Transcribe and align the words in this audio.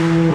Muy 0.00 0.32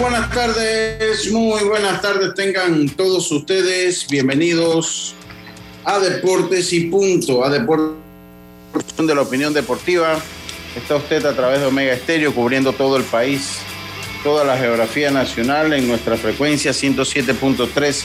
buenas 0.00 0.34
tardes, 0.34 1.30
muy 1.30 1.62
buenas 1.62 2.02
tardes 2.02 2.34
tengan 2.34 2.88
todos 2.88 3.30
ustedes. 3.30 4.08
Bienvenidos 4.08 5.14
a 5.84 6.00
Deportes 6.00 6.72
y 6.72 6.86
Punto, 6.86 7.44
a 7.44 7.50
Deportes 7.50 7.94
de 8.98 9.14
la 9.14 9.22
Opinión 9.22 9.54
Deportiva. 9.54 10.18
Está 10.74 10.96
usted 10.96 11.24
a 11.24 11.36
través 11.36 11.60
de 11.60 11.66
Omega 11.66 11.92
Estéreo 11.92 12.34
cubriendo 12.34 12.72
todo 12.72 12.96
el 12.96 13.04
país, 13.04 13.58
toda 14.24 14.44
la 14.44 14.58
geografía 14.58 15.12
nacional 15.12 15.72
en 15.72 15.86
nuestra 15.86 16.16
frecuencia 16.16 16.72
107.3, 16.72 18.02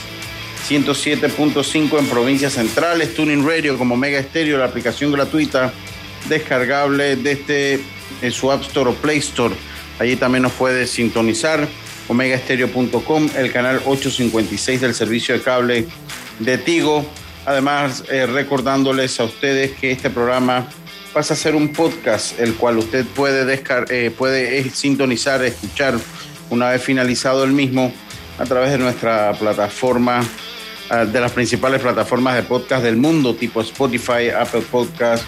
107.5 0.68 1.98
en 1.98 2.06
provincias 2.06 2.54
centrales, 2.54 3.14
Tuning 3.14 3.46
Radio 3.46 3.76
como 3.76 3.94
Omega 3.94 4.18
Estéreo, 4.18 4.58
la 4.58 4.64
aplicación 4.64 5.12
gratuita 5.12 5.72
descargable 6.28 7.16
desde 7.16 7.80
en 8.22 8.32
su 8.32 8.50
App 8.50 8.62
Store 8.62 8.90
o 8.90 8.94
Play 8.94 9.18
Store. 9.18 9.54
Allí 9.98 10.16
también 10.16 10.42
nos 10.42 10.52
puede 10.52 10.86
sintonizar 10.86 11.68
omegaestereo.com, 12.08 13.28
el 13.36 13.52
canal 13.52 13.76
856 13.84 14.80
del 14.80 14.94
servicio 14.94 15.34
de 15.34 15.42
cable 15.42 15.86
de 16.38 16.58
Tigo. 16.58 17.04
Además, 17.44 18.04
eh, 18.08 18.24
recordándoles 18.26 19.20
a 19.20 19.24
ustedes 19.24 19.72
que 19.72 19.92
este 19.92 20.08
programa 20.08 20.66
pasa 21.12 21.34
a 21.34 21.36
ser 21.36 21.54
un 21.54 21.74
podcast, 21.74 22.40
el 22.40 22.54
cual 22.54 22.78
usted 22.78 23.04
puede, 23.04 23.44
descar 23.44 23.84
eh, 23.90 24.10
puede 24.10 24.58
eh, 24.58 24.70
sintonizar, 24.70 25.44
escuchar 25.44 25.94
una 26.48 26.70
vez 26.70 26.82
finalizado 26.82 27.44
el 27.44 27.52
mismo 27.52 27.92
a 28.38 28.44
través 28.44 28.72
de 28.72 28.78
nuestra 28.78 29.32
plataforma, 29.34 30.24
de 30.90 31.20
las 31.20 31.32
principales 31.32 31.80
plataformas 31.80 32.34
de 32.36 32.42
podcast 32.42 32.82
del 32.82 32.96
mundo, 32.96 33.34
tipo 33.34 33.60
Spotify, 33.60 34.28
Apple 34.38 34.62
Podcast, 34.70 35.24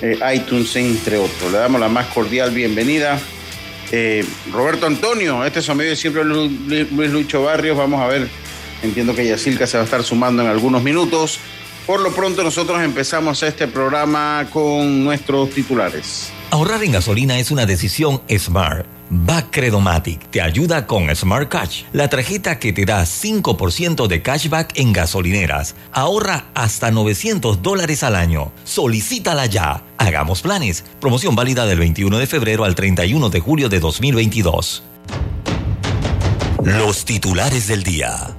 eh, 0.00 0.18
iTunes, 0.34 0.74
entre 0.76 1.16
otros. 1.18 1.52
Le 1.52 1.58
damos 1.58 1.80
la 1.80 1.88
más 1.88 2.06
cordial 2.06 2.50
bienvenida. 2.50 3.18
Eh, 3.92 4.24
Roberto 4.52 4.86
Antonio, 4.86 5.44
este 5.44 5.60
es 5.60 5.64
su 5.64 5.72
amigo 5.72 5.90
de 5.90 5.96
siempre 5.96 6.24
Luis 6.24 7.10
Lucho 7.10 7.42
Barrios. 7.42 7.76
Vamos 7.76 8.00
a 8.00 8.06
ver, 8.06 8.28
entiendo 8.82 9.14
que 9.14 9.26
Yacilca 9.26 9.66
se 9.66 9.76
va 9.76 9.82
a 9.82 9.84
estar 9.84 10.02
sumando 10.02 10.42
en 10.42 10.48
algunos 10.48 10.82
minutos. 10.82 11.38
Por 11.86 12.00
lo 12.00 12.12
pronto 12.12 12.42
nosotros 12.42 12.82
empezamos 12.82 13.42
este 13.42 13.68
programa 13.68 14.48
con 14.52 15.04
nuestros 15.04 15.50
titulares. 15.50 16.30
Ahorrar 16.50 16.82
en 16.82 16.92
gasolina 16.92 17.38
es 17.38 17.50
una 17.50 17.64
decisión 17.64 18.22
smart. 18.28 18.95
Bacredomatic 19.08 20.30
te 20.30 20.40
ayuda 20.40 20.86
con 20.86 21.14
Smart 21.14 21.48
Cash, 21.48 21.84
la 21.92 22.08
tarjeta 22.08 22.58
que 22.58 22.72
te 22.72 22.84
da 22.84 23.02
5% 23.02 24.06
de 24.06 24.22
cashback 24.22 24.78
en 24.78 24.92
gasolineras. 24.92 25.76
Ahorra 25.92 26.46
hasta 26.54 26.90
900 26.90 27.62
dólares 27.62 28.02
al 28.02 28.16
año. 28.16 28.52
Solicítala 28.64 29.46
ya. 29.46 29.84
Hagamos 29.98 30.42
planes. 30.42 30.84
Promoción 31.00 31.36
válida 31.36 31.66
del 31.66 31.78
21 31.78 32.18
de 32.18 32.26
febrero 32.26 32.64
al 32.64 32.74
31 32.74 33.30
de 33.30 33.40
julio 33.40 33.68
de 33.68 33.80
2022. 33.80 34.82
Los 36.64 37.04
titulares 37.04 37.68
del 37.68 37.84
día. 37.84 38.36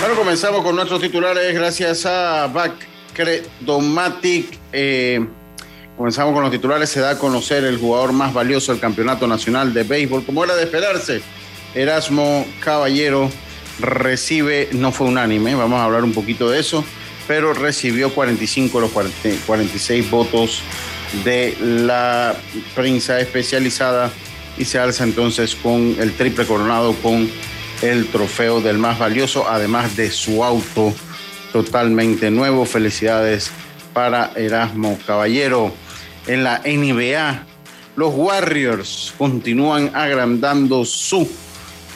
Bueno, 0.00 0.14
comenzamos 0.16 0.62
con 0.62 0.76
nuestros 0.76 1.00
titulares 1.00 1.52
gracias 1.52 2.06
a 2.06 2.46
Bacredomatic. 3.16 4.58
Eh, 4.72 5.24
comenzamos 5.96 6.34
con 6.34 6.42
los 6.42 6.52
titulares. 6.52 6.90
Se 6.90 7.00
da 7.00 7.10
a 7.10 7.18
conocer 7.18 7.64
el 7.64 7.78
jugador 7.78 8.12
más 8.12 8.34
valioso 8.34 8.72
del 8.72 8.80
Campeonato 8.80 9.26
Nacional 9.26 9.72
de 9.72 9.84
Béisbol. 9.84 10.24
Como 10.24 10.44
era 10.44 10.54
de 10.54 10.64
esperarse, 10.64 11.22
Erasmo 11.74 12.46
Caballero 12.60 13.30
recibe, 13.80 14.68
no 14.72 14.92
fue 14.92 15.06
unánime, 15.06 15.54
vamos 15.54 15.80
a 15.80 15.84
hablar 15.84 16.02
un 16.04 16.12
poquito 16.12 16.48
de 16.48 16.60
eso, 16.60 16.82
pero 17.28 17.52
recibió 17.52 18.14
45 18.14 18.78
de 18.78 18.82
los 18.82 18.90
40, 18.90 19.44
46 19.46 20.10
votos 20.10 20.62
de 21.24 21.56
la 21.60 22.34
prensa 22.74 23.20
especializada 23.20 24.10
y 24.56 24.64
se 24.64 24.78
alza 24.78 25.04
entonces 25.04 25.54
con 25.54 25.96
el 26.00 26.14
triple 26.14 26.46
coronado 26.46 26.94
con 27.02 27.30
el 27.82 28.06
trofeo 28.06 28.62
del 28.62 28.78
más 28.78 28.98
valioso, 28.98 29.46
además 29.46 29.94
de 29.94 30.10
su 30.10 30.42
auto 30.42 30.94
totalmente 31.62 32.30
nuevo. 32.30 32.66
Felicidades 32.66 33.50
para 33.94 34.30
Erasmo 34.36 34.98
Caballero. 35.06 35.72
En 36.26 36.44
la 36.44 36.58
NBA, 36.58 37.46
los 37.96 38.12
Warriors 38.14 39.14
continúan 39.16 39.90
agrandando 39.94 40.84
su, 40.84 41.26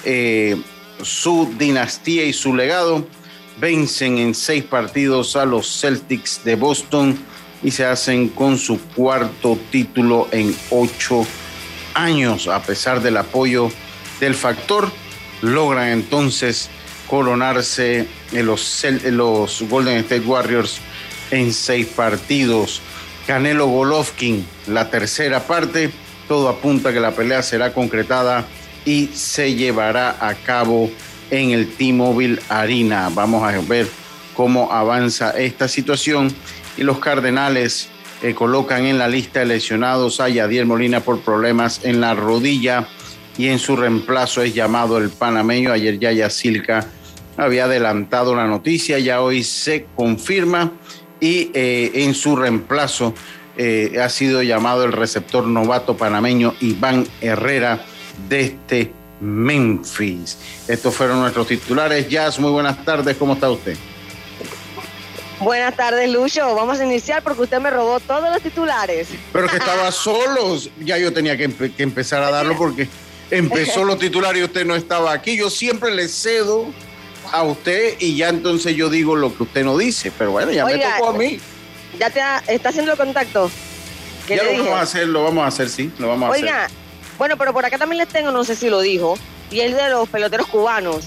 eh, 0.04 0.56
su 1.03 1.53
dinastía 1.59 2.25
y 2.25 2.32
su 2.32 2.54
legado. 2.54 3.06
Vencen 3.59 4.16
en 4.16 4.34
seis 4.34 4.65
partidos 4.65 5.37
a 5.37 5.44
los 5.44 5.81
Celtics 5.81 6.42
de 6.42 6.56
Boston 6.56 7.19
y 7.62 7.71
se 7.71 7.84
hacen 7.84 8.31
con 8.31 8.56
su 8.56 8.81
cuarto 8.81 9.59
título 9.71 10.27
en 10.31 10.56
ocho 10.71 11.27
años, 11.92 12.48
a 12.48 12.62
pesar 12.62 13.03
del 13.03 13.19
apoyo 13.19 13.71
del 14.21 14.34
factor 14.34 14.91
logran 15.42 15.88
entonces 15.88 16.71
coronarse 17.10 18.06
en 18.31 18.47
los, 18.47 18.84
en 18.84 19.16
los 19.16 19.62
Golden 19.69 19.97
State 19.98 20.21
Warriors 20.21 20.81
en 21.32 21.53
seis 21.53 21.87
partidos. 21.88 22.81
Canelo 23.26 23.66
Golovkin, 23.66 24.47
la 24.69 24.91
tercera 24.91 25.41
parte, 25.41 25.91
todo 26.28 26.48
apunta 26.48 26.93
que 26.93 27.00
la 27.00 27.10
pelea 27.10 27.43
será 27.43 27.75
concretada 27.75 28.47
y 28.84 29.09
se 29.12 29.54
llevará 29.54 30.25
a 30.25 30.34
cabo 30.34 30.88
en 31.32 31.50
el 31.50 31.75
T-Mobile 31.75 32.41
Arena. 32.48 33.10
Vamos 33.12 33.42
a 33.42 33.60
ver 33.60 33.88
cómo 34.34 34.72
avanza 34.72 35.32
esta 35.32 35.66
situación 35.66 36.32
y 36.77 36.84
los 36.84 37.00
Cardenales 37.00 37.88
eh, 38.22 38.34
colocan 38.34 38.87
en 38.87 38.98
la 38.98 39.09
lista 39.09 39.41
de 39.41 39.47
lesionados 39.47 40.21
a 40.21 40.28
Yadier 40.28 40.65
Molina 40.65 41.00
por 41.00 41.21
problemas 41.21 41.81
en 41.84 42.00
la 42.00 42.15
rodilla 42.15 42.87
y 43.37 43.48
en 43.48 43.59
su 43.59 43.75
reemplazo 43.75 44.42
es 44.42 44.54
llamado 44.54 44.98
el 44.98 45.10
panameño. 45.10 45.72
Ayer 45.72 45.98
ya 45.98 46.12
Yacilca 46.12 46.87
había 47.37 47.65
adelantado 47.65 48.35
la 48.35 48.47
noticia, 48.47 48.99
ya 48.99 49.23
hoy 49.23 49.43
se 49.43 49.87
confirma 49.97 50.73
y 51.21 51.51
eh, 51.55 51.91
en 51.95 52.15
su 52.15 52.37
reemplazo 52.37 53.15
eh, 53.57 53.99
ha 54.03 54.09
sido 54.09 54.43
llamado 54.43 54.85
el 54.85 54.93
receptor 54.93 55.47
novato 55.47 55.97
panameño 55.97 56.55
Iván 56.61 57.07
Herrera 57.21 57.81
de 58.29 58.41
este 58.41 58.93
Memphis. 59.21 60.39
Estos 60.67 60.95
fueron 60.95 61.21
nuestros 61.21 61.47
titulares. 61.47 62.09
Jazz, 62.09 62.39
muy 62.39 62.51
buenas 62.51 62.85
tardes, 62.85 63.17
¿cómo 63.17 63.35
está 63.35 63.51
usted? 63.51 63.77
Buenas 65.41 65.75
tardes, 65.75 66.11
Lucho. 66.11 66.55
Vamos 66.55 66.81
a 66.81 66.85
iniciar 66.85 67.23
porque 67.23 67.43
usted 67.43 67.61
me 67.61 67.71
robó 67.71 67.99
todos 68.01 68.31
los 68.31 68.43
titulares. 68.43 69.09
Pero 69.33 69.49
que 69.49 69.57
estaba 69.57 69.91
solo, 69.91 70.59
ya 70.81 70.99
yo 70.99 71.13
tenía 71.13 71.37
que, 71.37 71.45
empe 71.45 71.73
que 71.73 71.83
empezar 71.83 72.23
a 72.23 72.31
darlo 72.31 72.57
porque 72.57 72.89
empezó 73.31 73.84
los 73.84 73.99
titulares 73.99 74.43
y 74.43 74.45
usted 74.45 74.66
no 74.66 74.75
estaba 74.75 75.13
aquí. 75.13 75.37
Yo 75.37 75.49
siempre 75.49 75.95
le 75.95 76.09
cedo 76.09 76.66
a 77.33 77.43
usted 77.45 77.95
y 77.99 78.17
ya 78.17 78.28
entonces 78.28 78.75
yo 78.77 78.89
digo 78.91 79.17
lo 79.17 79.34
que 79.37 79.43
usted 79.45 79.65
no 79.65 79.77
dice. 79.78 80.11
Pero 80.17 80.33
bueno, 80.33 80.51
ya 80.53 80.65
Oiga, 80.65 80.89
me 80.93 80.99
tocó 80.99 81.11
a 81.11 81.13
mí. 81.15 81.39
¿Ya 81.99 82.11
te 82.11 82.21
ha- 82.21 82.43
está 82.47 82.69
haciendo 82.71 82.93
el 82.93 82.99
contacto? 82.99 83.51
¿Qué 84.27 84.37
Ya 84.37 84.43
lo 84.45 84.51
dije? 84.51 84.63
vamos 84.63 84.78
a 84.78 84.83
hacer, 84.83 85.09
lo 85.09 85.25
vamos 85.25 85.45
a 85.45 85.49
hacer, 85.49 85.69
sí, 85.69 85.91
lo 85.99 86.09
vamos 86.09 86.28
a 86.28 86.33
Oiga, 86.33 86.65
hacer. 86.67 86.77
bueno, 87.19 87.37
pero 87.37 87.53
por 87.53 87.65
acá 87.65 87.78
también 87.78 87.99
les 87.99 88.09
tengo, 88.09 88.31
no 88.31 88.45
sé 88.45 88.55
si 88.57 88.69
lo 88.71 88.81
dijo, 88.81 89.19
y 89.51 89.61
el 89.61 89.75
de 89.75 89.89
los 89.91 90.09
peloteros 90.09 90.47
cubanos. 90.47 91.05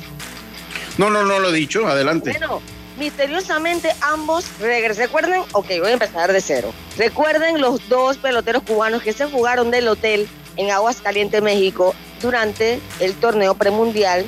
No, 0.98 1.10
no, 1.10 1.24
no 1.24 1.40
lo 1.40 1.50
he 1.50 1.54
dicho, 1.54 1.88
adelante. 1.88 2.32
Bueno, 2.32 2.62
misteriosamente 3.00 3.94
ambos 4.02 4.46
regresan. 4.60 5.06
¿Recuerden? 5.06 5.42
Ok, 5.54 5.68
voy 5.80 5.90
a 5.90 5.94
empezar 5.94 6.32
de 6.34 6.42
cero. 6.42 6.74
Recuerden 6.98 7.62
los 7.62 7.88
dos 7.90 8.18
peloteros 8.18 8.64
cubanos 8.64 9.02
que 9.02 9.14
se 9.14 9.26
jugaron 9.26 9.72
del 9.72 9.88
hotel 9.88 10.28
en 10.58 10.70
Aguascalientes, 10.72 11.42
México, 11.42 11.96
durante 12.22 12.80
el 13.00 13.14
torneo 13.16 13.56
premundial 13.56 14.26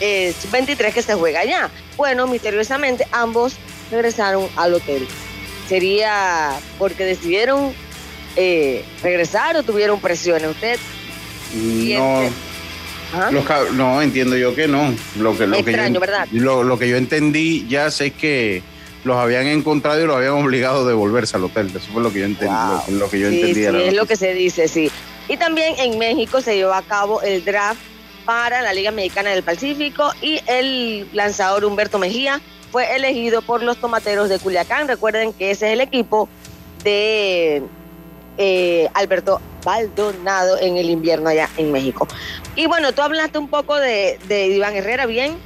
eh, 0.00 0.34
23 0.50 0.94
que 0.94 1.02
se 1.02 1.14
juega 1.14 1.40
allá. 1.40 1.70
Bueno, 1.96 2.26
misteriosamente 2.26 3.06
ambos 3.12 3.54
regresaron 3.90 4.48
al 4.56 4.74
hotel. 4.74 5.06
Sería 5.68 6.52
porque 6.78 7.04
decidieron 7.04 7.74
eh, 8.36 8.84
regresar 9.02 9.56
o 9.56 9.62
tuvieron 9.62 10.00
presiones? 10.00 10.50
¿Usted? 10.50 10.78
No. 11.54 12.30
no, 13.72 14.02
entiendo 14.02 14.36
yo 14.36 14.54
que 14.54 14.68
no. 14.68 14.94
Lo 15.18 15.36
que, 15.36 15.46
lo 15.46 15.64
que 15.64 15.90
yo, 15.92 16.00
¿verdad? 16.00 16.28
Lo, 16.32 16.78
que 16.78 16.88
yo 16.88 16.96
entendí 16.96 17.66
ya 17.68 17.90
sé 17.90 18.10
que 18.10 18.62
los 19.04 19.16
habían 19.16 19.46
encontrado 19.46 20.02
y 20.02 20.06
los 20.06 20.16
habían 20.16 20.32
obligado 20.32 20.84
a 20.84 20.88
devolverse 20.88 21.36
al 21.36 21.44
hotel. 21.44 21.70
Eso 21.74 21.88
fue 21.92 22.02
lo 22.02 22.12
que 22.12 22.20
yo 22.20 22.24
entendí. 22.26 22.54
Lo, 22.88 23.08
que 23.08 23.20
yo 23.20 23.30
sí, 23.30 23.54
Sí, 23.54 23.64
es 23.64 23.94
lo 23.94 24.06
que 24.06 24.16
se 24.16 24.34
dice, 24.34 24.68
sí. 24.68 24.90
Y 25.28 25.36
también 25.38 25.74
en 25.78 25.98
México 25.98 26.40
se 26.40 26.56
llevó 26.56 26.74
a 26.74 26.82
cabo 26.82 27.22
el 27.22 27.44
draft 27.44 27.80
para 28.26 28.60
la 28.60 28.74
Liga 28.74 28.90
Mexicana 28.90 29.30
del 29.30 29.42
Pacífico 29.42 30.10
y 30.20 30.40
el 30.46 31.08
lanzador 31.14 31.64
Humberto 31.64 31.98
Mejía 31.98 32.40
fue 32.72 32.94
elegido 32.94 33.40
por 33.40 33.62
los 33.62 33.78
tomateros 33.78 34.28
de 34.28 34.38
Culiacán. 34.38 34.88
Recuerden 34.88 35.32
que 35.32 35.52
ese 35.52 35.68
es 35.68 35.72
el 35.72 35.80
equipo 35.80 36.28
de 36.82 37.62
eh, 38.36 38.88
Alberto 38.92 39.40
Baldonado 39.64 40.58
en 40.58 40.76
el 40.76 40.90
invierno 40.90 41.30
allá 41.30 41.48
en 41.56 41.72
México. 41.72 42.06
Y 42.56 42.66
bueno, 42.66 42.92
tú 42.92 43.02
hablaste 43.02 43.38
un 43.38 43.48
poco 43.48 43.76
de, 43.76 44.18
Iván 44.28 44.74
Herrera, 44.74 45.06
bien, 45.06 45.38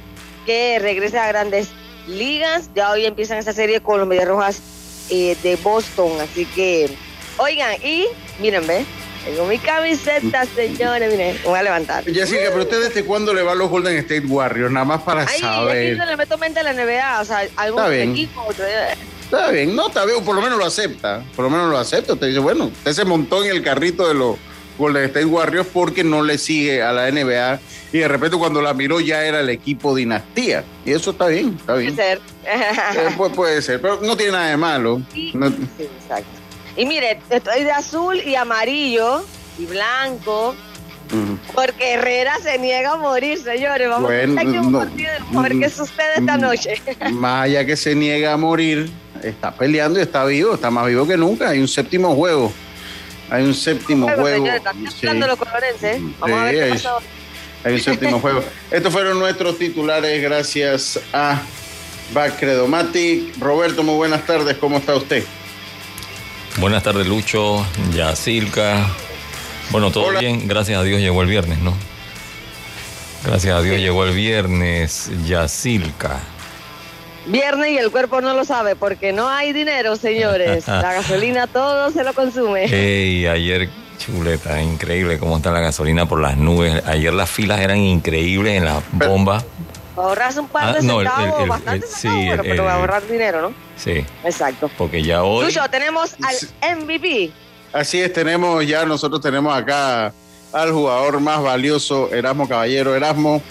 que 0.45 0.79
regresa 0.79 1.23
a 1.23 1.27
grandes 1.27 1.69
ligas. 2.07 2.69
Ya 2.75 2.91
hoy 2.91 3.05
empiezan 3.05 3.37
esa 3.37 3.53
serie 3.53 3.79
con 3.79 3.99
los 3.99 4.07
Medias 4.07 4.27
Rojas 4.27 4.61
eh, 5.09 5.37
de 5.43 5.55
Boston. 5.57 6.19
Así 6.19 6.45
que, 6.47 6.89
oigan, 7.37 7.75
y 7.83 8.07
miren, 8.39 8.65
ve. 8.65 8.85
Tengo 9.25 9.45
mi 9.45 9.59
camiseta, 9.59 10.45
señores, 10.55 11.11
miren, 11.11 11.37
voy 11.43 11.59
a 11.59 11.63
levantar. 11.63 12.03
Jessica, 12.03 12.41
pero 12.49 12.63
usted 12.63 12.81
desde 12.87 13.03
cuándo 13.03 13.33
le 13.33 13.43
va 13.43 13.51
a 13.51 13.55
los 13.55 13.69
Golden 13.69 13.97
State 13.97 14.25
Warriors, 14.25 14.71
nada 14.71 14.85
más 14.85 15.01
para 15.03 15.25
Ay, 15.27 15.39
saber. 15.39 16.01
Ay, 16.01 16.07
le 16.07 16.17
meto 16.17 16.37
mente 16.37 16.59
a 16.59 16.63
la 16.63 16.73
NBA, 16.73 17.21
o 17.21 17.25
sea, 17.25 17.47
algún 17.55 17.93
equipo, 17.93 18.41
otro 18.47 18.65
Está 18.65 19.51
bien, 19.51 19.75
no, 19.75 19.87
está 19.87 20.05
bien, 20.05 20.23
por 20.25 20.35
lo 20.35 20.41
menos 20.41 20.57
lo 20.57 20.65
acepta. 20.65 21.23
Por 21.35 21.45
lo 21.45 21.51
menos 21.51 21.69
lo 21.69 21.77
acepta. 21.77 22.13
Usted 22.13 22.27
dice, 22.27 22.39
bueno, 22.39 22.65
usted 22.65 22.91
se 22.91 23.05
montó 23.05 23.43
en 23.43 23.51
el 23.51 23.63
carrito 23.63 24.07
de 24.07 24.13
los 24.13 24.35
Golden 24.77 25.03
State 25.05 25.25
Warriors 25.25 25.67
porque 25.71 26.03
no 26.03 26.23
le 26.23 26.37
sigue 26.37 26.81
a 26.81 26.91
la 26.91 27.09
NBA 27.09 27.59
y 27.93 27.99
de 27.99 28.07
repente 28.07 28.37
cuando 28.37 28.61
la 28.61 28.73
miró 28.73 28.99
ya 28.99 29.23
era 29.23 29.39
el 29.39 29.49
equipo 29.49 29.95
dinastía. 29.95 30.63
Y 30.85 30.91
eso 30.91 31.11
está 31.11 31.27
bien, 31.27 31.55
está 31.59 31.75
bien. 31.75 31.95
Puede 31.95 32.09
ser. 32.09 32.21
Eh, 32.45 33.29
puede, 33.35 33.61
ser, 33.61 33.81
pero 33.81 33.99
no 34.01 34.17
tiene 34.17 34.33
nada 34.33 34.49
de 34.49 34.57
malo. 34.57 35.01
Sí, 35.13 35.29
exacto. 35.29 36.40
Y 36.77 36.85
mire, 36.85 37.19
estoy 37.29 37.63
de 37.63 37.71
azul 37.71 38.19
y 38.19 38.35
amarillo 38.35 39.23
y 39.57 39.65
blanco. 39.65 40.55
Porque 41.53 41.93
Herrera 41.93 42.37
se 42.41 42.57
niega 42.57 42.93
a 42.93 42.95
morir, 42.95 43.37
señores. 43.37 43.89
Vamos 43.89 44.09
a 44.09 44.13
ver 44.13 45.59
qué 45.59 45.69
sucede 45.69 46.13
esta 46.17 46.37
noche. 46.37 46.81
Más 47.11 47.45
allá 47.45 47.65
que 47.65 47.75
se 47.75 47.93
niega 47.95 48.33
a 48.33 48.37
morir, 48.37 48.89
está 49.21 49.51
peleando 49.53 49.99
y 49.99 50.03
está 50.03 50.23
vivo, 50.23 50.53
está 50.53 50.71
más 50.71 50.87
vivo 50.87 51.05
que 51.05 51.17
nunca. 51.17 51.49
Hay 51.49 51.59
un 51.59 51.67
séptimo 51.67 52.15
juego. 52.15 52.53
Hay 53.29 53.43
un 53.43 53.53
séptimo 53.53 54.09
juego. 54.09 54.45
los 54.45 55.37
colorenses. 55.37 56.01
Vamos 56.19 56.39
a 56.39 56.43
ver 56.45 56.55
qué 56.55 56.69
pasó. 56.71 56.99
Hay 57.63 57.73
un 57.73 57.79
séptimo 57.79 58.19
juego. 58.19 58.43
Estos 58.71 58.91
fueron 58.91 59.19
nuestros 59.19 59.57
titulares 59.57 60.21
gracias 60.21 60.99
a 61.13 61.41
Bacredomatic. 62.13 63.37
Roberto, 63.39 63.83
muy 63.83 63.95
buenas 63.95 64.25
tardes. 64.25 64.57
¿Cómo 64.57 64.77
está 64.77 64.95
usted? 64.95 65.23
Buenas 66.57 66.83
tardes, 66.83 67.07
Lucho, 67.07 67.65
Yacilca. 67.93 68.87
Bueno, 69.71 69.89
todo 69.91 70.19
bien. 70.19 70.47
Gracias 70.47 70.77
a 70.77 70.83
Dios 70.83 70.99
llegó 70.99 71.21
el 71.21 71.29
viernes, 71.29 71.59
¿no? 71.59 71.73
Gracias 73.25 73.55
a 73.55 73.61
Dios 73.61 73.77
llegó 73.77 74.03
el 74.03 74.13
viernes, 74.13 75.09
Yacilca. 75.25 76.19
Viernes 77.27 77.71
y 77.71 77.77
el 77.77 77.91
cuerpo 77.91 78.19
no 78.19 78.33
lo 78.33 78.43
sabe 78.45 78.75
porque 78.75 79.13
no 79.13 79.29
hay 79.29 79.53
dinero, 79.53 79.95
señores. 79.95 80.67
La 80.67 80.93
gasolina 80.93 81.47
todo 81.47 81.91
se 81.91 82.03
lo 82.03 82.13
consume. 82.13 82.65
Ey, 82.65 83.27
ayer 83.27 83.69
chuleta, 83.97 84.61
increíble 84.61 85.19
cómo 85.19 85.37
está 85.37 85.51
la 85.51 85.59
gasolina 85.59 86.07
por 86.07 86.19
las 86.19 86.35
nubes. 86.35 86.83
Ayer 86.87 87.13
las 87.13 87.29
filas 87.29 87.59
eran 87.59 87.77
increíbles 87.77 88.57
en 88.57 88.65
la 88.65 88.81
bomba. 88.91 89.43
Ahorras 89.95 90.37
un 90.37 90.47
par 90.47 90.73
de 90.73 90.79
ah, 90.79 90.81
centavos, 90.81 91.47
bastante 91.47 91.87
sí, 91.87 92.29
pero 92.41 92.63
va 92.63 92.73
a 92.73 92.75
ahorrar 92.75 93.05
dinero, 93.07 93.41
¿no? 93.41 93.53
Sí. 93.75 94.05
Exacto. 94.23 94.69
Porque 94.77 95.03
ya 95.03 95.23
hoy. 95.23 95.45
Tuyo, 95.45 95.61
tenemos 95.69 96.15
al 96.21 96.77
MVP. 96.85 97.31
Así 97.73 98.01
es, 98.01 98.11
tenemos 98.13 98.65
ya, 98.65 98.85
nosotros 98.85 99.21
tenemos 99.21 99.55
acá 99.55 100.13
al 100.53 100.71
jugador 100.71 101.19
más 101.19 101.41
valioso, 101.41 102.09
Erasmo 102.13 102.47
Caballero. 102.47 102.95
Erasmo, 102.95 103.41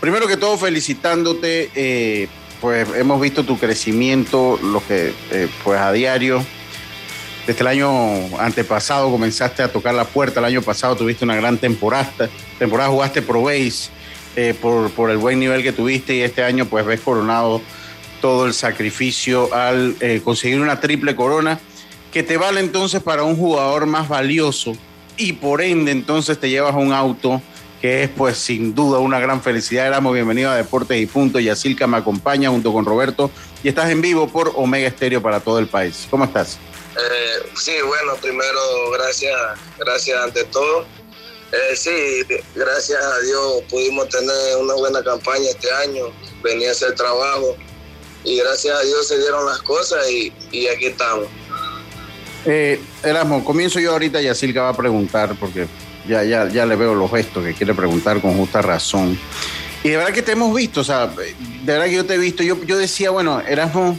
primero 0.00 0.28
que 0.28 0.36
todo, 0.36 0.56
felicitándote. 0.56 1.70
Eh, 1.74 2.28
pues 2.60 2.88
hemos 2.94 3.20
visto 3.20 3.44
tu 3.44 3.58
crecimiento, 3.58 4.58
lo 4.62 4.84
que 4.86 5.12
eh, 5.32 5.48
pues 5.64 5.80
a 5.80 5.92
diario. 5.92 6.44
Desde 7.46 7.60
el 7.60 7.66
año 7.66 8.38
antepasado 8.38 9.10
comenzaste 9.10 9.62
a 9.62 9.70
tocar 9.70 9.94
la 9.94 10.04
puerta, 10.04 10.40
el 10.40 10.46
año 10.46 10.62
pasado 10.62 10.96
tuviste 10.96 11.24
una 11.24 11.36
gran 11.36 11.58
temporada, 11.58 12.30
temporada 12.58 12.88
jugaste 12.88 13.20
Pro 13.20 13.42
Base 13.42 13.90
eh, 14.36 14.54
por, 14.60 14.90
por, 14.90 15.10
el 15.10 15.18
buen 15.18 15.38
nivel 15.38 15.62
que 15.62 15.72
tuviste 15.72 16.14
y 16.14 16.22
este 16.22 16.42
año 16.42 16.66
pues 16.66 16.84
ves 16.84 17.00
coronado 17.00 17.60
todo 18.20 18.46
el 18.46 18.54
sacrificio 18.54 19.52
al 19.54 19.96
eh, 20.00 20.20
conseguir 20.24 20.60
una 20.60 20.80
triple 20.80 21.14
corona 21.14 21.60
que 22.12 22.22
te 22.22 22.36
vale 22.36 22.60
entonces 22.60 23.02
para 23.02 23.22
un 23.24 23.36
jugador 23.36 23.86
más 23.86 24.08
valioso 24.08 24.76
y 25.16 25.34
por 25.34 25.62
ende 25.62 25.90
entonces 25.90 26.38
te 26.38 26.48
llevas 26.48 26.74
un 26.74 26.92
auto 26.92 27.42
que 27.84 28.04
es 28.04 28.08
pues 28.08 28.38
sin 28.38 28.74
duda 28.74 28.98
una 28.98 29.20
gran 29.20 29.42
felicidad. 29.42 29.86
Éramos 29.86 30.14
bienvenidos 30.14 30.52
a 30.52 30.56
Deportes 30.56 30.98
y 30.98 31.04
Punto. 31.04 31.38
Me 31.38 31.96
acompaña 31.98 32.48
junto 32.48 32.72
con 32.72 32.86
Roberto 32.86 33.30
y 33.62 33.68
estás 33.68 33.90
en 33.90 34.00
vivo 34.00 34.26
por 34.26 34.52
Omega 34.56 34.88
Estéreo 34.88 35.20
para 35.20 35.40
todo 35.40 35.58
el 35.58 35.66
país. 35.66 36.06
¿Cómo 36.08 36.24
estás? 36.24 36.56
Eh, 36.96 37.46
sí, 37.56 37.74
bueno, 37.86 38.14
primero 38.22 38.90
gracias, 38.92 39.36
gracias 39.78 40.18
ante 40.18 40.44
todo. 40.44 40.86
Eh, 41.54 41.76
sí, 41.76 42.40
gracias 42.56 43.00
a 43.00 43.20
Dios 43.20 43.62
pudimos 43.70 44.08
tener 44.08 44.56
una 44.60 44.74
buena 44.74 45.04
campaña 45.04 45.50
este 45.50 45.70
año, 45.70 46.06
venía 46.42 46.70
a 46.70 46.72
hacer 46.72 46.94
trabajo 46.96 47.56
y 48.24 48.38
gracias 48.38 48.76
a 48.76 48.82
Dios 48.82 49.06
se 49.06 49.18
dieron 49.18 49.46
las 49.46 49.62
cosas 49.62 50.10
y, 50.10 50.32
y 50.50 50.66
aquí 50.66 50.86
estamos. 50.86 51.28
Eh, 52.44 52.80
Erasmo, 53.04 53.44
comienzo 53.44 53.78
yo 53.78 53.92
ahorita, 53.92 54.20
Yacilca 54.20 54.62
va 54.62 54.70
a 54.70 54.76
preguntar 54.76 55.36
porque 55.38 55.68
ya, 56.08 56.24
ya, 56.24 56.48
ya 56.48 56.66
le 56.66 56.74
veo 56.74 56.94
los 56.94 57.10
gestos 57.10 57.44
que 57.44 57.54
quiere 57.54 57.72
preguntar 57.72 58.20
con 58.20 58.36
justa 58.36 58.60
razón. 58.60 59.16
Y 59.84 59.90
de 59.90 59.96
verdad 59.98 60.12
que 60.12 60.22
te 60.22 60.32
hemos 60.32 60.52
visto, 60.54 60.80
o 60.80 60.84
sea, 60.84 61.06
de 61.06 61.34
verdad 61.64 61.86
que 61.86 61.94
yo 61.94 62.06
te 62.06 62.14
he 62.14 62.18
visto. 62.18 62.42
Yo, 62.42 62.62
yo 62.64 62.78
decía, 62.78 63.10
bueno, 63.10 63.40
Erasmo, 63.40 63.96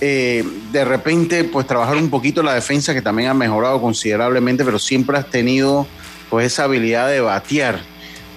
eh, 0.00 0.44
de 0.72 0.84
repente, 0.84 1.44
pues 1.44 1.66
trabajar 1.66 1.96
un 1.96 2.10
poquito 2.10 2.42
la 2.42 2.54
defensa, 2.54 2.94
que 2.94 3.02
también 3.02 3.28
ha 3.28 3.34
mejorado 3.34 3.80
considerablemente, 3.80 4.64
pero 4.64 4.78
siempre 4.78 5.18
has 5.18 5.28
tenido, 5.28 5.86
pues, 6.30 6.46
esa 6.46 6.64
habilidad 6.64 7.08
de 7.08 7.20
batear. 7.20 7.80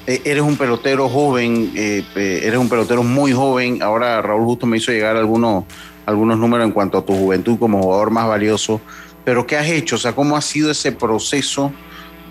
Eh, 0.07 0.21
eres 0.25 0.43
un 0.43 0.57
pelotero 0.57 1.07
joven, 1.09 1.71
eh, 1.75 2.03
eres 2.15 2.57
un 2.57 2.69
pelotero 2.69 3.03
muy 3.03 3.31
joven. 3.31 3.81
Ahora 3.83 4.21
Raúl 4.21 4.45
justo 4.45 4.65
me 4.65 4.77
hizo 4.77 4.91
llegar 4.91 5.15
algunos, 5.15 5.65
algunos 6.05 6.37
números 6.37 6.65
en 6.65 6.71
cuanto 6.71 6.97
a 6.97 7.05
tu 7.05 7.13
juventud 7.13 7.57
como 7.59 7.81
jugador 7.81 8.09
más 8.09 8.27
valioso. 8.27 8.81
Pero, 9.23 9.45
¿qué 9.45 9.57
has 9.57 9.67
hecho? 9.67 9.97
O 9.97 9.99
sea, 9.99 10.13
¿cómo 10.13 10.35
ha 10.35 10.41
sido 10.41 10.71
ese 10.71 10.91
proceso? 10.91 11.71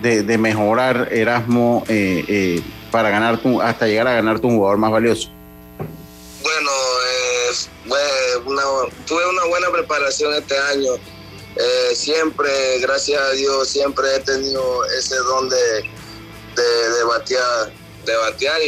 de, 0.03 0.39
mejorar 0.39 1.09
Erasmo 1.13 1.85
eh, 1.89 2.25
eh, 2.29 2.63
para 2.91 3.11
ganar 3.11 3.41
hasta 3.63 3.87
llegar 3.87 4.07
a 4.07 4.15
ganar 4.15 4.41
tu 4.41 4.49
jugador 4.49 4.79
más 4.79 4.91
valioso? 4.91 5.31
Bueno, 6.43 6.71
tuve 9.07 9.29
una 9.29 9.45
buena 9.47 9.69
preparación 9.71 10.35
este 10.35 10.57
año. 10.59 10.93
Eh, 11.61 11.95
siempre, 11.97 12.79
gracias 12.79 13.21
a 13.21 13.33
Dios, 13.33 13.69
siempre 13.69 14.07
he 14.15 14.21
tenido 14.21 14.85
ese 14.97 15.17
don 15.17 15.49
de, 15.49 15.57
de, 15.57 17.05
batear, 17.05 17.73
de 18.07 18.17
batear 18.17 18.61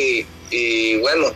y, 0.50 0.98
bueno, 0.98 1.28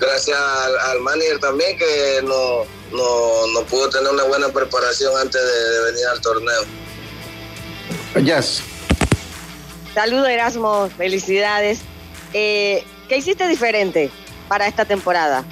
gracias 0.00 0.36
al, 0.36 0.98
manager 0.98 1.38
también 1.38 1.78
que 1.78 2.20
no, 2.24 2.64
no, 2.90 3.64
pudo 3.66 3.90
tener 3.90 4.10
una 4.10 4.24
buena 4.24 4.48
preparación 4.48 5.16
antes 5.20 5.40
de, 5.40 5.80
venir 5.92 6.06
al 6.06 6.20
torneo. 6.20 6.62
Yes. 8.24 8.62
Saludos 9.94 10.28
Erasmo, 10.28 10.90
felicidades. 10.96 11.78
Eh, 12.32 12.84
¿Qué 13.08 13.18
hiciste 13.18 13.46
diferente 13.46 14.10
para 14.48 14.66
esta 14.66 14.84
temporada? 14.84 15.44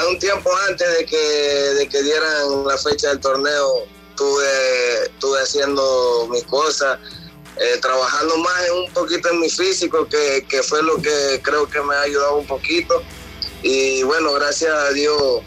A 0.00 0.08
un 0.08 0.18
tiempo 0.18 0.50
antes 0.68 0.98
de 0.98 1.04
que, 1.06 1.16
de 1.16 1.88
que 1.88 2.02
dieran 2.02 2.66
la 2.66 2.76
fecha 2.78 3.08
del 3.08 3.20
torneo. 3.20 3.84
Estuve, 4.10 5.04
estuve 5.04 5.40
haciendo 5.40 6.28
mis 6.30 6.44
cosas, 6.44 6.98
eh, 7.56 7.78
trabajando 7.80 8.36
más 8.38 8.66
en 8.66 8.74
un 8.84 8.92
poquito 8.92 9.30
en 9.30 9.40
mi 9.40 9.48
físico, 9.48 10.06
que, 10.08 10.44
que 10.48 10.62
fue 10.62 10.82
lo 10.82 10.96
que 10.96 11.40
creo 11.42 11.68
que 11.68 11.80
me 11.80 11.94
ha 11.94 12.02
ayudado 12.02 12.36
un 12.36 12.46
poquito. 12.46 13.02
Y 13.62 14.02
bueno, 14.02 14.32
gracias 14.34 14.72
a 14.72 14.90
Dios 14.90 15.42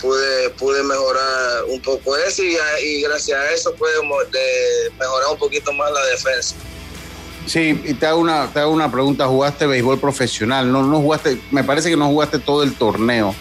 pude, 0.00 0.50
pude 0.50 0.82
mejorar 0.82 1.64
un 1.68 1.80
poco 1.80 2.16
eso 2.16 2.42
y, 2.42 3.02
gracias 3.02 3.38
a 3.38 3.52
eso 3.52 3.74
pude 3.74 3.90
mejorar 4.98 5.32
un 5.32 5.38
poquito 5.38 5.72
más 5.72 5.90
la 5.92 6.04
defensa. 6.06 6.54
Sí, 7.46 7.80
y 7.84 7.94
te 7.94 8.06
hago 8.06 8.20
una, 8.20 8.52
te 8.52 8.58
hago 8.58 8.72
una 8.72 8.90
pregunta, 8.90 9.26
jugaste 9.26 9.66
béisbol 9.66 10.00
profesional, 10.00 10.70
no, 10.70 10.82
no 10.82 11.00
jugaste, 11.00 11.40
me 11.52 11.62
parece 11.62 11.88
que 11.88 11.96
no 11.96 12.08
jugaste 12.08 12.40
todo 12.40 12.64
el 12.64 12.74
torneo, 12.74 13.34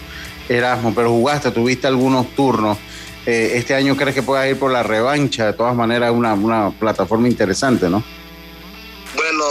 Erasmo, 0.49 0.93
pero 0.93 1.09
jugaste, 1.09 1.51
tuviste 1.51 1.87
algunos 1.87 2.33
turnos. 2.35 2.77
Eh, 3.25 3.53
este 3.55 3.73
año 3.73 3.97
crees 3.97 4.13
que 4.13 4.21
pueda 4.21 4.47
ir 4.47 4.59
por 4.59 4.71
la 4.71 4.83
revancha, 4.83 5.47
de 5.47 5.53
todas 5.53 5.75
maneras 5.75 6.11
una, 6.11 6.33
una 6.35 6.69
plataforma 6.79 7.27
interesante, 7.27 7.89
¿no? 7.89 8.03
Bueno, 9.15 9.43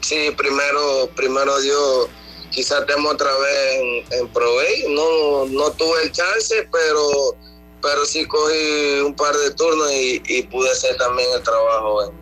sí, 0.00 0.30
primero, 0.36 1.08
primero 1.14 1.60
Dios, 1.60 2.08
quizás 2.50 2.80
estemos 2.80 3.12
otra 3.12 3.30
vez 3.30 4.04
en, 4.10 4.18
en 4.18 4.94
No, 4.94 5.46
no 5.46 5.70
tuve 5.72 6.02
el 6.04 6.12
chance, 6.12 6.68
pero, 6.72 7.36
pero 7.80 8.04
sí 8.04 8.26
cogí 8.26 9.00
un 9.04 9.14
par 9.14 9.34
de 9.36 9.50
turnos 9.52 9.92
y, 9.92 10.42
pude 10.50 10.70
hacer 10.70 10.96
también 10.96 11.28
el 11.36 11.42
trabajo 11.42 12.12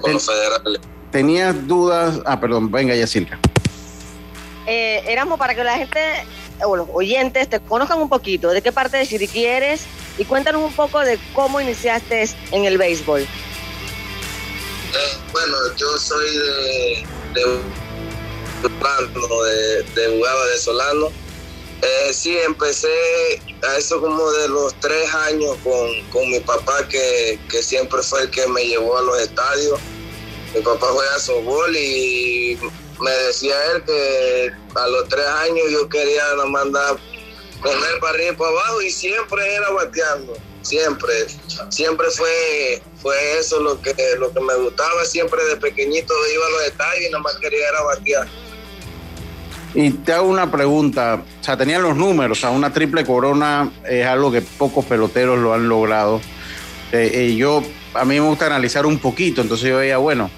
con 0.00 0.12
los 0.12 0.26
federales. 0.26 0.80
¿Tenías 1.10 1.66
dudas? 1.66 2.20
Ah, 2.26 2.38
perdón, 2.38 2.70
venga, 2.70 2.94
Yacirca. 2.94 3.38
Eh, 4.66 5.02
éramos 5.08 5.38
para 5.38 5.54
que 5.54 5.64
la 5.64 5.78
gente 5.78 5.98
o 6.64 6.76
los 6.76 6.88
oyentes 6.92 7.48
te 7.48 7.60
conozcan 7.60 8.00
un 8.00 8.08
poquito 8.08 8.50
de 8.50 8.62
qué 8.62 8.72
parte 8.72 8.96
de 8.96 9.06
Chiriquí 9.06 9.44
eres 9.44 9.82
y 10.18 10.24
cuéntanos 10.24 10.62
un 10.62 10.72
poco 10.72 11.00
de 11.00 11.18
cómo 11.32 11.60
iniciaste 11.60 12.28
en 12.52 12.64
el 12.64 12.78
béisbol. 12.78 13.22
Eh, 13.22 13.26
bueno, 15.32 15.56
yo 15.76 15.96
soy 15.98 16.36
de, 16.36 17.06
de, 17.34 17.44
de, 18.62 19.82
de 19.94 20.08
de 20.08 20.58
Solano. 20.58 21.08
Eh, 21.82 22.12
sí, 22.12 22.36
empecé 22.38 22.88
a 23.62 23.76
eso 23.78 24.00
como 24.00 24.30
de 24.32 24.48
los 24.48 24.74
tres 24.80 25.14
años 25.14 25.56
con, 25.64 25.88
con 26.10 26.28
mi 26.30 26.40
papá, 26.40 26.86
que, 26.88 27.38
que, 27.48 27.62
siempre 27.62 28.02
fue 28.02 28.22
el 28.22 28.30
que 28.30 28.46
me 28.48 28.64
llevó 28.64 28.98
a 28.98 29.02
los 29.02 29.18
estadios. 29.20 29.80
Mi 30.54 30.60
papá 30.60 30.88
juega 30.90 31.18
softball 31.18 31.74
y 31.74 32.58
me 33.00 33.10
decía 33.26 33.54
él 33.74 33.82
que 33.84 34.52
a 34.74 34.86
los 34.88 35.08
tres 35.08 35.26
años 35.26 35.64
yo 35.70 35.88
quería 35.88 36.22
mandar 36.46 36.96
con 37.60 37.72
él 37.72 38.00
para 38.00 38.14
arriba 38.14 38.32
y 38.32 38.36
para 38.36 38.50
abajo 38.50 38.82
y 38.82 38.90
siempre 38.90 39.54
era 39.54 39.70
bateando, 39.70 40.34
siempre, 40.62 41.12
siempre 41.68 42.06
fue, 42.10 42.82
fue 43.00 43.38
eso 43.38 43.60
lo 43.60 43.80
que, 43.80 43.94
lo 44.18 44.32
que 44.32 44.40
me 44.40 44.54
gustaba, 44.56 45.04
siempre 45.04 45.42
de 45.44 45.56
pequeñito 45.56 46.14
iba 46.34 46.46
a 46.46 46.50
los 46.50 46.62
detalles 46.64 47.08
y 47.08 47.10
nada 47.10 47.22
más 47.22 47.36
quería 47.36 47.68
era 47.68 47.82
batear. 47.82 48.28
Y 49.72 49.90
te 49.90 50.12
hago 50.12 50.28
una 50.28 50.50
pregunta, 50.50 51.22
o 51.40 51.44
sea, 51.44 51.56
tenían 51.56 51.82
los 51.82 51.96
números, 51.96 52.38
o 52.38 52.40
sea, 52.40 52.50
una 52.50 52.72
triple 52.72 53.04
corona 53.04 53.70
es 53.88 54.04
algo 54.04 54.32
que 54.32 54.42
pocos 54.42 54.84
peloteros 54.84 55.38
lo 55.38 55.54
han 55.54 55.68
logrado. 55.68 56.20
Eh, 56.90 57.10
eh, 57.14 57.36
yo, 57.36 57.62
a 57.94 58.04
mí 58.04 58.18
me 58.18 58.26
gusta 58.26 58.46
analizar 58.46 58.84
un 58.84 58.98
poquito, 58.98 59.42
entonces 59.42 59.68
yo 59.68 59.76
veía, 59.76 59.98
bueno, 59.98 60.28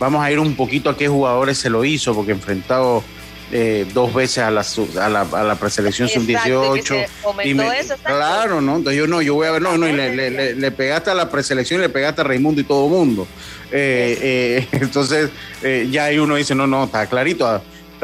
vamos 0.00 0.24
a 0.24 0.32
ir 0.32 0.40
un 0.40 0.56
poquito 0.56 0.90
a 0.90 0.96
qué 0.96 1.06
jugadores 1.06 1.58
se 1.58 1.70
lo 1.70 1.84
hizo, 1.84 2.12
porque 2.14 2.32
enfrentado 2.32 3.04
eh, 3.52 3.86
dos 3.92 4.12
veces 4.14 4.38
a 4.38 4.50
la, 4.50 4.64
a 5.00 5.08
la, 5.08 5.20
a 5.20 5.44
la 5.44 5.54
preselección 5.56 6.08
sub-18. 6.08 7.06
Claro, 8.02 8.60
¿no? 8.60 8.76
Entonces 8.76 8.98
yo 8.98 9.06
no, 9.06 9.20
yo 9.20 9.34
voy 9.34 9.46
a 9.46 9.52
ver, 9.52 9.62
no, 9.62 9.76
no, 9.76 9.86
y 9.86 9.92
le, 9.92 10.54
le, 10.54 10.70
pegaste 10.70 11.10
a 11.10 11.14
la 11.14 11.30
preselección 11.30 11.80
y 11.80 11.82
le 11.82 11.88
pegaste 11.90 12.22
a 12.22 12.24
Raimundo 12.24 12.62
y 12.62 12.64
todo 12.64 12.86
el 12.86 12.92
mundo. 12.92 13.28
Eh, 13.70 14.18
eh, 14.20 14.68
entonces 14.80 15.30
ya 15.90 16.04
ahí 16.04 16.18
uno 16.18 16.36
dice, 16.36 16.54
no, 16.54 16.66
no, 16.66 16.84
está 16.84 17.06
clarito. 17.06 17.46
Ah, 17.46 17.60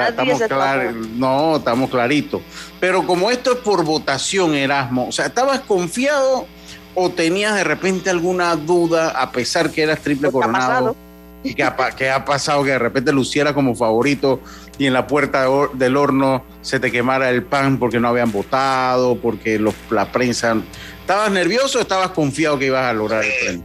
estamos 0.08 0.42
claros, 0.42 0.94
no, 1.14 1.56
estamos 1.56 1.88
claritos. 1.90 2.42
Pero 2.78 3.06
como 3.06 3.30
esto 3.30 3.52
es 3.52 3.58
por 3.58 3.82
votación, 3.84 4.54
Erasmo, 4.54 5.08
o 5.08 5.12
sea, 5.12 5.26
¿estabas 5.26 5.60
confiado 5.60 6.46
o 6.94 7.08
tenías 7.10 7.54
de 7.54 7.64
repente 7.64 8.10
alguna 8.10 8.54
duda 8.56 9.10
a 9.10 9.30
pesar 9.32 9.70
que 9.70 9.82
eras 9.82 10.00
triple 10.00 10.30
coronado? 10.30 10.96
¿Qué 11.42 11.62
ha, 11.62 11.76
¿Qué 11.96 12.10
ha 12.10 12.24
pasado 12.24 12.64
que 12.64 12.70
de 12.70 12.78
repente 12.78 13.12
luciera 13.12 13.54
como 13.54 13.74
favorito 13.76 14.40
y 14.78 14.86
en 14.86 14.92
la 14.92 15.06
puerta 15.06 15.46
del 15.74 15.96
horno 15.96 16.44
se 16.60 16.80
te 16.80 16.90
quemara 16.90 17.30
el 17.30 17.44
pan 17.44 17.78
porque 17.78 18.00
no 18.00 18.08
habían 18.08 18.32
votado, 18.32 19.16
porque 19.16 19.60
la 19.90 20.10
prensa... 20.10 20.56
¿Estabas 21.00 21.30
nervioso 21.30 21.78
o 21.78 21.82
estabas 21.82 22.10
confiado 22.10 22.58
que 22.58 22.66
ibas 22.66 22.84
a 22.84 22.92
lograr 22.92 23.24
el 23.24 23.32
premio? 23.40 23.64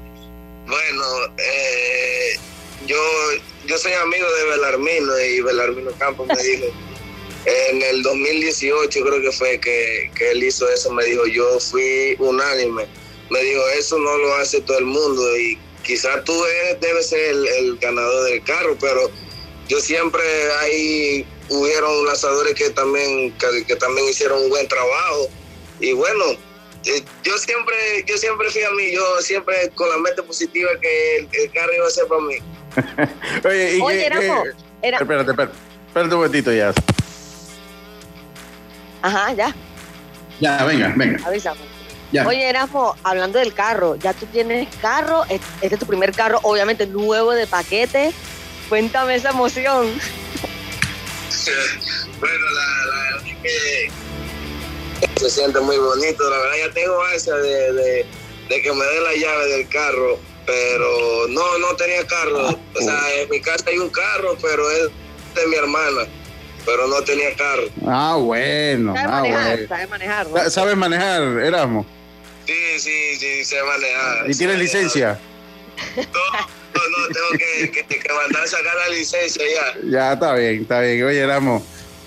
Bueno, 0.67 1.03
eh, 1.37 2.39
yo, 2.85 2.97
yo 3.65 3.77
soy 3.77 3.93
amigo 3.93 4.27
de 4.31 4.45
Belarmino 4.51 5.19
y 5.19 5.41
Belarmino 5.41 5.91
Campos 5.97 6.27
me 6.27 6.43
dijo, 6.43 6.65
en 7.45 7.81
el 7.81 8.03
2018 8.03 9.03
creo 9.03 9.21
que 9.21 9.31
fue 9.31 9.59
que, 9.59 10.11
que 10.15 10.31
él 10.31 10.43
hizo 10.43 10.69
eso, 10.69 10.91
me 10.93 11.03
dijo, 11.05 11.25
yo 11.25 11.59
fui 11.59 12.15
unánime, 12.19 12.85
me 13.29 13.43
dijo, 13.43 13.61
eso 13.77 13.97
no 13.97 14.17
lo 14.17 14.35
hace 14.35 14.61
todo 14.61 14.77
el 14.77 14.85
mundo 14.85 15.37
y 15.37 15.57
quizás 15.83 16.23
tú 16.23 16.33
debes 16.79 17.09
ser 17.09 17.19
el, 17.19 17.77
ganador 17.79 18.25
del 18.25 18.43
carro, 18.43 18.77
pero 18.79 19.11
yo 19.67 19.79
siempre 19.79 20.23
ahí 20.61 21.25
hubieron 21.49 22.05
lanzadores 22.05 22.53
que 22.55 22.69
también 22.71 23.33
que, 23.67 23.75
también 23.75 24.07
hicieron 24.07 24.43
un 24.43 24.49
buen 24.49 24.67
trabajo. 24.67 25.29
Y 25.79 25.93
bueno 25.93 26.23
eh, 26.85 27.03
yo 27.23 27.37
siempre 27.37 27.75
yo 28.07 28.17
siempre 28.17 28.49
fui 28.49 28.63
a 28.63 28.71
mí 28.71 28.91
yo 28.91 29.21
siempre 29.21 29.69
con 29.75 29.89
la 29.89 29.97
mente 29.97 30.23
positiva 30.23 30.69
que 30.81 31.17
el, 31.17 31.51
carro 31.51 31.73
iba 31.75 31.87
a 31.87 31.89
ser 31.89 32.07
para 32.07 32.21
mí. 32.21 32.35
Oye, 33.45 33.77
y 33.77 33.81
oye 33.81 34.05
era... 34.05 34.15
espérate 34.81 35.31
espérate 35.31 35.53
espérate 35.87 36.15
un 36.15 36.21
momentito 36.21 36.51
ya. 36.51 36.73
Ajá 39.01 39.33
ya. 39.33 39.55
Ya 40.39 40.65
venga 40.65 40.93
venga. 40.95 41.27
Avísame 41.27 41.70
Oye, 42.25 42.49
Erasmo, 42.49 42.95
hablando 43.03 43.39
del 43.39 43.53
carro, 43.53 43.95
ya 43.95 44.13
tú 44.13 44.25
tienes 44.25 44.67
carro, 44.81 45.23
este 45.29 45.75
es 45.75 45.79
tu 45.79 45.85
primer 45.85 46.11
carro, 46.11 46.39
obviamente 46.43 46.85
nuevo 46.85 47.31
de 47.31 47.47
paquete. 47.47 48.11
Cuéntame 48.67 49.15
esa 49.15 49.29
emoción. 49.29 49.87
bueno, 52.19 52.45
la, 52.51 52.65
verdad 52.83 53.23
que 53.41 53.91
se 55.19 55.29
siente 55.29 55.59
muy 55.61 55.77
bonito. 55.77 56.29
La 56.29 56.37
verdad, 56.37 56.67
ya 56.67 56.73
tengo 56.73 57.07
esa 57.15 57.35
de, 57.37 58.05
que 58.49 58.73
me 58.73 58.85
dé 58.85 59.01
la 59.01 59.13
llave 59.15 59.47
del 59.47 59.69
carro, 59.69 60.19
pero 60.45 61.27
no, 61.29 61.57
no 61.59 61.75
tenía 61.77 62.05
carro. 62.07 62.49
O 62.49 62.81
sea, 62.81 62.99
en 63.21 63.29
mi 63.29 63.39
casa 63.39 63.65
hay 63.67 63.77
un 63.77 63.89
carro, 63.89 64.37
pero 64.41 64.69
es 64.69 64.89
de 65.35 65.47
mi 65.47 65.55
hermana 65.55 66.07
pero 66.63 66.87
no 66.87 67.01
tenía 67.01 67.35
carro. 67.35 67.63
Ah, 67.87 68.17
bueno. 68.19 68.93
¿Sabes 68.93 69.09
ah, 69.11 69.21
manejar? 69.21 69.67
¿Sabes 69.67 69.89
manejar? 69.89 70.51
¿Sabes 70.51 70.77
manejar, 70.77 71.23
Erasmo? 71.23 71.85
Sí, 72.51 72.79
sí, 72.79 73.15
sí, 73.17 73.45
se 73.45 73.63
manejar. 73.63 74.29
¿Y 74.29 74.35
tienes 74.35 74.59
licencia? 74.59 75.17
No, 75.95 76.03
no, 76.03 77.07
tengo 77.13 77.29
que, 77.37 77.71
que, 77.71 77.83
que, 77.85 78.13
mandar 78.13 78.43
a 78.43 78.47
sacar 78.47 78.73
la 78.75 78.95
licencia 78.95 79.43
ya. 79.43 79.89
Ya, 79.89 80.13
está 80.13 80.35
bien, 80.35 80.61
está 80.61 80.81
bien. 80.81 81.03
Oye, 81.03 81.27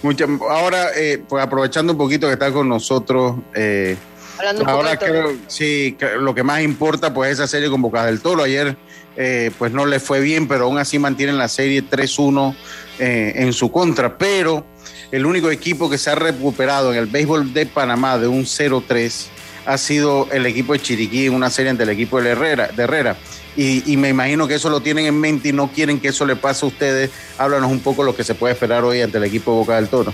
mucho, 0.02 0.26
ahora, 0.48 0.90
eh, 0.96 1.22
pues 1.28 1.42
aprovechando 1.42 1.92
un 1.92 1.98
poquito 1.98 2.26
que 2.26 2.34
está 2.34 2.52
con 2.52 2.68
nosotros, 2.68 3.36
eh, 3.54 3.96
Hablando 4.38 4.68
ahora 4.68 4.98
creo, 4.98 5.36
sí, 5.46 5.96
lo 6.18 6.34
que 6.34 6.42
más 6.42 6.60
importa 6.62 7.14
pues 7.14 7.32
esa 7.32 7.46
serie 7.46 7.70
con 7.70 7.80
Bocas 7.80 8.06
del 8.06 8.20
Toro. 8.20 8.42
Ayer 8.42 8.76
eh, 9.16 9.50
pues 9.58 9.72
no 9.72 9.86
le 9.86 10.00
fue 10.00 10.20
bien, 10.20 10.48
pero 10.48 10.64
aún 10.64 10.78
así 10.78 10.98
mantienen 10.98 11.38
la 11.38 11.48
serie 11.48 11.82
3-1 11.82 12.54
eh, 12.98 13.32
en 13.36 13.52
su 13.52 13.70
contra. 13.70 14.18
Pero 14.18 14.66
el 15.12 15.24
único 15.24 15.50
equipo 15.50 15.88
que 15.88 15.98
se 15.98 16.10
ha 16.10 16.16
recuperado 16.16 16.92
en 16.92 16.98
el 16.98 17.06
béisbol 17.06 17.54
de 17.54 17.66
Panamá 17.66 18.18
de 18.18 18.26
un 18.26 18.44
0-3 18.44 19.28
ha 19.66 19.78
sido 19.78 20.28
el 20.32 20.46
equipo 20.46 20.72
de 20.72 20.80
Chiriquí 20.80 21.26
en 21.26 21.34
una 21.34 21.50
serie 21.50 21.70
ante 21.70 21.84
el 21.84 21.90
equipo 21.90 22.20
de 22.20 22.30
Herrera. 22.30 22.70
Herrera. 22.76 23.16
Y, 23.56 23.96
me 23.96 24.08
imagino 24.08 24.48
que 24.48 24.54
eso 24.54 24.68
lo 24.68 24.80
tienen 24.80 25.06
en 25.06 25.18
mente 25.20 25.50
y 25.50 25.52
no 25.52 25.70
quieren 25.72 26.00
que 26.00 26.08
eso 26.08 26.26
le 26.26 26.34
pase 26.34 26.64
a 26.64 26.68
ustedes. 26.68 27.10
Háblanos 27.38 27.70
un 27.70 27.80
poco 27.80 28.02
lo 28.02 28.16
que 28.16 28.24
se 28.24 28.34
puede 28.34 28.54
esperar 28.54 28.82
hoy 28.84 29.00
ante 29.00 29.18
el 29.18 29.24
equipo 29.24 29.52
de 29.52 29.58
Boca 29.58 29.76
del 29.76 29.88
Toro. 29.88 30.12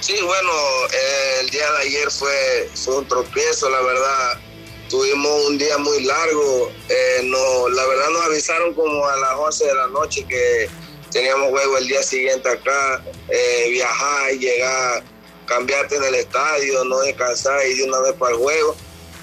Sí, 0.00 0.14
bueno, 0.24 0.50
el 1.40 1.50
día 1.50 1.70
de 1.72 1.78
ayer 1.86 2.10
fue, 2.10 2.70
un 2.96 3.06
tropiezo, 3.06 3.68
la 3.68 3.80
verdad. 3.80 4.40
Tuvimos 4.88 5.46
un 5.48 5.58
día 5.58 5.76
muy 5.78 6.02
largo. 6.04 6.72
Eh, 6.88 7.22
no, 7.24 7.68
la 7.68 7.86
verdad 7.86 8.10
nos 8.10 8.22
avisaron 8.22 8.74
como 8.74 9.06
a 9.06 9.16
las 9.16 9.32
11 9.36 9.66
de 9.66 9.74
la 9.74 9.86
noche 9.88 10.24
que 10.26 10.68
teníamos 11.10 11.50
juego 11.50 11.78
el 11.78 11.86
día 11.86 12.02
siguiente 12.02 12.48
acá, 12.48 13.04
eh, 13.28 13.68
viajar, 13.70 14.32
llegar 14.32 15.04
cambiarte 15.46 15.96
en 15.96 16.04
el 16.04 16.14
estadio, 16.14 16.84
no 16.84 17.00
descansar 17.00 17.60
y 17.66 17.74
de 17.78 17.84
una 17.84 18.00
vez 18.00 18.14
para 18.14 18.32
el 18.32 18.38
juego. 18.38 18.76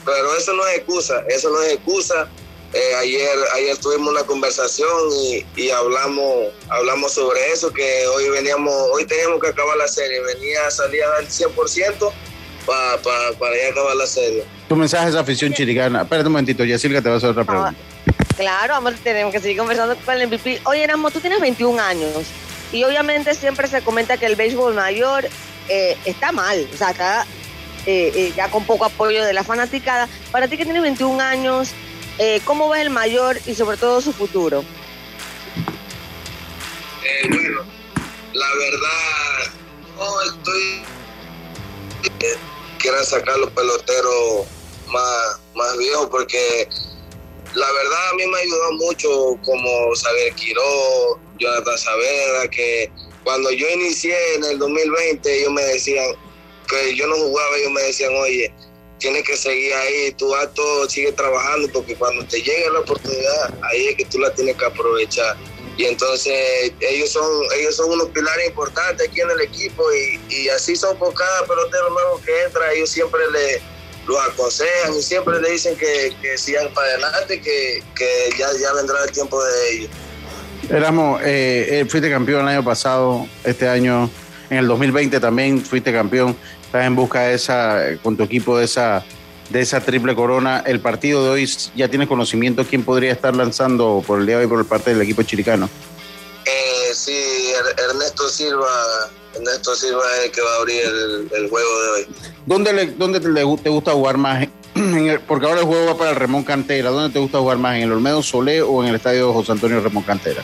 Pero 0.05 0.35
eso 0.35 0.53
no 0.53 0.65
es 0.67 0.77
excusa, 0.77 1.23
eso 1.27 1.49
no 1.49 1.61
es 1.61 1.73
excusa. 1.73 2.27
Eh, 2.73 2.95
ayer, 2.95 3.29
ayer 3.55 3.77
tuvimos 3.77 4.09
una 4.09 4.23
conversación 4.23 4.89
y, 5.57 5.69
hablamos, 5.71 6.53
hablamos 6.69 7.13
sobre 7.13 7.51
eso, 7.51 7.71
que 7.71 8.07
hoy 8.07 8.29
veníamos, 8.29 8.73
hoy 8.93 9.05
teníamos 9.05 9.41
que 9.41 9.49
acabar 9.49 9.75
la 9.75 9.89
serie, 9.89 10.21
venía 10.21 10.65
a 10.67 10.71
salir 10.71 11.03
al 11.03 11.27
100% 11.27 12.11
para 12.65 12.97
para 13.37 13.57
ya 13.57 13.71
acabar 13.71 13.95
la 13.95 14.07
serie. 14.07 14.45
Tu 14.69 14.75
mensaje 14.75 15.09
es 15.09 15.15
afición 15.15 15.51
chiricana. 15.51 16.03
Espérate 16.03 16.27
un 16.27 16.33
momentito, 16.33 16.63
Yacirca 16.63 17.01
te 17.01 17.09
va 17.09 17.15
a 17.15 17.17
hacer 17.17 17.31
otra 17.31 17.43
pregunta. 17.43 17.75
claro, 18.37 18.75
amor, 18.75 18.93
tenemos 19.03 19.33
que 19.33 19.41
seguir 19.41 19.57
conversando 19.57 19.97
con 20.05 20.15
el 20.15 20.27
MVP. 20.27 20.61
Oye, 20.63 20.83
Erasmo, 20.83 21.11
tú 21.11 21.19
tienes 21.19 21.41
21 21.41 21.81
años 21.81 22.25
y 22.71 22.85
obviamente 22.85 23.35
siempre 23.35 23.67
se 23.67 23.81
comenta 23.81 24.15
que 24.15 24.27
el 24.27 24.37
béisbol 24.37 24.73
mayor 24.75 25.27
eh, 25.67 25.97
está 26.05 26.31
mal. 26.31 26.67
O 26.73 26.77
sea, 26.77 26.89
acá 26.89 27.25
eh, 27.85 28.11
eh, 28.15 28.33
ya 28.35 28.49
con 28.49 28.65
poco 28.65 28.85
apoyo 28.85 29.23
de 29.23 29.33
la 29.33 29.43
fanaticada. 29.43 30.07
Para 30.31 30.47
ti 30.47 30.57
que 30.57 30.63
tienes 30.63 30.81
21 30.81 31.21
años, 31.21 31.71
¿cómo 32.45 32.69
ves 32.69 32.81
el 32.81 32.89
mayor 32.89 33.37
y 33.45 33.55
sobre 33.55 33.77
todo 33.77 34.01
su 34.01 34.13
futuro? 34.13 34.63
bueno, 37.29 37.61
la 38.33 38.47
verdad, 38.55 39.53
no 39.97 40.21
estoy. 40.21 40.83
Quiero 42.79 43.03
sacar 43.03 43.37
los 43.37 43.51
peloteros 43.51 44.47
más, 44.87 45.39
más 45.55 45.77
viejo 45.77 46.09
porque 46.09 46.67
la 47.53 47.71
verdad 47.71 48.09
a 48.11 48.15
mí 48.15 48.25
me 48.27 48.39
ayudó 48.39 48.71
mucho 48.73 49.39
como 49.45 49.95
saber 49.95 50.33
Quiró, 50.35 51.19
Jonathan 51.37 51.77
Saavedra, 51.77 52.47
que 52.49 52.91
cuando 53.23 53.51
yo 53.51 53.67
inicié 53.69 54.15
en 54.35 54.43
el 54.45 54.59
2020 54.59 55.39
ellos 55.39 55.51
me 55.51 55.61
decían 55.63 56.05
que 56.67 56.95
yo 56.95 57.07
no 57.07 57.15
jugaba, 57.15 57.57
ellos 57.57 57.71
me 57.71 57.81
decían, 57.81 58.13
oye, 58.15 58.53
tienes 58.99 59.23
que 59.23 59.35
seguir 59.35 59.73
ahí, 59.73 60.11
tu 60.13 60.33
acto 60.35 60.89
sigue 60.89 61.11
trabajando 61.11 61.67
porque 61.73 61.95
cuando 61.95 62.25
te 62.25 62.41
llegue 62.41 62.69
la 62.71 62.79
oportunidad, 62.79 63.53
ahí 63.63 63.87
es 63.87 63.95
que 63.97 64.05
tú 64.05 64.19
la 64.19 64.33
tienes 64.33 64.55
que 64.55 64.65
aprovechar. 64.65 65.35
Y 65.77 65.85
entonces 65.85 66.71
ellos 66.79 67.09
son, 67.09 67.25
ellos 67.57 67.75
son 67.75 67.91
unos 67.91 68.09
pilares 68.09 68.47
importantes 68.47 69.07
aquí 69.07 69.21
en 69.21 69.31
el 69.31 69.41
equipo 69.41 69.83
y, 69.93 70.19
y 70.29 70.49
así 70.49 70.75
son 70.75 70.97
por 70.97 71.13
cada 71.13 71.45
pelotero 71.45 71.89
nuevo 71.89 72.21
que 72.23 72.43
entra, 72.43 72.71
ellos 72.73 72.89
siempre 72.89 73.19
le 73.31 73.61
los 74.07 74.19
aconsejan 74.27 74.95
y 74.97 75.01
siempre 75.01 75.39
le 75.39 75.51
dicen 75.51 75.77
que, 75.77 76.15
que 76.21 76.37
sigan 76.37 76.73
para 76.73 76.87
adelante, 76.87 77.39
que, 77.39 77.83
que 77.95 78.29
ya, 78.37 78.51
ya 78.59 78.73
vendrá 78.73 79.03
el 79.03 79.11
tiempo 79.11 79.43
de 79.43 79.69
ellos. 79.71 79.91
Éramos, 80.69 81.21
eh, 81.23 81.81
eh, 81.81 81.85
fuiste 81.89 82.09
campeón 82.09 82.41
el 82.43 82.47
año 82.49 82.63
pasado, 82.63 83.27
este 83.43 83.67
año, 83.67 84.09
en 84.49 84.57
el 84.57 84.67
2020 84.67 85.19
también 85.19 85.63
fuiste 85.63 85.91
campeón. 85.91 86.35
Estás 86.65 86.85
en 86.85 86.95
busca 86.95 87.21
de 87.21 87.33
esa, 87.33 87.79
con 88.01 88.15
tu 88.15 88.23
equipo 88.23 88.57
de 88.57 88.65
esa, 88.65 89.03
de 89.49 89.61
esa 89.61 89.81
triple 89.81 90.15
corona. 90.15 90.63
El 90.65 90.79
partido 90.79 91.23
de 91.23 91.29
hoy 91.31 91.49
ya 91.75 91.87
tienes 91.89 92.07
conocimiento 92.07 92.65
quién 92.65 92.83
podría 92.83 93.11
estar 93.11 93.35
lanzando 93.35 94.03
por 94.05 94.19
el 94.19 94.25
día 94.25 94.37
de 94.37 94.45
hoy 94.45 94.49
por 94.49 94.65
parte 94.65 94.91
del 94.91 95.01
equipo 95.01 95.23
chiricano. 95.23 95.69
Eh, 96.45 96.93
sí, 96.93 97.51
Ernesto 97.89 98.29
Silva, 98.29 99.09
Ernesto 99.35 99.75
Silva 99.75 100.03
es 100.19 100.25
el 100.25 100.31
que 100.31 100.41
va 100.41 100.53
a 100.53 100.57
abrir 100.59 100.81
el, 100.81 101.29
el 101.33 101.49
juego 101.49 101.81
de 101.81 101.89
hoy. 101.89 102.07
¿Dónde, 102.45 102.73
le, 102.73 102.85
dónde 102.87 103.19
te 103.19 103.69
gusta 103.69 103.91
jugar 103.91 104.17
más? 104.17 104.47
porque 105.27 105.45
ahora 105.45 105.61
el 105.61 105.65
juego 105.65 105.85
va 105.87 105.97
para 105.97 106.11
el 106.11 106.15
Ramón 106.15 106.43
Cantera. 106.43 106.89
¿Dónde 106.89 107.13
te 107.13 107.19
gusta 107.19 107.39
jugar 107.39 107.57
más? 107.57 107.75
¿En 107.75 107.83
el 107.83 107.91
Olmedo 107.91 108.23
Solé 108.23 108.61
o 108.61 108.83
en 108.83 108.89
el 108.89 108.95
estadio 108.95 109.33
José 109.33 109.51
Antonio 109.51 109.81
Ramón 109.81 110.03
Cantera? 110.03 110.43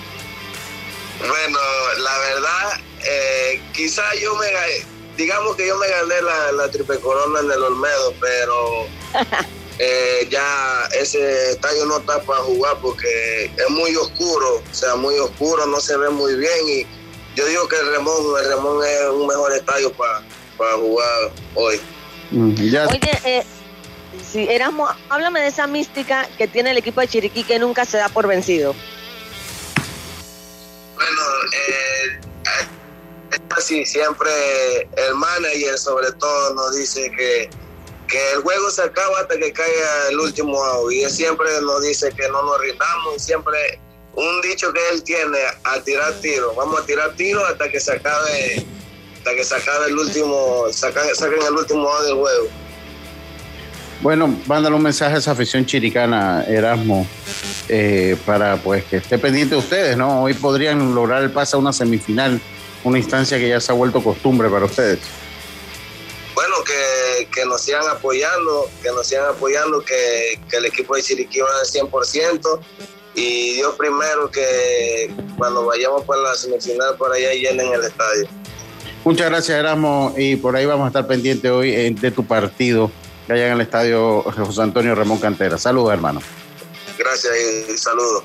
Bueno, 1.20 1.60
la 2.00 2.18
verdad, 2.20 2.80
eh, 3.06 3.62
quizá 3.74 4.04
yo 4.22 4.36
me 4.36 4.48
digamos 5.18 5.56
que 5.56 5.68
yo 5.68 5.76
me 5.78 5.88
gané 5.88 6.22
la, 6.22 6.52
la 6.52 6.72
triple 6.72 7.00
corona 7.00 7.40
en 7.40 7.52
el 7.52 7.64
Olmedo, 7.64 8.14
pero 8.22 8.86
eh, 9.80 10.28
ya 10.30 10.88
ese 11.00 11.52
estadio 11.52 11.86
no 11.86 11.98
está 11.98 12.22
para 12.22 12.42
jugar 12.42 12.78
porque 12.82 13.46
es 13.46 13.70
muy 13.72 13.96
oscuro, 13.96 14.62
o 14.70 14.74
sea, 14.74 14.96
muy 14.96 15.18
oscuro, 15.18 15.66
no 15.66 15.80
se 15.80 15.98
ve 15.98 16.10
muy 16.10 16.36
bien 16.36 16.68
y 16.68 16.86
yo 17.36 17.46
digo 17.48 17.68
que 17.68 17.78
el 17.78 17.94
Ramón, 17.94 18.16
el 18.44 18.50
Ramón 18.50 18.86
es 18.86 19.10
un 19.10 19.26
mejor 19.28 19.54
estadio 19.54 19.92
para 19.94 20.22
para 20.58 20.76
jugar 20.76 21.32
hoy. 21.56 21.80
Mm, 22.32 22.54
ya. 22.56 22.88
Oye, 22.88 23.00
eh, 23.24 23.46
si 24.32 24.48
éramos, 24.50 24.90
háblame 25.10 25.42
de 25.42 25.48
esa 25.48 25.68
mística 25.68 26.28
que 26.38 26.48
tiene 26.48 26.72
el 26.72 26.78
equipo 26.78 27.02
de 27.02 27.08
Chiriquí 27.08 27.44
que 27.44 27.60
nunca 27.60 27.86
se 27.86 27.98
da 27.98 28.10
por 28.10 28.28
vencido. 28.28 28.76
Bueno, 30.96 31.22
eh, 31.54 32.20
así 33.56 33.86
siempre 33.86 34.30
el 34.98 35.16
manager 35.16 35.78
sobre 35.78 36.12
todo 36.14 36.54
nos 36.56 36.76
dice 36.76 37.12
que, 37.16 37.50
que 38.08 38.32
el 38.34 38.42
juego 38.42 38.70
se 38.70 38.84
acaba 38.84 39.20
hasta 39.20 39.38
que 39.38 39.54
caiga 39.54 40.10
el 40.10 40.20
último 40.20 40.62
out 40.64 40.92
y 40.92 41.04
él 41.04 41.12
siempre 41.12 41.50
nos 41.62 41.82
dice 41.82 42.12
que 42.12 42.28
no 42.30 42.44
nos 42.44 42.60
rindamos 42.60 43.16
y 43.16 43.20
siempre 43.20 43.80
un 44.16 44.42
dicho 44.42 44.74
que 44.74 44.80
él 44.90 45.04
tiene 45.04 45.38
a 45.64 45.80
tirar 45.82 46.12
tiro, 46.22 46.54
vamos 46.56 46.82
a 46.82 46.86
tirar 46.86 47.16
tiro 47.16 47.46
hasta 47.46 47.70
que 47.70 47.80
se 47.80 47.94
acabe 47.94 48.66
hasta 49.18 49.36
que 49.36 49.44
se 49.44 49.56
acabe 49.56 49.88
el 49.88 49.98
último 49.98 50.66
saquen 50.72 51.42
el 51.48 51.54
último 51.54 51.88
out 51.88 52.04
del 52.04 52.16
juego. 52.16 52.67
Bueno, 54.02 54.40
mándale 54.46 54.76
un 54.76 54.84
mensaje 54.84 55.16
a 55.16 55.18
esa 55.18 55.32
afición 55.32 55.66
chiricana, 55.66 56.44
Erasmo, 56.48 57.08
eh, 57.68 58.16
para 58.26 58.58
pues 58.58 58.84
que 58.86 58.98
esté 58.98 59.18
pendiente 59.18 59.56
de 59.56 59.60
ustedes, 59.60 59.98
¿no? 59.98 60.24
Hoy 60.24 60.36
podrían 60.36 60.94
lograr 60.94 61.24
el 61.24 61.32
pase 61.32 61.56
a 61.56 61.60
una 61.60 61.74
semifinal, 61.74 62.40
una 62.84 63.00
instancia 63.00 63.40
que 63.40 63.50
ya 63.50 63.60
se 63.60 63.72
ha 63.72 63.76
vuelto 63.76 64.04
costumbre 64.04 64.50
para 64.50 64.66
ustedes. 64.66 65.00
Bueno, 66.36 66.58
que, 66.64 67.28
que 67.34 67.44
nos 67.46 67.62
sigan 67.62 67.88
apoyando, 67.90 68.70
que 68.84 68.90
nos 68.90 69.08
sigan 69.08 69.30
apoyando, 69.30 69.82
que, 69.82 70.40
que 70.48 70.58
el 70.58 70.66
equipo 70.66 70.96
de 70.96 71.02
Chiriquí 71.02 71.40
va 71.40 71.50
al 71.60 71.66
100% 71.66 72.60
y 73.16 73.54
Dios 73.56 73.74
primero 73.76 74.30
que 74.30 75.12
cuando 75.40 75.66
vayamos 75.66 76.04
para 76.04 76.22
la 76.22 76.36
semifinal 76.36 76.96
por 76.98 77.12
allá 77.12 77.34
llenen 77.34 77.74
el 77.74 77.84
estadio. 77.84 78.28
Muchas 79.04 79.28
gracias, 79.28 79.58
Erasmo, 79.58 80.14
y 80.16 80.36
por 80.36 80.56
ahí 80.56 80.68
vamos 80.68 80.86
a 80.86 80.88
estar 80.90 81.08
pendientes 81.08 81.50
hoy 81.50 81.72
eh, 81.72 81.96
de 82.00 82.12
tu 82.12 82.24
partido 82.24 82.92
allá 83.34 83.48
en 83.48 83.54
el 83.54 83.62
estadio 83.62 84.24
José 84.24 84.62
Antonio 84.62 84.96
Ramón 84.96 85.20
Cantera. 85.20 85.58
Saludos, 85.58 85.94
hermano. 85.94 86.22
Gracias 86.98 87.34
y 87.70 87.78
saludos. 87.78 88.24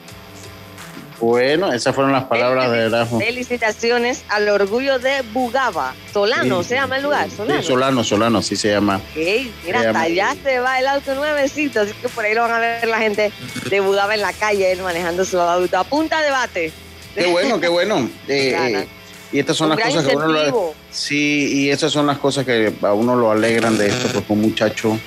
Bueno, 1.20 1.72
esas 1.72 1.94
fueron 1.94 2.12
las 2.12 2.24
palabras 2.24 2.68
de 2.72 2.86
Erasmo. 2.86 3.20
Felicitaciones 3.20 4.24
al 4.28 4.48
orgullo 4.48 4.98
de 4.98 5.22
Bugaba. 5.32 5.94
Solano, 6.12 6.62
Sí, 6.64 6.70
¿se 6.70 6.74
llama 6.74 6.96
el 6.96 7.04
lugar? 7.04 7.30
Sí, 7.30 7.36
Solano. 7.36 7.62
Solano, 7.62 8.04
Solano, 8.04 8.38
así 8.38 8.56
se 8.56 8.70
llama. 8.72 8.96
Ok, 8.96 9.16
mira, 9.16 9.52
Se 9.62 9.70
llama- 9.86 9.88
hasta 9.88 10.00
allá 10.00 10.34
se 10.42 10.58
va 10.58 10.80
el 10.80 10.86
auto 10.88 11.14
nuevecito, 11.14 11.80
así 11.82 11.92
que 12.02 12.08
por 12.08 12.24
ahí 12.24 12.34
lo 12.34 12.40
van 12.42 12.50
a 12.50 12.58
ver 12.58 12.88
la 12.88 12.98
gente 12.98 13.30
de 13.70 13.80
Bugaba 13.80 14.14
en 14.14 14.20
la 14.22 14.32
calle, 14.32 14.72
él 14.72 14.82
manejando 14.82 15.24
su 15.24 15.38
auto. 15.40 15.78
Apunta 15.78 16.18
a 16.18 16.22
debate. 16.22 16.72
Qué 17.14 17.26
bueno, 17.30 17.60
qué 17.60 17.68
bueno. 17.68 18.10
Eh, 18.28 18.56
eh, 18.58 18.88
y 19.32 19.38
estas 19.38 19.56
son 19.56 19.70
Un 19.70 19.76
las 19.78 19.86
cosas 19.88 20.06
que 20.06 20.16
uno 20.16 20.28
lo. 20.28 20.74
Sí, 20.90 21.50
y 21.52 21.70
esas 21.70 21.90
son 21.92 22.06
las 22.06 22.18
cosas 22.18 22.44
que 22.44 22.72
a 22.82 22.92
uno 22.92 23.16
lo 23.16 23.30
alegran 23.30 23.76
de 23.78 23.88
esto, 23.88 24.08
porque 24.12 24.32
un 24.32 24.42
muchacho 24.42 24.98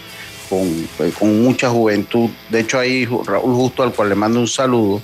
con, 0.50 0.88
pues, 0.98 1.14
con 1.16 1.42
mucha 1.44 1.70
juventud. 1.70 2.30
De 2.50 2.62
hecho, 2.62 2.80
ahí 2.80 3.06
Raúl 3.06 3.54
Justo, 3.56 3.84
al 3.84 3.94
cual 3.94 4.10
le 4.10 4.16
mando 4.16 4.40
un 4.40 4.48
saludo, 4.48 5.02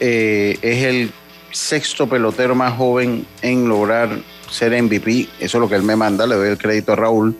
eh, 0.00 0.58
es 0.62 0.84
el 0.84 1.10
sexto 1.50 2.08
pelotero 2.08 2.54
más 2.54 2.76
joven 2.76 3.26
en 3.42 3.68
lograr 3.68 4.10
ser 4.50 4.80
MVP. 4.82 5.28
Eso 5.40 5.58
es 5.58 5.60
lo 5.60 5.68
que 5.68 5.74
él 5.76 5.82
me 5.82 5.96
manda, 5.96 6.26
le 6.26 6.34
doy 6.36 6.48
el 6.50 6.58
crédito 6.58 6.92
a 6.92 6.96
Raúl. 6.96 7.36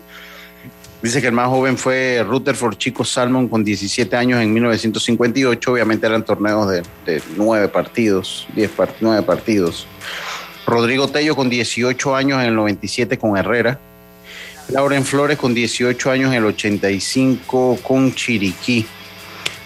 Dice 1.01 1.21
que 1.21 1.27
el 1.27 1.33
más 1.33 1.47
joven 1.47 1.77
fue 1.77 2.25
Rutherford 2.27 2.75
Chico 2.77 3.05
Salmon 3.05 3.47
con 3.47 3.63
17 3.63 4.13
años 4.17 4.41
en 4.41 4.51
1958. 4.53 5.71
Obviamente 5.71 6.05
eran 6.05 6.25
torneos 6.25 6.69
de, 6.69 6.81
de 7.05 7.21
nueve 7.37 7.69
partidos, 7.69 8.45
10 8.53 8.71
part- 8.75 8.95
nueve 8.99 9.21
partidos. 9.23 9.87
Rodrigo 10.69 11.07
Tello 11.07 11.35
con 11.35 11.49
18 11.49 12.15
años 12.15 12.41
en 12.41 12.49
el 12.49 12.55
97 12.55 13.17
con 13.17 13.37
Herrera. 13.37 13.79
Lauren 14.69 15.03
Flores 15.03 15.37
con 15.37 15.53
18 15.53 16.11
años 16.11 16.31
en 16.31 16.37
el 16.37 16.45
85 16.45 17.79
con 17.81 18.13
Chiriquí. 18.13 18.85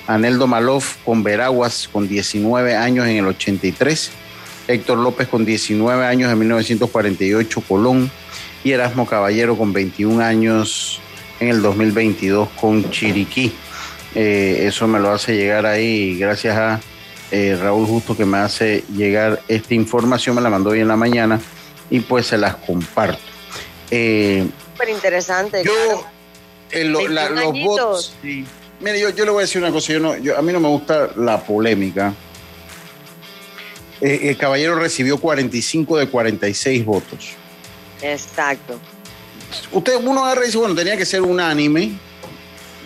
Aneldo 0.07 0.47
Maloff 0.47 0.97
con 1.03 1.23
Veraguas 1.23 1.89
con 1.91 2.07
19 2.07 2.75
años 2.75 3.07
en 3.07 3.17
el 3.17 3.27
83. 3.27 4.11
Héctor 4.67 4.97
López 4.97 5.27
con 5.27 5.45
19 5.45 6.05
años 6.05 6.31
en 6.31 6.39
1948 6.39 7.61
Colón. 7.67 8.09
Y 8.63 8.71
Erasmo 8.71 9.05
Caballero 9.05 9.57
con 9.57 9.73
21 9.73 10.23
años 10.23 11.01
en 11.41 11.49
el 11.49 11.61
2022 11.61 12.47
con 12.59 12.89
Chiriquí. 12.89 13.51
Eh, 14.15 14.63
eso 14.67 14.87
me 14.87 14.99
lo 14.99 15.11
hace 15.11 15.35
llegar 15.35 15.65
ahí 15.65 16.17
gracias 16.17 16.55
a 16.55 16.79
eh, 17.33 17.57
Raúl 17.59 17.87
Justo 17.87 18.15
que 18.15 18.25
me 18.25 18.37
hace 18.37 18.83
llegar 18.95 19.41
esta 19.47 19.73
información, 19.73 20.35
me 20.35 20.41
la 20.41 20.49
mandó 20.51 20.69
hoy 20.69 20.81
en 20.81 20.87
la 20.87 20.95
mañana 20.95 21.41
y 21.89 21.99
pues 22.01 22.27
se 22.27 22.37
las 22.37 22.55
comparto. 22.57 23.19
Eh, 23.91 24.45
Súper 24.73 24.89
interesante. 24.89 25.63
yo, 25.65 25.71
claro. 25.73 26.05
eh, 26.71 26.83
lo- 26.85 27.07
la- 27.09 27.29
21 27.29 27.41
los 27.51 27.65
votos, 27.65 28.13
sí. 28.21 28.45
Mire, 28.79 28.99
yo, 28.99 29.09
yo 29.09 29.25
le 29.25 29.31
voy 29.31 29.39
a 29.39 29.45
decir 29.45 29.61
una 29.61 29.71
cosa, 29.71 29.93
yo 29.93 29.99
no, 29.99 30.15
yo- 30.17 30.37
a 30.37 30.41
mí 30.41 30.51
no 30.53 30.59
me 30.59 30.67
gusta 30.67 31.09
la 31.15 31.43
polémica. 31.43 32.13
Eh, 34.01 34.29
el 34.29 34.37
caballero 34.37 34.75
recibió 34.75 35.17
45 35.17 35.97
de 35.97 36.07
46 36.09 36.85
votos. 36.85 37.31
Exacto. 38.01 38.79
Usted, 39.71 39.95
uno 40.03 40.25
agarra 40.25 40.43
y 40.43 40.47
dice, 40.47 40.57
bueno, 40.57 40.75
tenía 40.75 40.97
que 40.97 41.05
ser 41.05 41.21
unánime, 41.21 41.97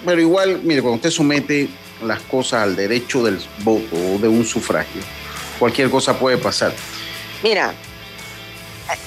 pero 0.06 0.22
igual, 0.22 0.60
mire, 0.64 0.82
cuando 0.82 0.98
usted 0.98 1.10
somete 1.10 1.68
las 2.04 2.22
cosas 2.24 2.64
al 2.64 2.76
derecho 2.76 3.24
del 3.24 3.40
voto 3.60 3.96
o 3.96 4.18
de 4.20 4.28
un 4.28 4.46
sufragio, 4.46 5.02
cualquier 5.60 5.90
cosa 5.90 6.18
puede 6.18 6.38
pasar. 6.38 6.74
Mira, 7.44 7.74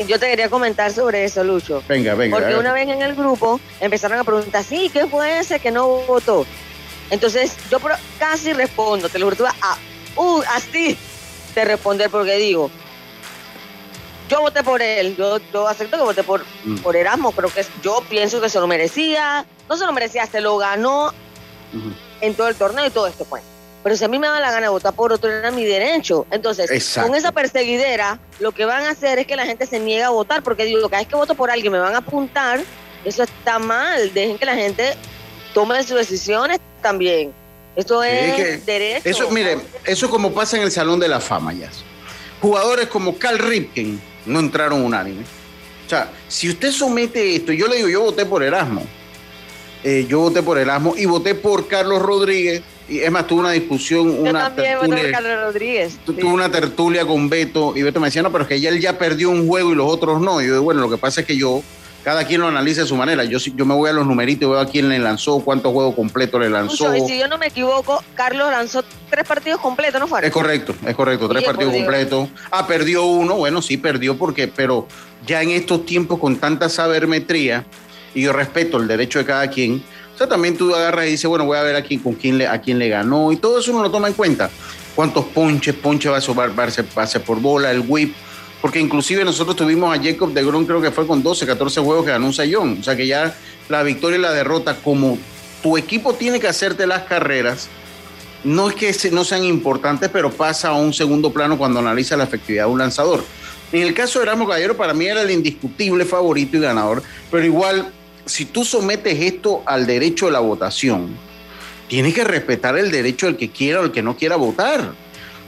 yo 0.07 0.19
te 0.19 0.29
quería 0.29 0.49
comentar 0.51 0.93
sobre 0.93 1.25
eso, 1.25 1.43
Lucho. 1.45 1.83
Venga, 1.89 2.15
venga. 2.15 2.37
Porque 2.37 2.57
una 2.57 2.73
vez 2.73 2.89
en 2.89 3.03
el 3.03 3.15
grupo 3.15 3.61
empezaron 3.81 4.19
a 4.19 4.25
preguntar, 4.25 4.65
sí, 4.65 4.91
¿qué 4.93 5.07
fue 5.07 5.39
ese 5.39 5.59
que 5.61 5.71
no 5.71 5.87
votó? 5.89 6.47
Entonces 7.11 7.57
yo 7.71 7.79
casi 8.19 8.53
respondo, 8.53 9.09
te 9.09 9.19
lo 9.19 9.31
juro, 9.31 9.47
a, 9.47 9.79
uh, 10.17 10.43
así 10.55 10.97
te 11.55 11.65
responder 11.65 12.09
porque 12.11 12.37
digo, 12.37 12.71
yo 14.29 14.41
voté 14.43 14.63
por 14.63 14.81
él, 14.81 15.17
yo, 15.17 15.39
yo 15.53 15.67
acepto 15.67 15.97
que 15.97 16.03
voté 16.05 16.23
por, 16.23 16.45
Mm. 16.65 16.77
por 16.77 16.95
Erasmo, 16.95 17.33
creo 17.33 17.53
que 17.53 17.67
yo 17.83 18.05
pienso 18.09 18.41
que 18.41 18.49
se 18.49 18.61
lo 18.61 18.69
merecía, 18.69 19.45
no 19.69 19.77
se 19.77 19.87
lo 19.87 19.93
merecía, 19.93 20.27
se 20.27 20.41
lo 20.41 20.57
ganó. 20.57 21.13
En 22.21 22.35
todo 22.35 22.49
el 22.49 22.55
torneo 22.57 22.87
y 22.87 22.91
todo 22.91 23.07
esto, 23.07 23.25
pues. 23.25 23.43
Pero 23.83 23.97
si 23.97 24.05
a 24.05 24.09
mí 24.09 24.19
me 24.19 24.27
da 24.27 24.41
la 24.41 24.51
gana 24.51 24.67
de 24.67 24.69
votar 24.69 24.93
por 24.93 25.13
otro, 25.13 25.31
era 25.31 25.51
mi 25.51 25.65
derecho. 25.65 26.27
Entonces, 26.31 26.71
Exacto. 26.71 27.09
con 27.09 27.17
esa 27.17 27.33
perseguidera, 27.33 28.19
lo 28.39 28.53
que 28.53 28.67
van 28.67 28.85
a 28.85 28.91
hacer 28.91 29.19
es 29.19 29.27
que 29.27 29.37
la 29.37 29.47
gente 29.47 29.67
se 29.67 29.81
niega 29.81 30.09
a 30.09 30.11
votar, 30.11 30.43
porque 30.43 30.65
digo, 30.65 30.89
cada 30.89 31.01
vez 31.01 31.09
que 31.09 31.17
voto 31.17 31.35
por 31.35 31.51
alguien 31.51 31.73
me 31.73 31.79
van 31.79 31.95
a 31.95 31.99
apuntar, 31.99 32.61
eso 33.05 33.23
está 33.23 33.59
mal. 33.59 34.13
Dejen 34.13 34.37
que 34.37 34.45
la 34.45 34.55
gente 34.55 34.95
tomen 35.55 35.83
sus 35.85 35.97
decisiones 35.97 36.61
también. 36.83 37.33
Esto 37.77 38.03
es, 38.03 38.67
derecho. 38.67 39.09
Eso, 39.09 39.31
mire, 39.31 39.59
eso 39.85 40.07
es 40.07 40.13
como 40.13 40.33
pasa 40.33 40.57
en 40.57 40.65
el 40.65 40.71
Salón 40.71 41.01
de 41.01 41.09
la 41.09 41.21
Fama 41.21 41.55
ya. 41.55 41.71
Jugadores 42.43 42.89
como 42.89 43.17
Carl 43.17 43.39
Ripken 43.39 44.01
no 44.27 44.41
entraron 44.41 44.83
unánime. 44.83 45.23
O 45.87 45.89
sea, 45.89 46.11
si 46.29 46.51
usted 46.51 46.71
somete 46.73 47.37
esto, 47.37 47.53
yo 47.53 47.67
le 47.67 47.77
digo, 47.77 47.89
yo 47.89 48.03
voté 48.03 48.27
por 48.27 48.43
Erasmo. 48.43 48.83
Eh, 49.83 50.07
yo 50.09 50.21
voté 50.21 50.43
por 50.43 50.59
Erasmo 50.59 50.95
y 50.97 51.07
voté 51.07 51.35
por 51.35 51.69
Carlos 51.69 52.03
Rodríguez. 52.03 52.63
Y 52.89 52.99
es 53.01 53.11
más, 53.11 53.27
tuve 53.27 53.41
una 53.41 53.53
discusión, 53.53 54.19
una 54.19 54.53
tertulia, 54.55 55.13
Carlos 55.13 55.41
Rodríguez. 55.45 55.99
Tuve 56.05 56.25
una 56.25 56.51
tertulia 56.51 57.07
con 57.07 57.29
Beto 57.29 57.73
y 57.77 57.83
Beto 57.83 58.01
me 58.01 58.09
decía, 58.09 58.23
no, 58.23 58.33
pero 58.33 58.43
es 58.43 58.49
que 58.49 58.57
él 58.57 58.81
ya 58.81 58.99
perdió 58.99 59.31
un 59.31 59.47
juego 59.47 59.73
y 59.73 59.77
los 59.77 59.87
otros 59.87 60.21
no. 60.21 60.43
Y 60.43 60.49
yo, 60.49 60.61
bueno, 60.63 60.81
lo 60.81 60.91
que 60.91 60.99
pasa 60.99 61.21
es 61.21 61.27
que 61.27 61.37
yo 61.37 61.63
cada 62.03 62.25
quien 62.25 62.41
lo 62.41 62.49
analiza 62.49 62.83
de 62.83 62.87
su 62.87 62.97
manera. 62.97 63.25
Yo, 63.25 63.39
yo 63.39 63.67
me 63.67 63.75
voy 63.75 63.91
a 63.91 63.93
los 63.93 64.07
numeritos 64.07 64.47
y 64.47 64.51
veo 64.51 64.61
a 64.61 64.67
quién 64.67 64.89
le 64.89 64.99
lanzó, 64.99 65.41
cuántos 65.41 65.73
juegos 65.73 65.95
completos 65.95 66.41
le 66.41 66.51
lanzó. 66.51 66.95
y 66.97 67.01
si 67.03 67.19
yo 67.19 67.29
no 67.29 67.39
me 67.39 67.47
equivoco, 67.47 68.03
Carlos 68.15 68.51
lanzó 68.51 68.85
tres 69.11 69.27
partidos 69.27 69.61
completos, 69.61 70.01
¿no 70.01 70.07
fue? 70.07 70.27
Es 70.27 70.33
correcto, 70.33 70.75
es 70.87 70.95
correcto, 70.95 71.29
tres 71.29 71.45
partidos 71.45 71.75
completos. 71.75 72.29
Ah, 72.51 72.67
perdió 72.67 73.05
uno, 73.05 73.37
bueno, 73.37 73.61
sí, 73.63 73.77
perdió 73.77 74.17
porque, 74.17 74.49
pero 74.49 74.87
ya 75.27 75.43
en 75.43 75.51
estos 75.51 75.85
tiempos 75.85 76.19
con 76.19 76.37
tanta 76.37 76.69
sabermetría, 76.69 77.67
y 78.15 78.23
yo 78.23 78.33
respeto 78.33 78.79
el 78.79 78.89
derecho 78.89 79.19
de 79.19 79.25
cada 79.25 79.49
quien, 79.49 79.83
o 80.15 80.19
sea, 80.19 80.29
también 80.29 80.57
tú 80.57 80.75
agarras 80.75 81.07
y 81.07 81.13
dices, 81.13 81.27
bueno, 81.29 81.45
voy 81.45 81.57
a 81.57 81.63
ver 81.63 81.77
a 81.77 81.83
quién, 81.83 82.01
con 82.01 82.15
quién 82.15 82.39
le, 82.39 82.47
a 82.47 82.61
quién 82.61 82.79
le 82.79 82.89
ganó, 82.89 83.33
y 83.33 83.37
todo 83.37 83.59
eso 83.59 83.73
uno 83.73 83.83
lo 83.83 83.91
toma 83.91 84.09
en 84.09 84.15
cuenta. 84.15 84.51
¿Cuántos 84.95 85.25
ponches? 85.27 85.75
Ponche 85.75 86.09
va 86.09 86.19
a 86.19 86.21
sobar, 86.21 86.51
pase 86.53 87.21
por 87.21 87.41
bola, 87.41 87.71
el 87.71 87.85
whip 87.87 88.15
porque 88.61 88.79
inclusive 88.79 89.25
nosotros 89.25 89.57
tuvimos 89.57 89.97
a 89.97 90.03
Jacob 90.03 90.33
de 90.33 90.45
Gron, 90.45 90.67
creo 90.67 90.83
que 90.83 90.91
fue 90.91 91.07
con 91.07 91.23
12, 91.23 91.47
14 91.47 91.81
juegos 91.81 92.05
que 92.05 92.11
ganó 92.11 92.27
un 92.27 92.35
sayón. 92.35 92.79
O 92.81 92.83
sea 92.83 92.95
que 92.95 93.07
ya 93.07 93.35
la 93.69 93.83
victoria 93.83 94.19
y 94.19 94.23
la 94.23 94.33
derrota, 94.33 94.77
como 94.77 95.19
tu 95.63 95.79
equipo 95.79 96.15
tiene 96.15 96.41
que 96.41 96.49
hacerte 96.49 96.87
las 96.87 97.05
carreras, 97.05 97.69
no 98.45 98.69
es 98.69 98.75
que 98.75 99.11
no 99.11 99.25
sean 99.25 99.45
importantes, 99.45 100.11
pero 100.13 100.31
pasa 100.31 100.69
a 100.69 100.75
un 100.75 100.93
segundo 100.93 101.33
plano 101.33 101.57
cuando 101.57 101.81
analiza 101.81 102.17
la 102.17 102.25
efectividad 102.25 102.65
de 102.65 102.71
un 102.71 102.79
lanzador. 102.79 103.25
En 103.73 103.83
el 103.83 103.95
caso 103.95 104.19
de 104.19 104.27
Ramos 104.27 104.49
Gallero, 104.49 104.77
para 104.77 104.93
mí 104.93 105.07
era 105.07 105.23
el 105.23 105.31
indiscutible 105.31 106.05
favorito 106.05 106.57
y 106.57 106.61
ganador, 106.61 107.03
pero 107.31 107.45
igual, 107.45 107.93
si 108.25 108.45
tú 108.45 108.65
sometes 108.65 109.19
esto 109.21 109.63
al 109.67 109.87
derecho 109.87 110.27
de 110.27 110.33
la 110.33 110.41
votación, 110.41 111.17
tienes 111.89 112.15
que 112.15 112.25
respetar 112.25 112.79
el 112.79 112.91
derecho 112.91 113.27
del 113.27 113.37
que 113.37 113.51
quiera 113.51 113.81
o 113.81 113.85
el 113.85 113.93
que 113.93 114.03
no 114.03 114.17
quiera 114.17 114.37
votar. 114.37 114.93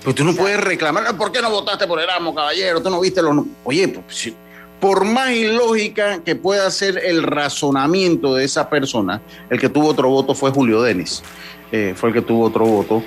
Pues 0.02 0.16
tú 0.16 0.24
no 0.24 0.34
puedes 0.34 0.60
reclamar, 0.60 1.16
¿por 1.16 1.30
qué 1.30 1.40
no 1.40 1.50
votaste 1.50 1.86
por 1.86 2.00
Erasmo, 2.00 2.34
caballero? 2.34 2.82
Tú 2.82 2.90
no 2.90 3.00
viste 3.00 3.22
los... 3.22 3.44
Oye, 3.62 3.86
pues, 3.86 4.32
por 4.80 5.04
más 5.04 5.30
ilógica 5.30 6.24
que 6.24 6.34
pueda 6.34 6.68
ser 6.72 6.98
el 6.98 7.22
razonamiento 7.22 8.34
de 8.34 8.44
esa 8.44 8.68
persona, 8.68 9.22
el 9.48 9.60
que 9.60 9.68
tuvo 9.68 9.86
otro 9.88 10.08
voto 10.08 10.34
fue 10.34 10.50
Julio 10.50 10.82
Denis. 10.82 11.22
Eh, 11.70 11.94
fue 11.96 12.08
el 12.08 12.16
que 12.16 12.22
tuvo 12.22 12.46
otro 12.46 12.66
voto. 12.66 13.00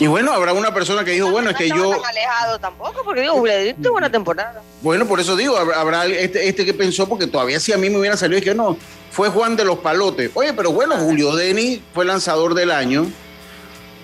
Y 0.00 0.06
bueno, 0.06 0.32
habrá 0.32 0.52
una 0.54 0.74
persona 0.74 1.04
que 1.04 1.12
dijo, 1.12 1.30
bueno, 1.30 1.50
es 1.50 1.56
que 1.56 1.68
yo... 1.68 1.90
Tan 1.90 2.04
alejado 2.06 2.58
tampoco, 2.58 3.02
porque 3.04 3.20
digo, 3.20 3.40
Denis 3.42 3.76
tuvo 3.80 3.98
una 3.98 4.10
temporada. 4.10 4.62
Bueno, 4.80 5.06
por 5.06 5.20
eso 5.20 5.36
digo, 5.36 5.56
habrá 5.56 6.06
este, 6.06 6.48
este, 6.48 6.64
que 6.64 6.74
pensó, 6.74 7.08
porque 7.08 7.26
todavía 7.26 7.60
si 7.60 7.72
a 7.72 7.76
mí 7.76 7.90
me 7.90 7.98
hubiera 7.98 8.16
salido, 8.16 8.38
es 8.38 8.44
que 8.44 8.54
no, 8.54 8.78
fue 9.10 9.28
Juan 9.28 9.56
de 9.56 9.64
los 9.64 9.78
Palotes. 9.80 10.30
Oye, 10.34 10.54
pero 10.54 10.72
bueno, 10.72 10.96
Julio 10.96 11.36
Denis 11.36 11.80
fue 11.94 12.04
lanzador 12.04 12.54
del 12.54 12.70
año 12.72 13.06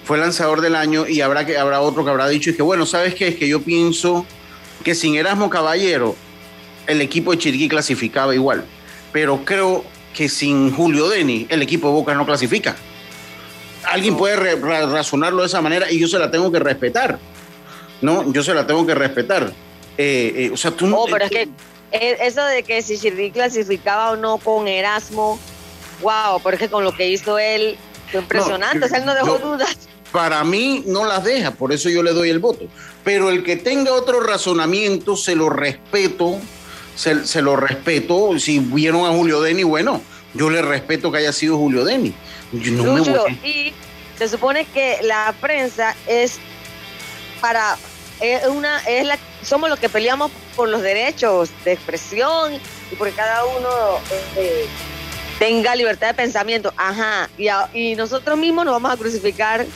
fue 0.07 0.19
lanzador 0.19 0.61
del 0.61 0.77
año 0.77 1.09
y 1.09 1.21
habrá, 1.21 1.45
que, 1.45 1.59
habrá 1.59 1.81
otro 1.81 2.05
que 2.05 2.11
habrá 2.11 2.29
dicho, 2.29 2.51
y 2.51 2.55
que 2.55 2.63
bueno, 2.63 2.87
¿sabes 2.87 3.17
qué? 3.17 3.27
Es 3.27 3.35
que 3.35 3.49
yo 3.49 3.61
pienso 3.63 4.25
que 4.85 4.95
sin 4.95 5.17
Erasmo 5.17 5.51
Caballero 5.51 6.15
el 6.87 7.01
equipo 7.01 7.33
de 7.33 7.39
Chiriquí 7.39 7.69
clasificaba 7.69 8.33
igual, 8.33 8.65
pero 9.13 9.45
creo 9.45 9.85
que 10.15 10.29
sin 10.29 10.73
Julio 10.73 11.09
Deni 11.09 11.49
el 11.49 11.61
equipo 11.61 11.89
de 11.89 11.95
Boca 11.95 12.15
no 12.15 12.25
clasifica. 12.25 12.77
Alguien 13.87 14.17
puede 14.17 14.57
razonarlo 14.57 15.43
de 15.43 15.49
esa 15.49 15.61
manera 15.61 15.91
y 15.91 15.99
yo 15.99 16.09
se 16.09 16.19
la 16.19 16.31
tengo 16.31 16.51
que 16.51 16.59
respetar, 16.59 17.19
¿no? 18.01 18.33
Yo 18.33 18.43
se 18.43 18.55
la 18.55 18.67
tengo 18.67 18.87
que 18.87 18.95
respetar. 18.95 19.53
Eh, 19.99 20.33
eh, 20.37 20.51
o 20.53 20.57
sea, 20.57 20.71
tú 20.71 20.87
no... 20.87 21.05
pero 21.11 21.25
es 21.25 21.31
que 21.31 21.49
eh, 21.93 22.19
eso 22.21 22.45
de 22.45 22.63
que 22.63 22.83
si 22.83 22.99
Chiriquí 22.99 23.31
clasificaba 23.31 24.11
o 24.11 24.17
no 24.17 24.39
con 24.39 24.69
Erasmo, 24.69 25.39
wow, 26.03 26.41
porque 26.43 26.69
con 26.69 26.85
lo 26.85 26.93
que 26.93 27.09
hizo 27.09 27.39
él, 27.39 27.79
fue 28.11 28.21
impresionante, 28.21 28.87
él 28.95 29.05
no 29.05 29.15
dejó 29.15 29.39
dudas 29.39 29.77
para 30.17 30.45
mí 30.45 30.83
no 30.87 31.05
las 31.05 31.25
deja, 31.25 31.51
por 31.51 31.75
eso 31.75 31.91
yo 31.91 32.03
le 32.03 32.13
doy 32.13 32.31
el 32.31 32.39
voto. 32.39 32.65
Pero 33.05 33.29
el 33.29 33.43
que 33.43 33.57
tenga 33.57 33.93
otro 33.93 34.21
razonamiento, 34.21 35.15
se 35.15 35.37
lo 35.37 35.51
respeto, 35.51 36.39
se, 36.95 37.43
lo 37.43 37.55
respeto. 37.57 38.39
Si 38.39 38.59
vieron 38.59 39.05
a 39.05 39.11
Julio 39.11 39.43
Deni, 39.43 39.63
bueno, 39.63 40.01
yo 40.37 40.51
le 40.51 40.63
respeto 40.63 41.11
que 41.11 41.19
haya 41.19 41.33
sido 41.33 41.57
Julio 41.57 41.85
Deni. 41.85 42.15
y 42.53 43.73
se 44.19 44.29
supone 44.29 44.65
que 44.67 44.99
la 45.03 45.35
prensa 45.41 45.95
es 46.07 46.39
para 47.41 47.77
es 48.21 48.47
una 48.47 48.81
es 48.81 49.07
la 49.07 49.19
somos 49.43 49.69
los 49.69 49.79
que 49.79 49.89
peleamos 49.89 50.31
por 50.57 50.69
los 50.69 50.83
derechos 50.83 51.51
de 51.65 51.73
expresión 51.73 52.55
y 52.91 52.97
por 52.97 53.13
cada 53.15 53.45
uno 53.45 53.69
eh, 54.37 54.67
tenga 55.39 55.75
libertad 55.75 56.09
de 56.09 56.15
pensamiento. 56.15 56.73
Ajá. 56.77 57.29
Y, 57.73 57.95
nosotros 57.95 58.37
mismos 58.37 58.65
nos 58.65 58.75
vamos 58.75 58.93
a 58.93 58.97
crucificar 58.97 59.67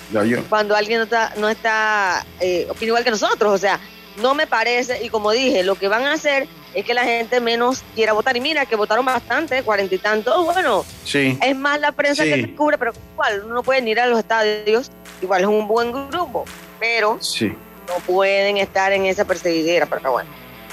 cuando 0.49 0.75
alguien 0.75 0.99
no 0.99 1.05
está, 1.05 1.33
no 1.37 1.49
está 1.49 2.27
eh, 2.40 2.66
opina 2.68 2.88
igual 2.88 3.05
que 3.05 3.11
nosotros. 3.11 3.53
O 3.53 3.59
sea, 3.59 3.81
no 4.21 4.35
me 4.35 4.47
parece. 4.47 5.05
Y 5.05 5.09
como 5.09 5.31
dije, 5.31 5.63
lo 5.63 5.75
que 5.75 5.89
van 5.89 6.05
a 6.05 6.13
hacer 6.13 6.47
es 6.75 6.85
que 6.85 6.95
la 6.95 7.05
gente 7.05 7.41
menos 7.41 7.83
quiera 7.95 8.13
votar. 8.13 8.37
Y 8.37 8.41
mira, 8.41 8.67
que 8.67 8.77
votaron 8.77 9.05
bastante, 9.05 9.63
cuarenta 9.63 9.95
y 9.95 9.99
tantos. 9.99 10.45
Bueno, 10.45 10.85
sí. 11.05 11.39
es 11.43 11.57
más 11.57 11.81
la 11.81 11.93
prensa 11.93 12.25
que 12.25 12.43
te 12.43 12.55
cubre, 12.55 12.79
pero 12.79 12.93
igual 13.13 13.49
no 13.49 13.63
puede 13.63 13.89
ir 13.89 14.01
a 14.01 14.07
los 14.07 14.19
estadios. 14.19 14.91
Igual 15.23 15.43
es 15.43 15.49
un 15.49 15.67
buen 15.67 15.93
grupo, 16.11 16.45
pero 16.79 17.19
sí. 17.21 17.53
no 17.89 17.95
pueden 18.07 18.57
estar 18.57 18.93
en 18.93 19.07
esa 19.07 19.25
perseguidera. 19.25 19.87
Pero 19.87 20.13
bueno. 20.13 20.31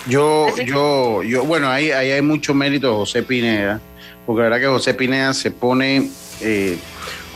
Yo, 0.07 0.55
yo, 0.57 1.21
yo, 1.23 1.43
bueno, 1.43 1.69
ahí, 1.69 1.91
ahí 1.91 2.11
hay 2.11 2.21
mucho 2.21 2.53
mérito 2.53 2.89
de 2.89 2.95
José 2.95 3.23
Pineda 3.23 3.81
porque 4.27 4.41
la 4.41 4.49
verdad 4.49 4.59
que 4.59 4.67
José 4.67 4.93
Pineda 4.93 5.33
se 5.33 5.51
pone 5.51 6.11
eh, 6.41 6.77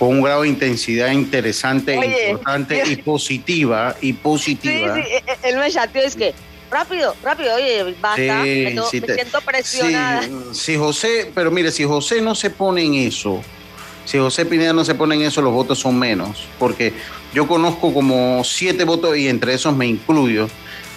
con 0.02 0.10
un 0.10 0.24
grado 0.24 0.42
de 0.42 0.48
intensidad 0.48 1.12
interesante, 1.12 1.94
importante 1.94 2.82
y 2.88 2.96
positiva, 2.96 3.96
y 4.02 4.14
positiva. 4.14 4.96
Sí, 4.96 5.04
sí, 5.04 5.14
e, 5.14 5.18
e, 5.18 5.50
él 5.50 5.58
me 5.60 5.70
chateó, 5.70 6.02
es 6.02 6.16
que 6.16 6.34
rápido, 6.72 7.16
rápido, 7.22 7.54
oye, 7.54 7.96
basta, 8.02 8.42
me, 8.42 8.76
siento 8.90 9.42
presionada. 9.46 10.28
si 10.54 10.76
José, 10.76 11.32
pero 11.36 11.52
mire, 11.52 11.70
si 11.70 11.84
José 11.84 12.20
no 12.20 12.34
se 12.34 12.50
pone 12.50 12.84
en 12.84 12.96
eso, 12.96 13.44
si 14.04 14.18
José 14.18 14.48
Pineda 14.48 14.74
no 14.74 14.84
se 14.84 14.96
pone 14.96 15.14
en 15.14 15.22
eso, 15.22 15.40
los 15.40 15.54
votos 15.54 15.78
son 15.78 16.00
menos, 16.00 16.48
porque 16.58 16.94
yo 17.32 17.48
conozco 17.48 17.94
como 17.94 18.44
siete 18.44 18.86
votos 18.86 19.16
y 19.18 19.28
entre 19.28 19.54
esos 19.54 19.78
me 19.78 19.86
incluyo, 19.86 20.48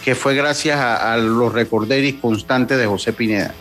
que 0.03 0.15
fue 0.15 0.35
gracias 0.35 0.79
a, 0.81 1.13
a 1.13 1.19
los 1.19 1.53
recorderis 1.53 2.15
constantes 2.23 2.79
de 2.79 2.87
José 2.87 3.13
Pineda. 3.13 3.53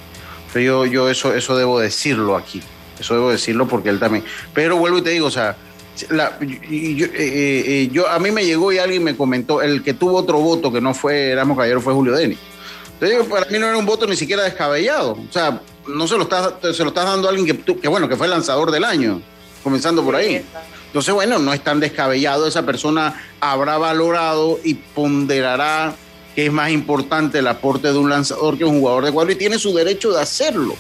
Yo, 0.56 0.86
yo 0.86 1.10
eso, 1.10 1.34
eso 1.34 1.58
debo 1.58 1.82
decirlo 1.82 2.38
aquí. 2.38 2.62
Eso 3.00 3.14
debo 3.16 3.32
decirlo 3.32 3.68
porque 3.68 3.90
él 3.90 4.00
también. 4.00 4.24
Pero 4.54 4.78
vuelvo 4.78 5.00
y 5.00 5.02
te 5.02 5.10
digo, 5.12 5.28
o 5.28 5.32
sea, 5.32 5.56
la, 6.10 6.40
yo, 6.40 6.46
eh, 6.48 7.12
eh, 7.14 7.90
yo, 7.92 8.08
a 8.08 8.20
mí 8.20 8.32
me 8.32 8.46
llegó 8.46 8.72
y 8.72 8.80
alguien 8.80 9.04
me 9.04 9.16
comentó, 9.16 9.62
el 9.62 9.84
que 9.84 9.94
tuvo 9.94 10.18
otro 10.18 10.40
voto 10.40 10.72
que 10.72 10.82
no 10.82 10.94
fue 10.94 11.32
Éramos 11.32 11.56
Caballero 11.56 11.82
fue 11.82 11.94
Julio 11.94 12.14
Deni. 12.14 12.38
Entonces, 13.00 13.28
para 13.28 13.46
mí 13.50 13.60
no 13.60 13.68
era 13.68 13.78
un 13.78 13.86
voto 13.86 14.08
ni 14.08 14.16
siquiera 14.16 14.44
descabellado. 14.44 15.12
O 15.12 15.32
sea, 15.32 15.62
no 15.88 16.08
se 16.08 16.16
lo 16.16 16.24
estás, 16.24 16.54
se 16.76 16.84
lo 16.84 16.90
estás 16.90 17.06
dando 17.06 17.28
a 17.28 17.32
alguien 17.32 17.46
que, 17.46 17.76
que, 17.76 17.88
bueno, 17.88 18.08
que 18.08 18.16
fue 18.16 18.28
el 18.28 18.32
lanzador 18.32 18.72
del 18.72 18.84
año, 18.84 19.22
comenzando 19.64 20.04
por 20.04 20.16
ahí. 20.16 20.44
Entonces, 20.88 21.14
bueno, 21.14 21.40
no 21.40 21.54
es 21.54 21.62
tan 21.62 21.80
descabellado. 21.80 22.48
Esa 22.48 22.66
persona 22.66 23.22
habrá 23.40 23.78
valorado 23.78 24.60
y 24.64 24.76
ponderará 24.76 25.96
que 26.36 26.48
es 26.48 26.52
más 26.52 26.72
importante 26.72 27.40
el 27.40 27.48
aporte 27.48 27.92
de 27.92 27.98
un 27.98 28.10
lanzador 28.10 28.58
que 28.58 28.66
un 28.66 28.80
jugador 28.80 29.06
de 29.06 29.12
cuadro 29.12 29.32
y 29.32 29.36
tiene 29.36 29.60
su 29.60 29.74
derecho 29.74 30.12
de 30.12 30.22
hacerlo. 30.22 30.76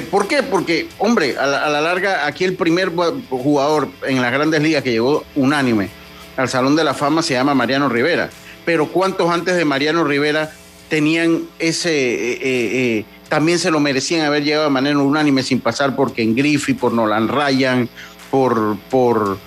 ¿Por 0.00 0.28
qué? 0.28 0.42
Porque, 0.42 0.88
hombre, 0.98 1.36
a 1.36 1.46
la, 1.46 1.80
larga, 1.80 2.26
aquí 2.26 2.44
el 2.44 2.54
primer 2.54 2.92
jugador 3.28 3.88
en 4.06 4.22
las 4.22 4.32
grandes 4.32 4.62
ligas 4.62 4.82
que 4.82 4.92
llegó 4.92 5.24
unánime 5.34 5.90
al 6.36 6.48
Salón 6.48 6.76
de 6.76 6.84
la 6.84 6.94
Fama 6.94 7.22
se 7.22 7.34
llama 7.34 7.54
Mariano 7.54 7.88
Rivera. 7.88 8.30
Pero 8.64 8.88
¿cuántos 8.88 9.30
antes 9.30 9.56
de 9.56 9.64
Mariano 9.64 10.04
Rivera 10.04 10.52
tenían 10.88 11.42
ese, 11.58 11.90
eh, 11.90 12.32
eh, 12.32 12.38
eh, 12.42 13.04
también 13.28 13.58
se 13.58 13.70
lo 13.70 13.80
merecían 13.80 14.26
haber 14.26 14.44
llegado 14.44 14.64
de 14.64 14.70
manera 14.70 14.98
unánime 14.98 15.42
sin 15.42 15.60
pasar 15.60 15.96
por 15.96 16.12
Ken 16.12 16.34
Griffey, 16.34 16.74
por 16.74 16.92
Nolan 16.92 17.28
Ryan, 17.28 17.88
por, 18.30 18.76
por, 18.90 19.38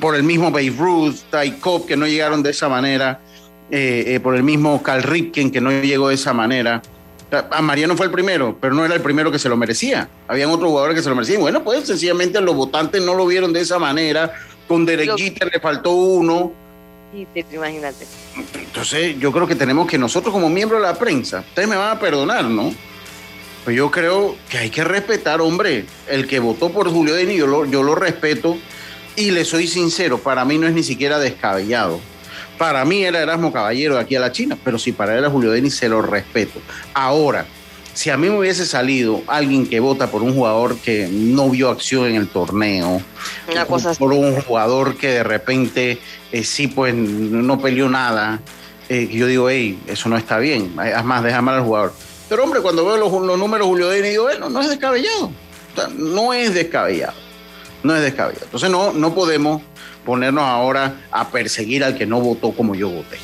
por, 0.00 0.14
el 0.14 0.22
mismo 0.22 0.50
Babe 0.50 0.74
Ruth, 0.76 1.16
Ty 1.30 1.52
Cobb, 1.60 1.86
que 1.86 1.96
no 1.96 2.06
llegaron 2.06 2.42
de 2.42 2.50
esa 2.50 2.68
manera? 2.68 3.20
Por 4.22 4.34
el 4.34 4.42
mismo 4.42 4.82
Carl 4.82 5.02
Ripken, 5.04 5.52
que 5.52 5.60
no 5.60 5.70
llegó 5.70 6.08
de 6.08 6.16
esa 6.16 6.32
manera. 6.32 6.82
A 7.32 7.62
Mariano 7.62 7.96
fue 7.96 8.06
el 8.06 8.12
primero, 8.12 8.56
pero 8.60 8.74
no 8.74 8.84
era 8.84 8.94
el 8.94 9.00
primero 9.00 9.30
que 9.30 9.38
se 9.38 9.48
lo 9.48 9.56
merecía. 9.56 10.08
Habían 10.26 10.50
otros 10.50 10.68
jugadores 10.68 10.96
que 10.96 11.02
se 11.02 11.08
lo 11.08 11.14
merecían. 11.14 11.40
Bueno, 11.40 11.62
pues 11.62 11.86
sencillamente 11.86 12.40
los 12.40 12.54
votantes 12.54 13.02
no 13.02 13.14
lo 13.14 13.26
vieron 13.26 13.52
de 13.52 13.60
esa 13.60 13.78
manera. 13.78 14.32
Con 14.66 14.84
Derek 14.84 15.10
le 15.18 15.60
faltó 15.60 15.92
uno. 15.92 16.52
imagínate. 17.52 18.06
Entonces, 18.54 19.18
yo 19.18 19.32
creo 19.32 19.46
que 19.46 19.54
tenemos 19.54 19.86
que 19.86 19.98
nosotros, 19.98 20.32
como 20.32 20.48
miembros 20.48 20.80
de 20.80 20.88
la 20.88 20.94
prensa, 20.94 21.44
ustedes 21.48 21.68
me 21.68 21.76
van 21.76 21.96
a 21.96 22.00
perdonar, 22.00 22.44
¿no? 22.44 22.74
Pues 23.64 23.76
yo 23.76 23.90
creo 23.90 24.36
que 24.48 24.58
hay 24.58 24.70
que 24.70 24.84
respetar, 24.84 25.40
hombre, 25.40 25.84
el 26.08 26.26
que 26.26 26.38
votó 26.38 26.70
por 26.70 26.88
Julio 26.90 27.14
Denis, 27.14 27.38
yo 27.38 27.46
lo, 27.46 27.64
yo 27.66 27.82
lo 27.82 27.94
respeto 27.94 28.56
y 29.16 29.32
le 29.32 29.44
soy 29.44 29.66
sincero, 29.66 30.18
para 30.18 30.44
mí 30.44 30.56
no 30.56 30.66
es 30.66 30.72
ni 30.72 30.82
siquiera 30.82 31.18
descabellado. 31.18 32.00
Para 32.60 32.84
mí 32.84 33.02
era 33.02 33.22
Erasmo 33.22 33.54
Caballero 33.54 33.94
de 33.94 34.02
aquí 34.02 34.16
a 34.16 34.20
la 34.20 34.32
China, 34.32 34.58
pero 34.62 34.78
si 34.78 34.92
para 34.92 35.14
él 35.14 35.20
era 35.20 35.30
Julio 35.30 35.50
Denis, 35.50 35.76
se 35.76 35.88
lo 35.88 36.02
respeto. 36.02 36.60
Ahora, 36.92 37.46
si 37.94 38.10
a 38.10 38.18
mí 38.18 38.28
me 38.28 38.38
hubiese 38.38 38.66
salido 38.66 39.22
alguien 39.28 39.66
que 39.66 39.80
vota 39.80 40.10
por 40.10 40.22
un 40.22 40.34
jugador 40.34 40.76
que 40.76 41.08
no 41.10 41.48
vio 41.48 41.70
acción 41.70 42.04
en 42.04 42.16
el 42.16 42.28
torneo, 42.28 43.00
Una 43.50 43.64
cosa 43.64 43.92
así. 43.92 43.98
por 43.98 44.12
un 44.12 44.38
jugador 44.42 44.98
que 44.98 45.08
de 45.08 45.22
repente 45.22 45.98
eh, 46.32 46.44
sí, 46.44 46.66
pues 46.66 46.94
no 46.94 47.58
peleó 47.62 47.88
nada, 47.88 48.42
eh, 48.90 49.08
yo 49.10 49.26
digo, 49.26 49.48
hey, 49.48 49.80
eso 49.86 50.10
no 50.10 50.18
está 50.18 50.38
bien, 50.38 50.74
es 50.84 51.02
más, 51.02 51.22
deja 51.24 51.40
mal 51.40 51.54
al 51.54 51.64
jugador. 51.64 51.94
Pero 52.28 52.44
hombre, 52.44 52.60
cuando 52.60 52.84
veo 52.84 52.98
los, 52.98 53.10
los 53.10 53.38
números 53.38 53.68
Julio 53.68 53.88
Denis, 53.88 54.10
digo, 54.10 54.24
bueno, 54.24 54.50
no 54.50 54.60
es 54.60 54.68
descabellado, 54.68 55.32
no 55.96 56.34
es 56.34 56.52
descabellado, 56.52 57.14
no 57.82 57.96
es 57.96 58.02
descabellado. 58.02 58.44
Entonces 58.44 58.68
no, 58.68 58.92
no 58.92 59.14
podemos 59.14 59.62
ponernos 60.04 60.44
ahora 60.44 61.00
a 61.10 61.28
perseguir 61.30 61.84
al 61.84 61.96
que 61.96 62.06
no 62.06 62.20
votó 62.20 62.52
como 62.52 62.74
yo 62.74 62.88
voté. 62.88 63.16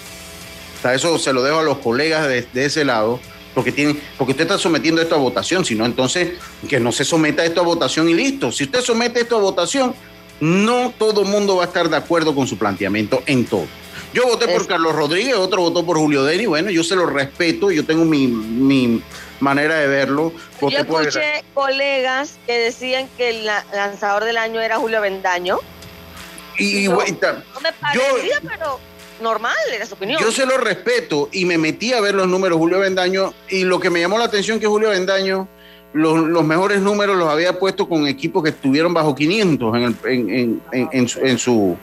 O 0.79 0.83
sea, 0.83 0.95
eso 0.95 1.19
se 1.19 1.33
lo 1.33 1.43
dejo 1.43 1.59
a 1.59 1.62
los 1.62 1.79
colegas 1.79 2.29
de, 2.29 2.43
de 2.53 2.65
ese 2.67 2.85
lado, 2.85 3.19
porque, 3.55 3.73
tienen, 3.73 4.01
porque 4.19 4.33
usted 4.33 4.45
está 4.45 4.59
sometiendo 4.59 5.01
esto 5.01 5.15
a 5.15 5.19
votación, 5.19 5.65
sino 5.65 5.87
entonces 5.87 6.33
que 6.69 6.79
no 6.79 6.93
se 6.93 7.05
someta 7.05 7.45
esto 7.45 7.61
a 7.61 7.65
votación 7.65 8.09
y 8.09 8.15
listo. 8.15 8.53
Si 8.53 8.65
usted 8.65 8.81
somete 8.83 9.21
esto 9.21 9.37
a 9.37 9.41
votación, 9.41 9.95
no 10.41 10.93
todo 10.99 11.23
el 11.23 11.29
mundo 11.29 11.57
va 11.57 11.65
a 11.65 11.67
estar 11.67 11.89
de 11.89 11.97
acuerdo 11.97 12.35
con 12.35 12.47
su 12.47 12.59
planteamiento 12.59 13.23
en 13.27 13.47
todo. 13.47 13.65
Yo 14.12 14.25
voté 14.27 14.47
por 14.49 14.67
Carlos 14.67 14.95
Rodríguez, 14.95 15.35
otro 15.37 15.62
votó 15.62 15.85
por 15.85 15.97
Julio 15.99 16.25
Deni, 16.25 16.47
bueno, 16.47 16.71
yo 16.71 16.85
se 16.85 16.95
lo 16.97 17.07
respeto, 17.07 17.71
yo 17.71 17.85
tengo 17.85 18.05
mi, 18.05 18.27
mi 18.27 19.03
manera 19.41 19.77
de 19.77 19.87
verlo. 19.89 20.33
Yo 20.61 20.85
por- 20.87 21.07
escuché 21.07 21.43
colegas 21.55 22.39
que 22.47 22.59
decían 22.59 23.09
que 23.17 23.31
el 23.31 23.47
la- 23.47 23.65
lanzador 23.75 24.25
del 24.25 24.37
año 24.39 24.61
era 24.61 24.77
Julio 24.79 25.01
Bendaño. 25.01 25.59
Y, 26.59 26.85
yo- 26.85 26.92
No 27.55 27.61
me 27.61 27.73
parecía, 27.73 28.40
pero 28.47 28.79
normal, 29.21 29.55
era 29.75 29.87
su 29.87 29.95
opinión. 29.95 30.21
Yo 30.21 30.31
se 30.33 30.45
lo 30.47 30.57
respeto 30.59 31.29
y 31.33 31.45
me 31.45 31.59
metí 31.59 31.92
a 31.92 32.01
ver 32.01 32.14
los 32.14 32.27
números 32.29 32.59
Julio 32.59 32.79
Bendaño 32.81 33.33
y 33.49 33.64
lo 33.64 33.81
que 33.81 33.90
me 33.90 34.01
llamó 34.01 34.19
la 34.19 34.25
atención 34.27 34.61
que 34.61 34.66
Julio 34.66 34.90
Bendaño 34.90 35.49
los, 35.92 36.19
los 36.19 36.45
mejores 36.45 36.81
números 36.81 37.16
los 37.16 37.29
había 37.29 37.59
puesto 37.59 37.88
con 37.88 38.07
equipos 38.07 38.42
que 38.42 38.51
estuvieron 38.51 38.92
bajo 38.92 39.14
500 39.14 39.75
en, 39.77 39.83
el- 39.83 39.97
en- 40.05 40.31
en- 40.31 40.62
en- 40.73 40.88
en 40.92 41.09
su, 41.09 41.21
en, 41.21 41.38
su, 41.38 41.77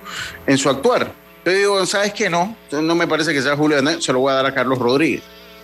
en 0.46 0.58
su 0.58 0.70
actuar. 0.70 1.12
Yo 1.46 1.52
digo, 1.52 1.86
¿sabes 1.88 2.14
qué? 2.14 2.30
No, 2.30 2.56
no 2.72 2.96
me 2.96 3.08
parece 3.08 3.34
que 3.34 3.42
sea 3.42 3.56
Julio 3.58 3.78
Bendaño, 3.78 4.00
se 4.02 4.14
lo 4.14 4.20
voy 4.20 4.32
a 4.32 4.36
dar 4.36 4.46
a 4.46 4.54
Carlos 4.54 4.78
Rodríguez. 4.78 5.24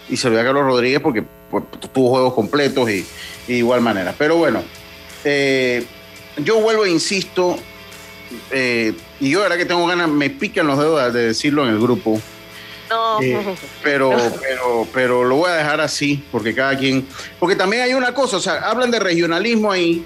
Y 0.10 0.18
se 0.18 0.28
lo 0.28 0.34
voy 0.34 0.42
a 0.42 0.46
Carlos 0.46 0.64
Rodríguez 0.66 1.00
porque 1.00 1.24
pues, 1.52 1.64
tuvo 1.94 2.10
juegos 2.10 2.34
completos 2.34 2.90
y, 2.90 3.06
y 3.48 3.52
de 3.54 3.58
igual 3.60 3.82
manera. 3.82 4.16
Pero 4.18 4.38
bueno, 4.38 4.64
eh, 5.24 5.86
yo 6.38 6.60
vuelvo 6.60 6.86
e 6.86 6.90
insisto, 6.90 7.58
eh, 8.52 8.94
y 9.20 9.30
yo 9.30 9.40
de 9.40 9.44
verdad 9.44 9.58
que 9.58 9.66
tengo 9.66 9.86
ganas, 9.88 10.10
me 10.10 10.30
pican 10.30 10.68
los 10.68 10.78
dedos 10.78 11.14
de 11.14 11.28
decirlo 11.28 11.64
en 11.68 11.74
el 11.74 11.80
grupo. 11.80 12.22
No, 12.90 13.22
Eh, 13.22 13.56
pero, 13.84 14.18
pero, 14.42 14.88
pero 14.94 15.24
lo 15.24 15.36
voy 15.36 15.50
a 15.50 15.54
dejar 15.54 15.80
así, 15.82 16.24
porque 16.32 16.56
cada 16.56 16.76
quien. 16.78 17.08
Porque 17.40 17.56
también 17.56 17.84
hay 17.84 17.94
una 17.94 18.14
cosa, 18.14 18.38
o 18.38 18.40
sea, 18.40 18.68
hablan 18.70 18.90
de 18.90 19.00
regionalismo 19.00 19.72
ahí. 19.72 20.04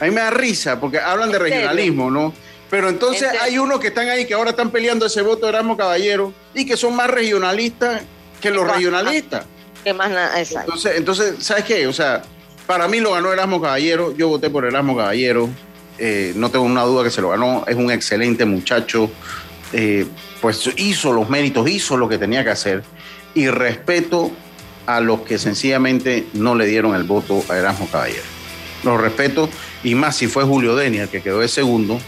A 0.00 0.04
mí 0.04 0.10
me 0.10 0.20
da 0.20 0.30
risa, 0.30 0.78
porque 0.78 0.98
hablan 0.98 1.30
de 1.32 1.38
regionalismo, 1.38 2.10
¿no? 2.10 2.32
Pero 2.70 2.88
entonces 2.88 3.28
hay 3.40 3.58
unos 3.58 3.78
que 3.80 3.88
están 3.88 4.08
ahí 4.08 4.26
que 4.26 4.34
ahora 4.34 4.50
están 4.50 4.70
peleando 4.70 5.06
ese 5.06 5.22
voto 5.22 5.46
de 5.46 5.50
Erasmo 5.52 5.76
Caballero 5.76 6.32
y 6.54 6.66
que 6.66 6.76
son 6.76 6.96
más 6.96 7.08
regionalistas 7.08 8.02
que 8.40 8.50
los 8.50 8.66
regionalistas. 8.68 9.46
que 9.84 9.92
más 9.92 10.10
nada, 10.10 10.40
exacto. 10.40 10.72
Entonces, 10.72 10.96
entonces, 10.96 11.34
¿sabes 11.40 11.64
qué? 11.64 11.86
O 11.86 11.92
sea, 11.92 12.22
para 12.66 12.88
mí 12.88 13.00
lo 13.00 13.12
ganó 13.12 13.32
Erasmo 13.32 13.60
Caballero, 13.60 14.14
yo 14.16 14.28
voté 14.28 14.50
por 14.50 14.64
Erasmo 14.64 14.96
Caballero, 14.96 15.48
eh, 15.98 16.32
no 16.36 16.50
tengo 16.50 16.64
una 16.64 16.82
duda 16.82 17.04
que 17.04 17.10
se 17.10 17.20
lo 17.20 17.30
ganó, 17.30 17.64
es 17.66 17.76
un 17.76 17.90
excelente 17.90 18.44
muchacho, 18.44 19.10
eh, 19.72 20.06
pues 20.40 20.70
hizo 20.76 21.12
los 21.12 21.28
méritos, 21.28 21.68
hizo 21.68 21.96
lo 21.96 22.08
que 22.08 22.18
tenía 22.18 22.44
que 22.44 22.50
hacer, 22.50 22.82
y 23.34 23.48
respeto 23.48 24.30
a 24.86 25.00
los 25.00 25.20
que 25.20 25.38
sencillamente 25.38 26.26
no 26.34 26.54
le 26.54 26.66
dieron 26.66 26.94
el 26.94 27.04
voto 27.04 27.42
a 27.48 27.56
Erasmo 27.56 27.88
Caballero. 27.90 28.22
Los 28.82 29.00
respeto, 29.00 29.48
y 29.82 29.94
más 29.94 30.16
si 30.16 30.26
fue 30.26 30.44
Julio 30.44 30.76
Deni 30.76 30.98
el 30.98 31.08
que 31.08 31.22
quedó 31.22 31.40
de 31.40 31.48
segundo, 31.48 31.98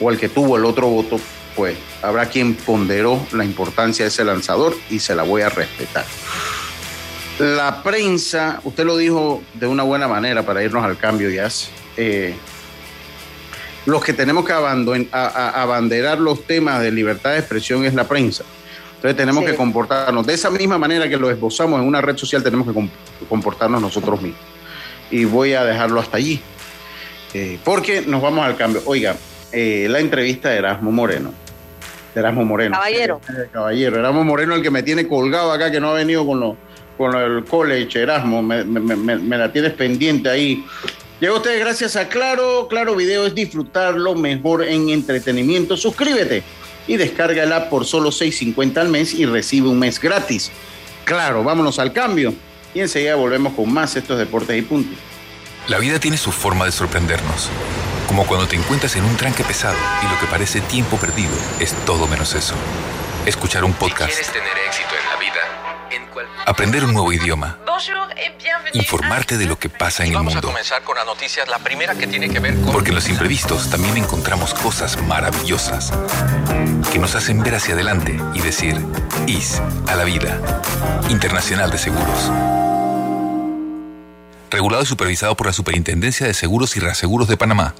o 0.00 0.10
el 0.10 0.18
que 0.18 0.28
tuvo 0.28 0.56
el 0.56 0.64
otro 0.64 0.88
voto, 0.88 1.20
pues 1.54 1.76
habrá 2.02 2.26
quien 2.26 2.54
ponderó 2.54 3.24
la 3.32 3.44
importancia 3.44 4.04
de 4.04 4.08
ese 4.08 4.24
lanzador 4.24 4.76
y 4.90 4.98
se 4.98 5.14
la 5.14 5.22
voy 5.22 5.42
a 5.42 5.48
respetar. 5.48 6.04
La 7.38 7.82
prensa, 7.82 8.60
usted 8.64 8.84
lo 8.84 8.96
dijo 8.96 9.42
de 9.54 9.66
una 9.66 9.82
buena 9.82 10.08
manera 10.08 10.44
para 10.44 10.62
irnos 10.62 10.84
al 10.84 10.96
cambio, 10.96 11.30
Jazz. 11.30 11.68
Eh, 11.96 12.34
los 13.86 14.04
que 14.04 14.12
tenemos 14.12 14.44
que 14.44 14.52
abandon- 14.52 15.08
a- 15.12 15.26
a- 15.26 15.62
abanderar 15.62 16.18
los 16.18 16.44
temas 16.46 16.80
de 16.82 16.90
libertad 16.92 17.32
de 17.32 17.38
expresión 17.38 17.84
es 17.84 17.94
la 17.94 18.04
prensa. 18.06 18.44
Entonces 18.96 19.16
tenemos 19.16 19.44
Sí. 19.44 19.50
que 19.50 19.56
comportarnos 19.56 20.26
de 20.26 20.34
esa 20.34 20.50
misma 20.50 20.78
manera 20.78 21.08
que 21.08 21.16
lo 21.16 21.30
esbozamos 21.30 21.80
en 21.80 21.86
una 21.86 22.00
red 22.00 22.16
social, 22.16 22.42
tenemos 22.42 22.66
que 22.66 22.72
com- 22.74 22.88
comportarnos 23.28 23.80
nosotros 23.80 24.20
mismos. 24.20 24.40
Y 25.10 25.24
voy 25.24 25.52
a 25.54 25.64
dejarlo 25.64 26.00
hasta 26.00 26.16
allí. 26.16 26.40
Eh, 27.34 27.58
porque 27.64 28.02
nos 28.02 28.22
vamos 28.22 28.44
al 28.44 28.56
cambio. 28.56 28.82
Oiga, 28.86 29.14
eh, 29.52 29.86
la 29.90 30.00
entrevista 30.00 30.48
de 30.48 30.56
Erasmo 30.56 30.90
Moreno. 30.90 31.32
De 32.14 32.20
Erasmo 32.20 32.44
Moreno. 32.44 32.72
Caballero. 32.74 33.20
Eh, 33.28 33.48
caballero. 33.52 33.98
Erasmo 33.98 34.24
Moreno, 34.24 34.54
el 34.54 34.62
que 34.62 34.70
me 34.70 34.82
tiene 34.82 35.06
colgado 35.06 35.52
acá, 35.52 35.70
que 35.70 35.78
no 35.78 35.90
ha 35.90 35.94
venido 35.94 36.26
con, 36.26 36.40
lo- 36.40 36.56
con 36.96 37.12
del 37.12 37.44
college, 37.44 38.00
Erasmo. 38.02 38.42
Me, 38.42 38.64
me- 38.64 38.80
me- 38.80 39.16
me 39.16 39.36
la 39.38 39.52
tienes 39.52 39.72
pendiente 39.74 40.30
ahí. 40.30 40.64
Llega 41.20 41.32
a 41.32 41.36
ustedes 41.36 41.60
gracias 41.60 41.96
a 41.96 42.08
Claro. 42.08 42.68
Claro 42.68 42.94
Video 42.94 43.26
es 43.26 43.34
disfrutarlo 43.34 44.14
mejor 44.14 44.62
en 44.64 44.90
entretenimiento. 44.90 45.76
Suscríbete 45.76 46.42
y 46.86 47.02
app 47.02 47.70
por 47.70 47.86
solo 47.86 48.10
$6.50 48.10 48.76
al 48.76 48.88
mes 48.88 49.14
y 49.14 49.26
recibe 49.26 49.68
un 49.68 49.78
mes 49.78 50.00
gratis. 50.00 50.50
Claro, 51.04 51.42
vámonos 51.42 51.78
al 51.78 51.92
cambio. 51.92 52.34
Y 52.74 52.80
enseguida 52.80 53.14
volvemos 53.14 53.54
con 53.54 53.72
más 53.72 53.96
estos 53.96 54.18
deportes 54.18 54.58
y 54.58 54.62
puntos. 54.62 54.98
La 55.68 55.78
vida 55.78 55.98
tiene 55.98 56.16
su 56.18 56.30
forma 56.30 56.64
de 56.66 56.72
sorprendernos. 56.72 57.48
Como 58.06 58.26
cuando 58.26 58.46
te 58.46 58.56
encuentras 58.56 58.94
en 58.96 59.04
un 59.04 59.16
tranque 59.16 59.42
pesado 59.42 59.78
y 60.02 60.12
lo 60.12 60.20
que 60.20 60.26
parece 60.26 60.60
tiempo 60.60 60.96
perdido 60.96 61.32
es 61.58 61.72
todo 61.86 62.06
menos 62.06 62.34
eso. 62.34 62.54
Escuchar 63.24 63.64
un 63.64 63.72
podcast, 63.72 64.14
tener 64.32 64.52
éxito 64.68 64.94
en 65.02 65.08
la 65.08 65.16
vida. 65.16 65.45
Aprender 66.46 66.84
un 66.84 66.92
nuevo 66.94 67.12
idioma, 67.12 67.58
informarte 68.72 69.36
de 69.36 69.46
lo 69.46 69.58
que 69.58 69.68
pasa 69.68 70.02
en 70.04 70.10
el 70.10 70.16
Vamos 70.16 70.32
a 70.32 70.36
mundo. 70.36 70.48
comenzar 70.48 70.82
con 70.82 70.96
las 70.96 71.06
noticias. 71.06 71.48
La 71.48 71.58
primera 71.58 71.94
que 71.94 72.06
tiene 72.06 72.28
que 72.28 72.38
ver 72.40 72.54
con... 72.60 72.72
Porque 72.72 72.90
en 72.90 72.94
los 72.96 73.08
imprevistos 73.08 73.70
también 73.70 73.96
encontramos 73.96 74.54
cosas 74.54 75.00
maravillosas 75.02 75.92
que 76.92 76.98
nos 76.98 77.14
hacen 77.14 77.42
ver 77.42 77.54
hacia 77.54 77.74
adelante 77.74 78.18
y 78.34 78.40
decir 78.40 78.76
IS 79.26 79.60
a 79.86 79.94
la 79.96 80.04
vida. 80.04 80.40
Internacional 81.08 81.70
de 81.70 81.78
Seguros. 81.78 82.30
Regulado 84.50 84.82
y 84.82 84.86
supervisado 84.86 85.36
por 85.36 85.46
la 85.46 85.52
Superintendencia 85.52 86.26
de 86.26 86.34
Seguros 86.34 86.76
y 86.76 86.80
Reaseguros 86.80 87.28
de 87.28 87.36
Panamá. 87.36 87.74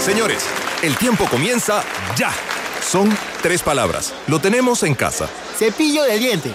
Señores, 0.00 0.44
el 0.82 0.96
tiempo 0.96 1.26
comienza 1.26 1.82
ya. 2.16 2.32
Son 2.80 3.16
tres 3.42 3.62
palabras. 3.62 4.14
Lo 4.28 4.40
tenemos 4.40 4.82
en 4.82 4.94
casa. 4.94 5.28
Cepillo 5.58 6.04
de 6.04 6.18
diente. 6.18 6.54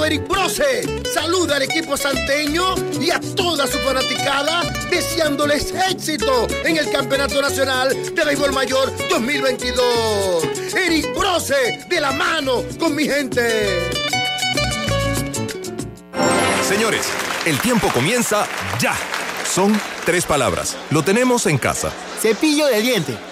Eric 0.00 0.26
Brose 0.26 1.04
saluda 1.12 1.56
al 1.56 1.62
equipo 1.62 1.96
santeño 1.96 2.74
y 2.98 3.10
a 3.10 3.20
toda 3.36 3.66
su 3.66 3.78
fanaticada 3.78 4.62
deseándoles 4.90 5.72
éxito 5.90 6.46
en 6.64 6.78
el 6.78 6.90
Campeonato 6.90 7.40
Nacional 7.40 7.90
de 8.14 8.24
Béisbol 8.24 8.52
Mayor 8.52 8.90
2022. 9.10 10.44
Eric 10.74 11.14
Brose 11.14 11.84
de 11.88 12.00
la 12.00 12.10
mano 12.12 12.64
con 12.80 12.96
mi 12.96 13.04
gente. 13.04 13.90
Señores, 16.66 17.06
el 17.44 17.60
tiempo 17.60 17.88
comienza 17.92 18.46
ya. 18.80 18.96
Son 19.44 19.78
tres 20.06 20.24
palabras. 20.24 20.76
Lo 20.90 21.04
tenemos 21.04 21.46
en 21.46 21.58
casa. 21.58 21.92
Cepillo 22.18 22.66
de 22.66 22.80
diente. 22.80 23.31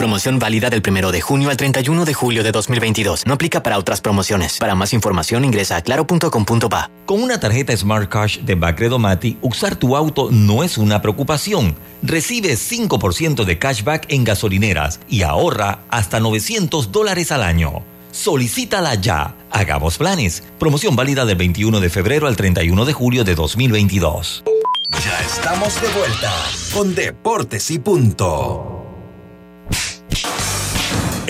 Promoción 0.00 0.38
válida 0.38 0.70
del 0.70 0.80
1 0.80 1.12
de 1.12 1.20
junio 1.20 1.50
al 1.50 1.58
31 1.58 2.06
de 2.06 2.14
julio 2.14 2.42
de 2.42 2.52
2022. 2.52 3.26
No 3.26 3.34
aplica 3.34 3.62
para 3.62 3.76
otras 3.76 4.00
promociones. 4.00 4.56
Para 4.56 4.74
más 4.74 4.94
información 4.94 5.44
ingresa 5.44 5.76
a 5.76 5.82
claro.com.pa. 5.82 6.90
Con 7.04 7.22
una 7.22 7.38
tarjeta 7.38 7.76
Smart 7.76 8.08
Cash 8.08 8.38
de 8.38 8.54
Bacredomati, 8.54 9.36
usar 9.42 9.76
tu 9.76 9.94
auto 9.98 10.30
no 10.30 10.64
es 10.64 10.78
una 10.78 11.02
preocupación. 11.02 11.76
Recibe 12.02 12.54
5% 12.54 13.44
de 13.44 13.58
cashback 13.58 14.06
en 14.08 14.24
gasolineras 14.24 15.00
y 15.06 15.20
ahorra 15.20 15.80
hasta 15.90 16.18
900 16.18 16.92
dólares 16.92 17.30
al 17.30 17.42
año. 17.42 17.84
Solicítala 18.10 18.94
ya. 18.94 19.36
Hagamos 19.50 19.98
planes. 19.98 20.42
Promoción 20.58 20.96
válida 20.96 21.26
del 21.26 21.36
21 21.36 21.78
de 21.78 21.90
febrero 21.90 22.26
al 22.26 22.36
31 22.36 22.86
de 22.86 22.92
julio 22.94 23.22
de 23.22 23.34
2022. 23.34 24.44
Ya 24.92 25.20
estamos 25.26 25.78
de 25.78 25.88
vuelta 25.88 26.32
con 26.72 26.94
Deportes 26.94 27.70
y 27.70 27.78
Punto. 27.78 28.79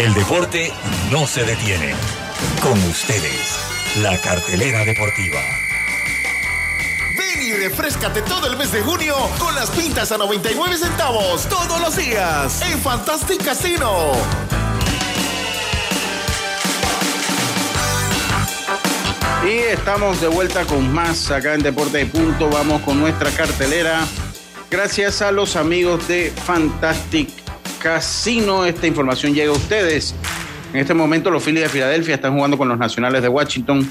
El 0.00 0.14
deporte 0.14 0.72
no 1.10 1.26
se 1.26 1.44
detiene. 1.44 1.92
Con 2.62 2.72
ustedes, 2.88 3.58
la 4.00 4.18
cartelera 4.18 4.82
deportiva. 4.82 5.38
Ven 7.18 7.42
y 7.42 7.52
refrescate 7.52 8.22
todo 8.22 8.46
el 8.46 8.56
mes 8.56 8.72
de 8.72 8.80
junio 8.80 9.14
con 9.38 9.54
las 9.54 9.68
pintas 9.68 10.10
a 10.10 10.16
99 10.16 10.78
centavos 10.78 11.46
todos 11.50 11.78
los 11.82 11.96
días 11.96 12.62
en 12.62 12.78
Fantastic 12.78 13.44
Casino. 13.44 14.12
Y 19.44 19.58
estamos 19.70 20.18
de 20.22 20.28
vuelta 20.28 20.64
con 20.64 20.90
más 20.90 21.30
acá 21.30 21.52
en 21.52 21.62
Deporte 21.62 21.98
de 21.98 22.06
Punto. 22.06 22.48
Vamos 22.48 22.80
con 22.84 22.98
nuestra 22.98 23.30
cartelera. 23.32 24.06
Gracias 24.70 25.20
a 25.20 25.30
los 25.30 25.56
amigos 25.56 26.08
de 26.08 26.32
Fantastic 26.46 27.39
Casino. 27.80 28.64
Esta 28.64 28.86
información 28.86 29.34
llega 29.34 29.50
a 29.50 29.56
ustedes. 29.56 30.14
En 30.72 30.80
este 30.80 30.94
momento 30.94 31.30
los 31.30 31.42
Phillies 31.42 31.64
de 31.64 31.68
Filadelfia 31.68 32.14
están 32.14 32.34
jugando 32.34 32.56
con 32.56 32.68
los 32.68 32.78
Nacionales 32.78 33.22
de 33.22 33.28
Washington. 33.28 33.90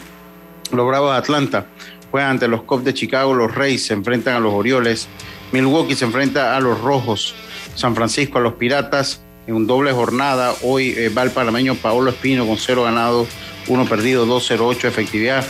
Los 0.71 0.87
Bravos 0.87 1.11
de 1.11 1.17
Atlanta 1.17 1.65
juegan 2.11 2.31
ante 2.31 2.47
los 2.47 2.63
Cubs 2.63 2.85
de 2.85 2.93
Chicago. 2.93 3.33
Los 3.33 3.53
Rays 3.53 3.87
se 3.87 3.93
enfrentan 3.93 4.35
a 4.35 4.39
los 4.39 4.53
Orioles. 4.53 5.07
Milwaukee 5.51 5.95
se 5.95 6.05
enfrenta 6.05 6.55
a 6.55 6.59
los 6.59 6.79
Rojos. 6.79 7.35
San 7.75 7.95
Francisco 7.95 8.37
a 8.37 8.41
los 8.41 8.53
Piratas. 8.53 9.21
En 9.47 9.55
un 9.55 9.65
doble 9.65 9.91
jornada, 9.91 10.53
hoy 10.61 10.93
eh, 10.95 11.09
va 11.09 11.23
el 11.23 11.31
panameño 11.31 11.73
Paolo 11.73 12.11
Espino 12.11 12.45
con 12.45 12.57
cero 12.57 12.83
ganados, 12.83 13.27
uno 13.67 13.85
perdido, 13.85 14.27
2-0-8 14.27 14.85
efectividad. 14.85 15.43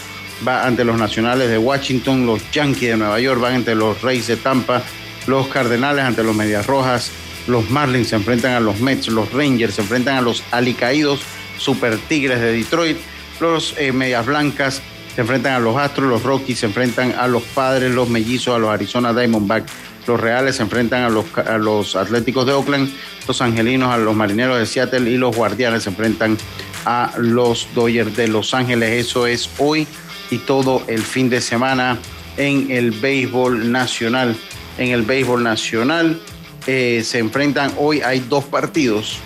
Va 0.47 0.65
ante 0.65 0.85
los 0.85 0.97
Nacionales 0.97 1.49
de 1.49 1.57
Washington. 1.57 2.25
Los 2.25 2.49
Yankees 2.51 2.91
de 2.91 2.97
Nueva 2.97 3.19
York 3.19 3.41
van 3.41 3.55
ante 3.55 3.75
los 3.75 4.01
Rays 4.01 4.27
de 4.27 4.37
Tampa. 4.37 4.81
Los 5.27 5.47
Cardenales 5.47 6.05
ante 6.05 6.23
los 6.23 6.33
Medias 6.33 6.65
Rojas. 6.65 7.11
Los 7.49 7.69
Marlins 7.69 8.09
se 8.09 8.15
enfrentan 8.15 8.53
a 8.53 8.59
los 8.59 8.79
Mets, 8.79 9.07
los 9.07 9.33
Rangers 9.33 9.75
se 9.75 9.81
enfrentan 9.81 10.17
a 10.17 10.21
los 10.21 10.43
Alicaídos 10.51 11.21
Super 11.57 11.97
Tigres 11.97 12.39
de 12.39 12.53
Detroit, 12.53 12.97
los 13.39 13.75
eh, 13.77 13.91
Medias 13.91 14.25
Blancas 14.25 14.81
se 15.15 15.21
enfrentan 15.21 15.53
a 15.53 15.59
los 15.59 15.75
Astros, 15.75 16.07
los 16.07 16.23
Rockies 16.23 16.59
se 16.59 16.67
enfrentan 16.67 17.13
a 17.17 17.27
los 17.27 17.43
Padres, 17.43 17.93
los 17.93 18.07
Mellizos 18.07 18.55
a 18.55 18.59
los 18.59 18.69
Arizona 18.69 19.13
Diamondbacks, 19.13 19.71
los 20.07 20.19
Reales 20.19 20.57
se 20.57 20.63
enfrentan 20.63 21.03
a 21.03 21.09
los, 21.09 21.25
a 21.37 21.57
los 21.57 21.95
Atléticos 21.95 22.45
de 22.45 22.53
Oakland, 22.53 22.89
los 23.27 23.41
Angelinos 23.41 23.91
a 23.91 23.97
los 23.97 24.15
Marineros 24.15 24.59
de 24.59 24.65
Seattle 24.65 25.09
y 25.09 25.17
los 25.17 25.35
Guardianes 25.35 25.83
se 25.83 25.89
enfrentan 25.89 26.37
a 26.85 27.11
los 27.17 27.67
Dodgers 27.75 28.15
de 28.15 28.27
Los 28.27 28.53
Ángeles. 28.53 29.07
Eso 29.07 29.27
es 29.27 29.49
hoy 29.57 29.87
y 30.31 30.37
todo 30.37 30.83
el 30.87 31.01
fin 31.01 31.29
de 31.29 31.41
semana 31.41 31.97
en 32.37 32.71
el 32.71 32.91
béisbol 32.91 33.71
nacional. 33.71 34.35
En 34.77 34.91
el 34.91 35.01
béisbol 35.01 35.43
nacional 35.43 36.19
eh, 36.67 37.01
se 37.03 37.19
enfrentan 37.19 37.73
hoy, 37.77 38.01
hay 38.01 38.19
dos 38.19 38.45
partidos. 38.45 39.19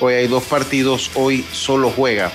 Hoy 0.00 0.14
hay 0.14 0.28
dos 0.28 0.44
partidos, 0.44 1.10
hoy 1.14 1.44
solo 1.52 1.90
juega. 1.90 2.30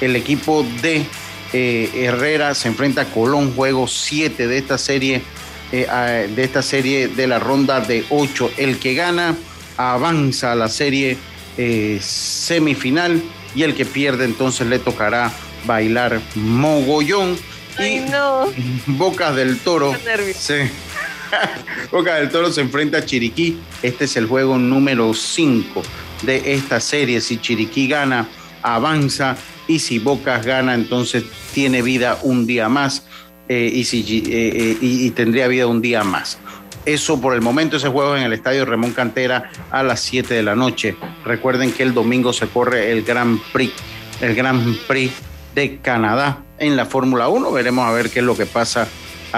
El 0.00 0.16
equipo 0.16 0.66
de 0.82 1.06
eh, 1.52 1.90
Herrera 1.94 2.54
se 2.54 2.68
enfrenta 2.68 3.02
a 3.02 3.04
Colón, 3.06 3.54
juego 3.54 3.86
7 3.86 4.48
de 4.48 4.58
esta 4.58 4.78
serie, 4.78 5.22
eh, 5.70 6.28
de 6.34 6.44
esta 6.44 6.62
serie 6.62 7.08
de 7.08 7.26
la 7.26 7.38
ronda 7.38 7.80
de 7.80 8.04
8. 8.10 8.52
El 8.56 8.78
que 8.78 8.94
gana 8.94 9.36
avanza 9.76 10.52
a 10.52 10.54
la 10.54 10.68
serie 10.68 11.16
semifinal 12.00 13.22
y 13.54 13.62
el 13.62 13.74
que 13.74 13.84
pierde 13.84 14.24
entonces 14.24 14.66
le 14.66 14.80
tocará 14.80 15.32
bailar 15.66 16.20
mogollón. 16.34 17.38
Ay, 17.76 18.06
no. 18.10 18.46
Bocas 18.86 19.34
del 19.36 19.58
Toro. 19.58 19.94
Boca 21.90 22.16
del 22.16 22.30
Toro 22.30 22.52
se 22.52 22.60
enfrenta 22.60 22.98
a 22.98 23.04
Chiriquí. 23.04 23.58
Este 23.82 24.04
es 24.04 24.16
el 24.16 24.26
juego 24.26 24.58
número 24.58 25.14
5 25.14 25.82
de 26.22 26.54
esta 26.54 26.80
serie. 26.80 27.20
Si 27.20 27.38
Chiriquí 27.38 27.88
gana, 27.88 28.26
avanza. 28.62 29.36
Y 29.66 29.78
si 29.78 29.98
Bocas 29.98 30.44
gana, 30.44 30.74
entonces 30.74 31.24
tiene 31.52 31.82
vida 31.82 32.18
un 32.22 32.46
día 32.46 32.68
más. 32.68 33.06
eh, 33.48 33.70
y, 33.72 33.84
si, 33.84 34.00
eh, 34.00 34.22
eh, 34.30 34.78
y, 34.80 35.10
tendría 35.10 35.48
vida 35.48 35.66
un 35.66 35.82
día 35.82 36.02
más. 36.02 36.38
Eso 36.86 37.20
por 37.20 37.34
el 37.34 37.42
momento, 37.42 37.76
ese 37.76 37.88
juego 37.88 38.16
en 38.16 38.22
el 38.22 38.32
estadio 38.32 38.64
Ramón 38.64 38.92
Cantera 38.92 39.50
a 39.70 39.82
las 39.82 40.00
7 40.00 40.32
de 40.32 40.42
la 40.42 40.54
noche. 40.54 40.96
Recuerden 41.24 41.72
que 41.72 41.82
el 41.82 41.92
domingo 41.92 42.32
se 42.32 42.46
corre 42.46 42.90
el 42.90 43.02
Grand 43.04 43.40
Prix, 43.52 43.72
el 44.20 44.34
Grand 44.34 44.78
Prix 44.86 45.12
de 45.54 45.78
Canadá 45.78 46.42
en 46.58 46.76
la 46.76 46.86
Fórmula 46.86 47.28
1. 47.28 47.52
Veremos 47.52 47.86
a 47.86 47.92
ver 47.92 48.10
qué 48.10 48.20
es 48.20 48.24
lo 48.24 48.36
que 48.36 48.46
pasa 48.46 48.88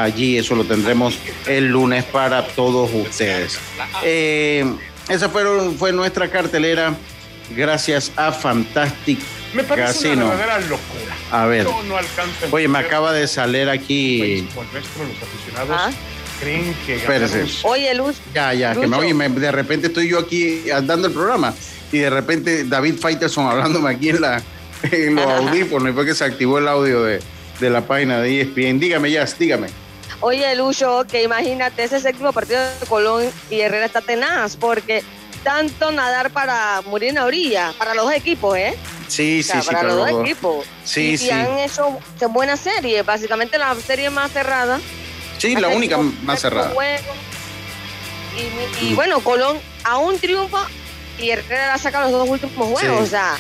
allí. 0.03 0.39
Eso 0.39 0.55
lo 0.55 0.65
tendremos 0.65 1.19
el 1.47 1.67
lunes 1.69 2.05
para 2.05 2.47
todos 2.49 2.91
ustedes. 2.93 3.59
Eh, 4.05 4.65
esa 5.09 5.29
fue, 5.29 5.45
fue 5.79 5.93
nuestra 5.93 6.29
cartelera. 6.31 6.95
Gracias 7.57 8.11
a 8.17 8.33
Fantastic 8.33 9.21
Me 9.55 9.63
parece 9.63 9.87
Casino. 10.09 10.27
una 10.27 10.35
verdadera 10.35 10.61
locura. 10.63 11.17
A 11.31 11.47
ver. 11.47 11.65
No 11.65 11.97
Oye, 12.51 12.67
me 12.67 12.79
acaba 12.81 13.13
de 13.13 13.29
salir 13.29 13.69
aquí. 13.69 14.21
béisbol 14.21 14.67
nuestro, 14.73 15.05
los 15.05 15.17
aficionados 15.23 15.77
Ah. 15.79 15.91
creen 16.41 16.75
que 16.85 16.99
ganamos- 16.99 17.65
Oye, 17.65 17.95
Luz. 17.95 18.17
Ya, 18.35 18.53
ya, 18.53 18.75
que 18.75 18.89
me, 18.89 18.97
oye, 18.97 19.15
me- 19.15 19.29
de 19.29 19.53
repente 19.53 19.87
estoy 19.87 20.09
yo 20.09 20.19
aquí 20.19 20.63
dando 20.85 21.07
el 21.07 21.15
programa 21.15 21.55
y 21.93 21.99
de 21.99 22.11
repente 22.11 22.65
David 22.65 22.97
Faitelson 23.01 23.47
hablándome 23.47 23.91
aquí 23.91 24.09
en, 24.09 24.21
la, 24.23 24.43
en 24.83 25.15
los 25.15 25.25
audífonos 25.31 25.91
y 25.91 25.93
fue 25.93 26.05
que 26.05 26.15
se 26.17 26.25
activó 26.25 26.59
el 26.59 26.67
audio 26.67 27.05
de, 27.05 27.21
de 27.61 27.71
la 27.71 27.81
página 27.87 28.21
de 28.21 28.41
ESPN. 28.41 28.81
Dígame, 28.81 29.13
Jazz, 29.13 29.39
dígame. 29.39 29.69
Oye, 30.21 30.55
Lucho, 30.57 31.05
que 31.09 31.23
imagínate 31.23 31.85
ese 31.85 32.01
séptimo 32.01 32.33
partido 32.33 32.61
de 32.61 32.87
Colón 32.87 33.31
y 33.51 33.61
Herrera 33.61 33.87
está 33.87 34.01
tenaz, 34.01 34.57
porque 34.57 35.03
tanto 35.45 35.91
nadar 35.93 36.31
para 36.31 36.83
morir 36.87 37.11
en 37.11 37.15
la 37.17 37.25
orilla, 37.25 37.73
para 37.79 37.95
los 37.95 38.07
dos 38.07 38.15
equipos, 38.15 38.57
¿eh? 38.57 38.75
Sí, 39.09 39.41
O 39.41 39.43
sea, 39.45 39.61
sí, 39.61 39.69
sí. 39.69 39.75
para 39.75 39.89
los 39.89 39.97
dos 39.97 40.21
equipos. 40.21 40.67
Sí, 40.85 41.01
y, 41.11 41.13
y 41.15 41.19
sí. 41.19 41.31
han 41.31 41.59
hecho 41.59 41.99
buenas 42.31 42.61
series, 42.61 43.05
básicamente 43.05 43.59
la 43.59 43.75
serie 43.77 44.11
más 44.11 44.33
cerrada. 44.33 44.81
Sí, 45.39 45.55
la 45.55 45.69
única 45.69 45.99
más 45.99 46.41
cerrada. 46.41 46.73
Y, 48.81 48.87
y 48.87 48.95
bueno, 48.95 49.21
Colón 49.21 49.59
aún 49.85 50.19
triunfa 50.19 50.67
y 51.19 51.31
Herrera 51.31 51.69
la 51.69 51.79
saca 51.79 52.01
los 52.03 52.11
dos 52.13 52.29
últimos 52.29 52.55
juegos. 52.57 52.81
Sí. 52.81 52.87
O 52.89 53.07
sea, 53.07 53.37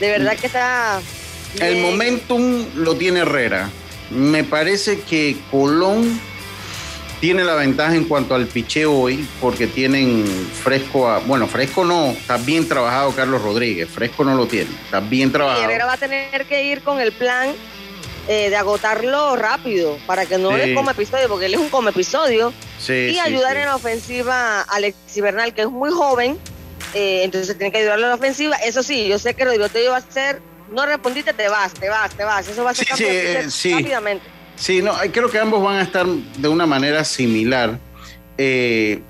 de 0.00 0.10
verdad 0.10 0.36
que 0.36 0.46
está. 0.46 1.00
El 1.60 1.80
momentum 1.82 2.66
lo 2.74 2.96
tiene 2.96 3.20
Herrera. 3.20 3.70
Me 4.10 4.44
parece 4.44 5.00
que 5.00 5.36
Colón 5.50 6.20
tiene 7.20 7.44
la 7.44 7.54
ventaja 7.54 7.94
en 7.94 8.04
cuanto 8.04 8.34
al 8.34 8.46
picheo 8.46 8.92
hoy, 8.92 9.26
porque 9.40 9.66
tienen 9.66 10.24
fresco 10.62 11.08
a. 11.08 11.18
Bueno, 11.20 11.46
fresco 11.46 11.84
no, 11.84 12.10
está 12.10 12.36
bien 12.36 12.68
trabajado 12.68 13.12
Carlos 13.12 13.42
Rodríguez. 13.42 13.88
Fresco 13.88 14.22
no 14.24 14.34
lo 14.36 14.46
tiene, 14.46 14.70
está 14.84 15.00
bien 15.00 15.32
trabajado. 15.32 15.64
Herrera 15.64 15.86
va 15.86 15.94
a 15.94 15.98
tener 15.98 16.44
que 16.46 16.64
ir 16.64 16.82
con 16.82 17.00
el 17.00 17.12
plan 17.12 17.50
eh, 18.28 18.50
de 18.50 18.56
agotarlo 18.56 19.34
rápido 19.36 19.98
para 20.06 20.26
que 20.26 20.36
no 20.38 20.50
Sí. 20.50 20.56
le 20.56 20.74
coma 20.74 20.92
episodio, 20.92 21.28
porque 21.28 21.46
él 21.46 21.54
es 21.54 21.60
un 21.60 21.68
come 21.68 21.90
episodio. 21.90 22.52
Sí, 22.78 22.92
y 22.92 23.12
sí, 23.14 23.18
ayudar 23.18 23.56
en 23.56 23.64
la 23.66 23.76
ofensiva 23.76 24.60
a 24.60 24.62
Alexis 24.62 25.22
Bernal, 25.22 25.54
que 25.54 25.62
es 25.62 25.70
muy 25.70 25.90
joven, 25.90 26.38
eh, 26.92 27.22
entonces 27.24 27.56
tiene 27.56 27.72
que 27.72 27.78
ayudarlo 27.78 28.04
en 28.04 28.10
la 28.10 28.16
ofensiva. 28.16 28.56
Eso 28.56 28.82
sí, 28.82 29.08
yo 29.08 29.18
sé 29.18 29.34
que 29.34 29.44
lo 29.46 29.52
divertido 29.52 29.92
va 29.92 29.98
a 29.98 30.02
ser, 30.02 30.42
no 30.72 30.86
respondiste, 30.86 31.32
te 31.32 31.48
vas, 31.48 31.72
te 31.74 31.88
vas, 31.88 32.14
te 32.14 32.24
vas. 32.24 32.48
Eso 32.48 32.64
va 32.64 32.70
a 32.70 32.74
ser 32.74 32.86
Sí, 32.96 33.04
eh, 33.06 33.46
sí. 33.48 33.72
rápidamente. 33.72 34.24
Sí, 34.56 34.82
no, 34.82 35.00
eh, 35.02 35.10
creo 35.10 35.30
que 35.30 35.38
ambos 35.38 35.62
van 35.62 35.76
a 35.76 35.82
estar 35.82 36.06
de 36.06 36.48
una 36.48 36.66
manera 36.66 37.04
similar. 37.04 37.78
Eh, 38.38 39.00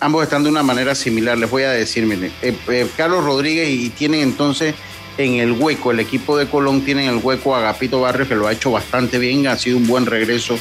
ambos 0.00 0.22
están 0.24 0.42
de 0.42 0.50
una 0.50 0.62
manera 0.62 0.94
similar. 0.94 1.38
Les 1.38 1.50
voy 1.50 1.62
a 1.62 1.70
decir, 1.70 2.04
miren, 2.06 2.32
eh, 2.42 2.54
eh, 2.68 2.88
Carlos 2.96 3.24
Rodríguez 3.24 3.68
y 3.68 3.90
tienen 3.90 4.20
entonces 4.20 4.74
en 5.18 5.34
el 5.34 5.52
hueco, 5.52 5.90
el 5.90 6.00
equipo 6.00 6.38
de 6.38 6.48
Colón 6.48 6.84
tienen 6.84 7.06
el 7.08 7.16
hueco 7.16 7.54
a 7.54 7.58
Agapito 7.58 8.00
Barrios, 8.00 8.28
que 8.28 8.34
lo 8.34 8.46
ha 8.48 8.52
hecho 8.52 8.70
bastante 8.70 9.18
bien, 9.18 9.46
ha 9.46 9.58
sido 9.58 9.76
un 9.76 9.86
buen 9.86 10.06
regreso 10.06 10.58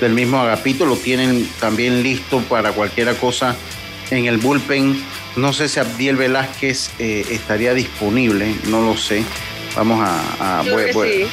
del 0.00 0.12
mismo 0.12 0.38
Agapito, 0.38 0.84
lo 0.84 0.96
tienen 0.96 1.48
también 1.58 2.02
listo 2.02 2.40
para 2.42 2.72
cualquier 2.72 3.14
cosa 3.16 3.56
en 4.10 4.26
el 4.26 4.36
bullpen. 4.36 5.02
No 5.36 5.52
sé 5.54 5.68
si 5.68 5.80
Abdiel 5.80 6.16
Velázquez 6.16 6.90
eh, 6.98 7.24
estaría 7.30 7.72
disponible, 7.74 8.54
no 8.68 8.82
lo 8.84 8.96
sé. 8.96 9.24
Vamos 9.76 10.00
a... 10.06 10.60
a 10.60 10.64
Yo 10.64 10.74
creo 10.74 10.86
que 10.86 10.92
voy- 10.92 11.12
sí. 11.12 11.26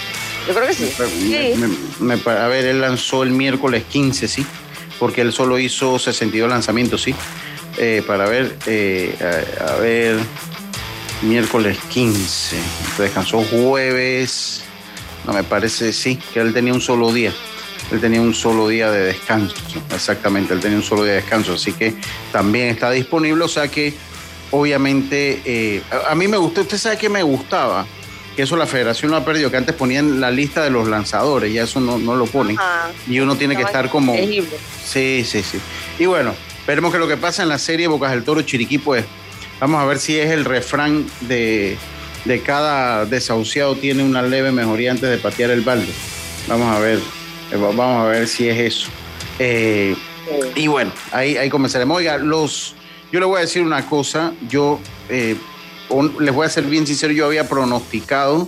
Yo 0.48 0.54
creo 0.56 0.68
que 0.68 0.74
sí. 0.74 0.92
Sí. 0.98 1.54
me- 1.58 1.68
me- 1.68 2.16
me- 2.18 2.32
a 2.32 2.48
ver, 2.48 2.66
él 2.66 2.82
lanzó 2.82 3.24
el 3.24 3.30
miércoles 3.32 3.84
15, 3.90 4.28
sí, 4.28 4.46
porque 5.00 5.22
él 5.22 5.32
solo 5.32 5.60
hizo 5.60 6.00
62 6.00 6.50
lanzamientos, 6.50 7.04
sí. 7.04 7.14
Eh, 7.78 8.04
para 8.06 8.28
ver, 8.28 8.58
eh, 8.66 9.16
a, 9.62 9.74
a 9.74 9.76
ver, 9.78 10.18
miércoles 11.22 11.78
15, 11.90 12.58
descansó 12.98 13.44
jueves, 13.44 14.64
no 15.26 15.34
me 15.34 15.44
parece, 15.44 15.94
sí, 15.94 16.20
que 16.34 16.40
él 16.40 16.54
tenía 16.54 16.74
un 16.74 16.82
solo 16.82 17.14
día. 17.14 17.32
Él 17.92 18.00
tenía 18.00 18.22
un 18.22 18.34
solo 18.34 18.68
día 18.70 18.90
de 18.90 19.02
descanso, 19.06 19.54
exactamente, 19.94 20.54
él 20.54 20.60
tenía 20.60 20.78
un 20.78 20.84
solo 20.84 21.04
día 21.04 21.14
de 21.14 21.22
descanso, 21.22 21.54
así 21.54 21.74
que 21.74 21.94
también 22.32 22.70
está 22.70 22.90
disponible, 22.90 23.44
o 23.44 23.48
sea 23.50 23.68
que 23.68 23.94
obviamente 24.52 25.42
eh, 25.46 25.82
a, 25.92 26.12
a 26.12 26.16
mí 26.16 26.28
me 26.28 26.38
gustó, 26.38 26.62
usted 26.62 26.78
sabe 26.78 26.98
que 26.98 27.10
me 27.10 27.22
gustaba, 27.22 27.86
que 28.42 28.46
eso 28.46 28.58
la 28.58 28.66
federación 28.66 29.12
lo 29.12 29.18
ha 29.18 29.24
perdido, 29.24 29.52
que 29.52 29.58
antes 29.58 29.76
ponían 29.76 30.20
la 30.20 30.32
lista 30.32 30.64
de 30.64 30.72
los 30.72 30.88
lanzadores, 30.88 31.54
ya 31.54 31.62
eso 31.66 31.80
no, 31.80 32.00
no 32.00 32.16
lo 32.16 32.26
ponen. 32.26 32.58
Ajá. 32.58 32.90
Y 33.08 33.20
uno 33.20 33.36
tiene 33.36 33.56
que 33.56 33.62
estar 33.62 33.88
como... 33.88 34.16
elegible. 34.16 34.58
Sí, 34.84 35.24
sí, 35.30 35.44
sí. 35.44 35.60
Y 36.00 36.08
bueno, 36.08 36.34
veremos 36.66 36.92
que 36.92 36.98
lo 36.98 37.08
que 37.08 37.18
pasa 37.18 37.44
en 37.44 37.50
la 37.50 37.60
serie 37.60 37.86
Bocas 37.86 38.10
del 38.10 38.24
Toro 38.24 38.42
Chiriquí, 38.42 38.80
pues 38.80 39.06
vamos 39.60 39.80
a 39.80 39.86
ver 39.86 40.00
si 40.00 40.18
es 40.20 40.32
el 40.32 40.44
refrán 40.44 41.06
de, 41.22 41.78
de 42.26 42.42
cada 42.42 43.06
desahuciado 43.06 43.76
tiene 43.76 44.04
una 44.04 44.24
leve 44.24 44.52
mejoría 44.52 44.90
antes 44.90 45.08
de 45.08 45.20
patear 45.20 45.52
el 45.52 45.62
balde. 45.62 45.92
Vamos 46.48 46.76
a 46.76 46.80
ver, 46.80 46.98
eh, 47.52 47.58
va- 47.58 47.68
vamos 47.76 48.06
a 48.06 48.08
ver 48.08 48.28
si 48.28 48.50
es 48.50 48.58
eso. 48.58 48.88
Eh, 49.38 49.96
y 50.56 50.66
bueno, 50.66 50.92
ahí, 51.12 51.38
ahí 51.38 51.48
comenzaremos. 51.52 51.96
Oiga, 51.96 52.18
los, 52.18 52.74
yo 53.12 53.20
le 53.20 53.28
voy 53.28 53.38
a 53.38 53.42
decir 53.42 53.62
una 53.62 53.86
cosa, 53.86 54.34
yo 54.50 54.80
eh, 55.10 55.36
les 56.20 56.34
voy 56.34 56.46
a 56.46 56.50
ser 56.50 56.64
bien 56.66 56.86
sincero, 56.88 57.14
yo 57.14 57.26
había 57.26 57.48
pronosticado 57.50 58.48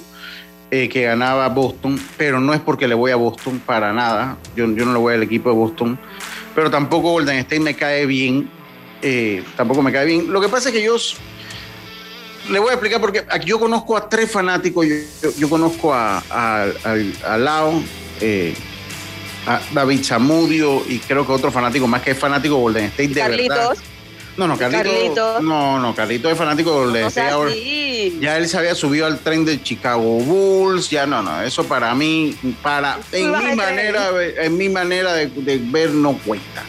eh, 0.71 0.89
que 0.89 1.03
ganaba 1.03 1.47
Boston, 1.49 1.99
pero 2.17 2.39
no 2.39 2.53
es 2.53 2.59
porque 2.61 2.87
le 2.87 2.95
voy 2.95 3.11
a 3.11 3.15
Boston 3.15 3.61
para 3.65 3.93
nada. 3.93 4.37
Yo, 4.55 4.65
yo 4.67 4.85
no 4.85 4.93
le 4.93 4.99
voy 4.99 5.13
al 5.13 5.23
equipo 5.23 5.49
de 5.49 5.55
Boston, 5.55 5.99
pero 6.55 6.71
tampoco 6.71 7.11
Golden 7.11 7.37
State 7.37 7.59
me 7.59 7.75
cae 7.75 8.05
bien. 8.05 8.49
eh, 9.01 9.43
tampoco 9.57 9.81
me 9.81 9.91
cae 9.91 10.05
bien. 10.05 10.31
Lo 10.31 10.39
que 10.41 10.49
pasa 10.49 10.69
es 10.69 10.75
que 10.75 10.81
yo 10.83 10.95
le 12.49 12.59
voy 12.59 12.69
a 12.69 12.73
explicar 12.73 12.99
porque 12.99 13.23
aquí 13.29 13.47
yo 13.47 13.59
conozco 13.59 13.95
a 13.97 14.07
tres 14.09 14.29
fanáticos. 14.31 14.85
Yo, 14.87 14.95
yo- 15.21 15.31
yo 15.37 15.49
conozco 15.49 15.93
a, 15.93 16.17
a, 16.29 16.65
a- 16.83 17.33
a 17.33 17.37
Lao, 17.37 17.81
eh, 18.21 18.53
a 19.45 19.59
David 19.73 20.03
Zamudio 20.03 20.83
y 20.87 20.99
creo 20.99 21.25
que 21.25 21.31
otro 21.33 21.51
fanático 21.51 21.85
más 21.87 22.01
que 22.01 22.11
es 22.11 22.17
fanático 22.19 22.55
de 22.55 22.61
Golden 22.61 22.85
State 22.85 23.09
de 23.09 23.21
verdad. 23.49 23.69
No, 24.35 24.47
no, 24.47 24.57
Carlito. 24.57 24.83
Carlitos. 24.83 25.43
No, 25.43 25.79
no, 25.79 25.95
Carlito 25.95 26.29
es 26.29 26.37
fanático 26.37 26.91
de 26.91 27.01
No 27.01 27.09
sea 27.09 27.33
ahora. 27.33 27.51
Ya 28.19 28.37
él 28.37 28.47
se 28.47 28.57
había 28.57 28.75
subido 28.75 29.05
al 29.05 29.19
tren 29.19 29.45
de 29.45 29.61
Chicago 29.61 30.01
Bulls, 30.19 30.89
ya 30.89 31.05
no, 31.05 31.21
no, 31.21 31.41
eso 31.41 31.63
para 31.65 31.93
mí, 31.95 32.35
para, 32.61 32.99
en 33.11 33.31
mi 33.31 33.55
manera, 33.55 34.09
en 34.37 34.57
mi 34.57 34.69
manera 34.69 35.13
de, 35.13 35.27
de 35.27 35.57
ver 35.57 35.91
no 35.91 36.17
cuenta. 36.25 36.63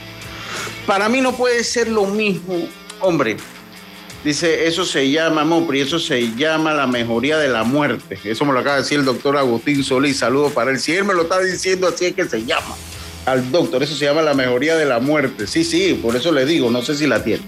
Para 0.87 1.09
mí 1.09 1.21
no 1.21 1.33
puede 1.33 1.65
ser 1.65 1.89
lo 1.89 2.05
mismo, 2.05 2.69
hombre. 3.01 3.37
Dice, 4.23 4.67
eso 4.67 4.87
se 4.87 5.11
llama, 5.11 5.45
Mopri, 5.45 5.83
eso 5.83 5.99
se 5.99 6.35
llama 6.35 6.73
la 6.73 6.87
mejoría 6.87 7.37
de 7.37 7.49
la 7.49 7.63
muerte. 7.63 8.19
Eso 8.25 8.47
me 8.47 8.55
lo 8.55 8.61
acaba 8.61 8.77
de 8.77 8.83
decir 8.83 8.99
el 8.99 9.05
doctor 9.05 9.37
Agustín 9.37 9.85
Solís. 9.85 10.19
Saludos 10.19 10.53
para 10.53 10.71
él. 10.71 10.81
Si 10.81 10.93
él 10.93 11.05
me 11.05 11.13
lo 11.13 11.23
está 11.23 11.41
diciendo, 11.41 11.89
así 11.89 12.07
es 12.07 12.15
que 12.15 12.25
se 12.25 12.43
llama. 12.43 12.75
Al 13.27 13.51
doctor, 13.51 13.83
eso 13.83 13.95
se 13.95 14.05
llama 14.05 14.23
la 14.23 14.35
mejoría 14.35 14.77
de 14.77 14.85
la 14.85 15.01
muerte. 15.01 15.47
Sí, 15.47 15.65
sí, 15.65 15.99
por 16.01 16.15
eso 16.17 16.31
le 16.33 16.45
digo, 16.45 16.71
no 16.71 16.83
sé 16.83 16.95
si 16.95 17.07
la 17.07 17.25
tiene. 17.25 17.43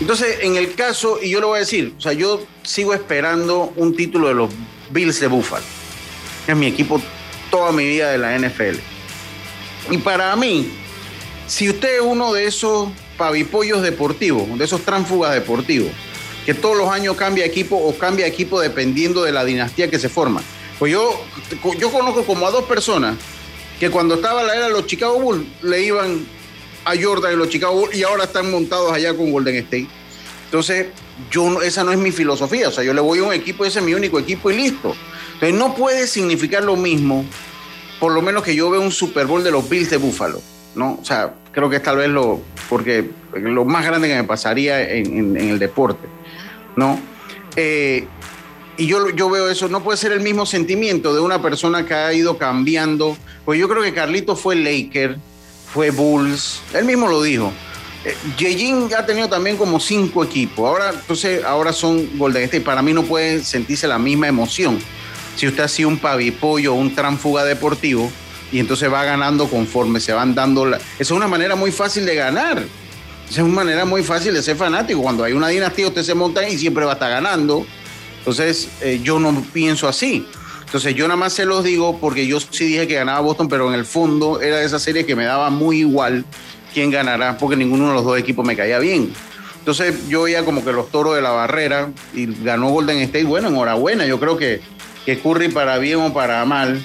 Entonces, 0.00 0.38
en 0.42 0.56
el 0.56 0.74
caso, 0.74 1.18
y 1.22 1.30
yo 1.30 1.40
le 1.40 1.46
voy 1.46 1.56
a 1.56 1.60
decir, 1.60 1.94
o 1.98 2.00
sea, 2.00 2.12
yo 2.12 2.44
sigo 2.62 2.94
esperando 2.94 3.72
un 3.76 3.94
título 3.96 4.28
de 4.28 4.34
los 4.34 4.50
Bills 4.90 5.20
de 5.20 5.26
Buffalo. 5.26 5.64
Es 6.46 6.56
mi 6.56 6.66
equipo 6.66 7.00
toda 7.50 7.72
mi 7.72 7.86
vida 7.86 8.10
de 8.10 8.18
la 8.18 8.38
NFL. 8.38 8.78
Y 9.90 9.98
para 9.98 10.34
mí, 10.36 10.68
si 11.46 11.68
usted 11.68 11.96
es 11.96 12.00
uno 12.00 12.32
de 12.32 12.46
esos 12.46 12.88
pavipollos 13.16 13.82
deportivos, 13.82 14.58
de 14.58 14.64
esos 14.64 14.82
tránfugas 14.82 15.32
deportivos, 15.32 15.90
que 16.44 16.54
todos 16.54 16.76
los 16.76 16.88
años 16.90 17.16
cambia 17.16 17.44
equipo 17.44 17.76
o 17.76 17.96
cambia 17.96 18.26
equipo 18.26 18.60
dependiendo 18.60 19.22
de 19.22 19.32
la 19.32 19.44
dinastía 19.44 19.88
que 19.88 19.98
se 19.98 20.08
forma. 20.08 20.42
Pues 20.78 20.92
yo, 20.92 21.18
yo 21.78 21.90
conozco 21.90 22.24
como 22.24 22.46
a 22.46 22.50
dos 22.50 22.64
personas 22.64 23.16
que 23.80 23.90
cuando 23.90 24.14
estaba 24.16 24.42
la 24.42 24.54
era 24.54 24.66
de 24.66 24.72
los 24.72 24.86
Chicago 24.86 25.18
Bulls 25.20 25.44
le 25.62 25.82
iban 25.82 26.26
a 26.84 26.92
Jordan 27.00 27.32
y 27.32 27.36
los 27.36 27.48
Chicago 27.48 27.74
Bulls 27.80 27.94
y 27.96 28.02
ahora 28.02 28.24
están 28.24 28.50
montados 28.50 28.92
allá 28.92 29.14
con 29.16 29.32
Golden 29.32 29.56
State. 29.56 29.88
Entonces, 30.46 30.86
yo 31.30 31.48
no- 31.50 31.62
esa 31.62 31.82
no 31.84 31.92
es 31.92 31.98
mi 31.98 32.12
filosofía. 32.12 32.68
O 32.68 32.72
sea, 32.72 32.84
yo 32.84 32.92
le 32.94 33.00
voy 33.00 33.18
a 33.18 33.22
un 33.24 33.32
equipo, 33.32 33.64
ese 33.64 33.80
es 33.80 33.84
mi 33.84 33.94
único 33.94 34.18
equipo 34.18 34.50
y 34.50 34.56
listo. 34.56 34.94
Entonces, 35.34 35.58
no 35.58 35.74
puede 35.74 36.06
significar 36.06 36.62
lo 36.62 36.76
mismo, 36.76 37.24
por 37.98 38.12
lo 38.12 38.22
menos 38.22 38.42
que 38.42 38.54
yo 38.54 38.70
vea 38.70 38.80
un 38.80 38.92
Super 38.92 39.26
Bowl 39.26 39.42
de 39.42 39.50
los 39.50 39.68
Bills 39.68 39.90
de 39.90 39.96
Buffalo. 39.96 40.40
¿no? 40.76 40.98
O 41.00 41.04
sea, 41.04 41.34
creo 41.52 41.70
que 41.70 41.76
es 41.76 41.82
tal 41.84 41.96
vez 41.98 42.08
lo, 42.08 42.40
porque 42.68 43.08
lo 43.32 43.64
más 43.64 43.84
grande 43.86 44.08
que 44.08 44.16
me 44.16 44.24
pasaría 44.24 44.82
en, 44.90 45.36
en- 45.36 45.36
el 45.50 45.58
deporte. 45.60 46.08
¿no? 46.76 46.98
Eh, 47.56 48.06
y 48.76 48.86
yo, 48.86 49.10
yo 49.10 49.30
veo 49.30 49.48
eso, 49.48 49.68
no 49.68 49.82
puede 49.82 49.98
ser 49.98 50.12
el 50.12 50.20
mismo 50.20 50.46
sentimiento 50.46 51.14
de 51.14 51.20
una 51.20 51.40
persona 51.40 51.86
que 51.86 51.94
ha 51.94 52.12
ido 52.12 52.38
cambiando. 52.38 53.16
Pues 53.44 53.58
yo 53.58 53.68
creo 53.68 53.82
que 53.82 53.92
Carlito 53.92 54.36
fue 54.36 54.56
Laker, 54.56 55.18
fue 55.72 55.90
Bulls, 55.90 56.60
él 56.72 56.84
mismo 56.84 57.08
lo 57.08 57.22
dijo. 57.22 57.52
Eh, 58.04 58.14
Yejin 58.36 58.88
ha 58.96 59.06
tenido 59.06 59.28
también 59.28 59.56
como 59.56 59.80
cinco 59.80 60.22
equipos. 60.24 60.68
Ahora, 60.68 60.90
entonces, 60.90 61.42
ahora 61.44 61.72
son 61.72 62.18
Golden 62.18 62.42
State. 62.44 62.62
Para 62.62 62.82
mí 62.82 62.92
no 62.92 63.02
puede 63.02 63.42
sentirse 63.42 63.88
la 63.88 63.98
misma 63.98 64.28
emoción. 64.28 64.78
Si 65.36 65.46
usted 65.46 65.62
ha 65.62 65.68
sido 65.68 65.88
un 65.88 65.98
pavipollo, 65.98 66.74
un 66.74 66.94
tránfuga 66.94 67.44
deportivo, 67.44 68.10
y 68.52 68.60
entonces 68.60 68.92
va 68.92 69.04
ganando 69.04 69.48
conforme 69.48 70.00
se 70.00 70.12
van 70.12 70.34
dando. 70.34 70.66
La... 70.66 70.76
Esa 70.76 70.84
es 70.98 71.10
una 71.10 71.26
manera 71.26 71.56
muy 71.56 71.72
fácil 71.72 72.04
de 72.06 72.14
ganar. 72.14 72.58
Esa 73.28 73.40
es 73.40 73.44
una 73.44 73.54
manera 73.54 73.84
muy 73.84 74.02
fácil 74.02 74.34
de 74.34 74.42
ser 74.42 74.56
fanático. 74.56 75.02
Cuando 75.02 75.24
hay 75.24 75.32
una 75.32 75.48
dinastía, 75.48 75.88
usted 75.88 76.02
se 76.02 76.14
monta 76.14 76.46
y 76.48 76.58
siempre 76.58 76.84
va 76.84 76.92
a 76.92 76.94
estar 76.94 77.10
ganando. 77.10 77.66
Entonces, 78.24 78.70
eh, 78.80 79.00
yo 79.02 79.20
no 79.20 79.44
pienso 79.52 79.86
así. 79.86 80.26
Entonces, 80.64 80.94
yo 80.94 81.06
nada 81.06 81.16
más 81.16 81.34
se 81.34 81.44
los 81.44 81.62
digo 81.62 81.98
porque 82.00 82.26
yo 82.26 82.40
sí 82.40 82.64
dije 82.64 82.88
que 82.88 82.94
ganaba 82.94 83.20
Boston, 83.20 83.48
pero 83.50 83.68
en 83.68 83.78
el 83.78 83.84
fondo 83.84 84.40
era 84.40 84.56
de 84.56 84.64
esa 84.64 84.78
serie 84.78 85.04
que 85.04 85.14
me 85.14 85.24
daba 85.24 85.50
muy 85.50 85.80
igual 85.80 86.24
quién 86.72 86.90
ganará, 86.90 87.36
porque 87.36 87.54
ninguno 87.54 87.88
de 87.88 87.94
los 87.94 88.04
dos 88.04 88.18
equipos 88.18 88.46
me 88.46 88.56
caía 88.56 88.78
bien. 88.78 89.12
Entonces, 89.58 90.08
yo 90.08 90.22
veía 90.22 90.44
como 90.44 90.64
que 90.64 90.72
los 90.72 90.90
toros 90.90 91.14
de 91.14 91.22
la 91.22 91.30
barrera 91.32 91.90
y 92.14 92.26
ganó 92.42 92.70
Golden 92.70 92.98
State. 92.98 93.24
Bueno, 93.24 93.48
enhorabuena. 93.48 94.06
Yo 94.06 94.18
creo 94.18 94.36
que, 94.38 94.60
que 95.04 95.18
Curry, 95.18 95.48
para 95.48 95.76
bien 95.76 96.00
o 96.00 96.14
para 96.14 96.44
mal, 96.46 96.82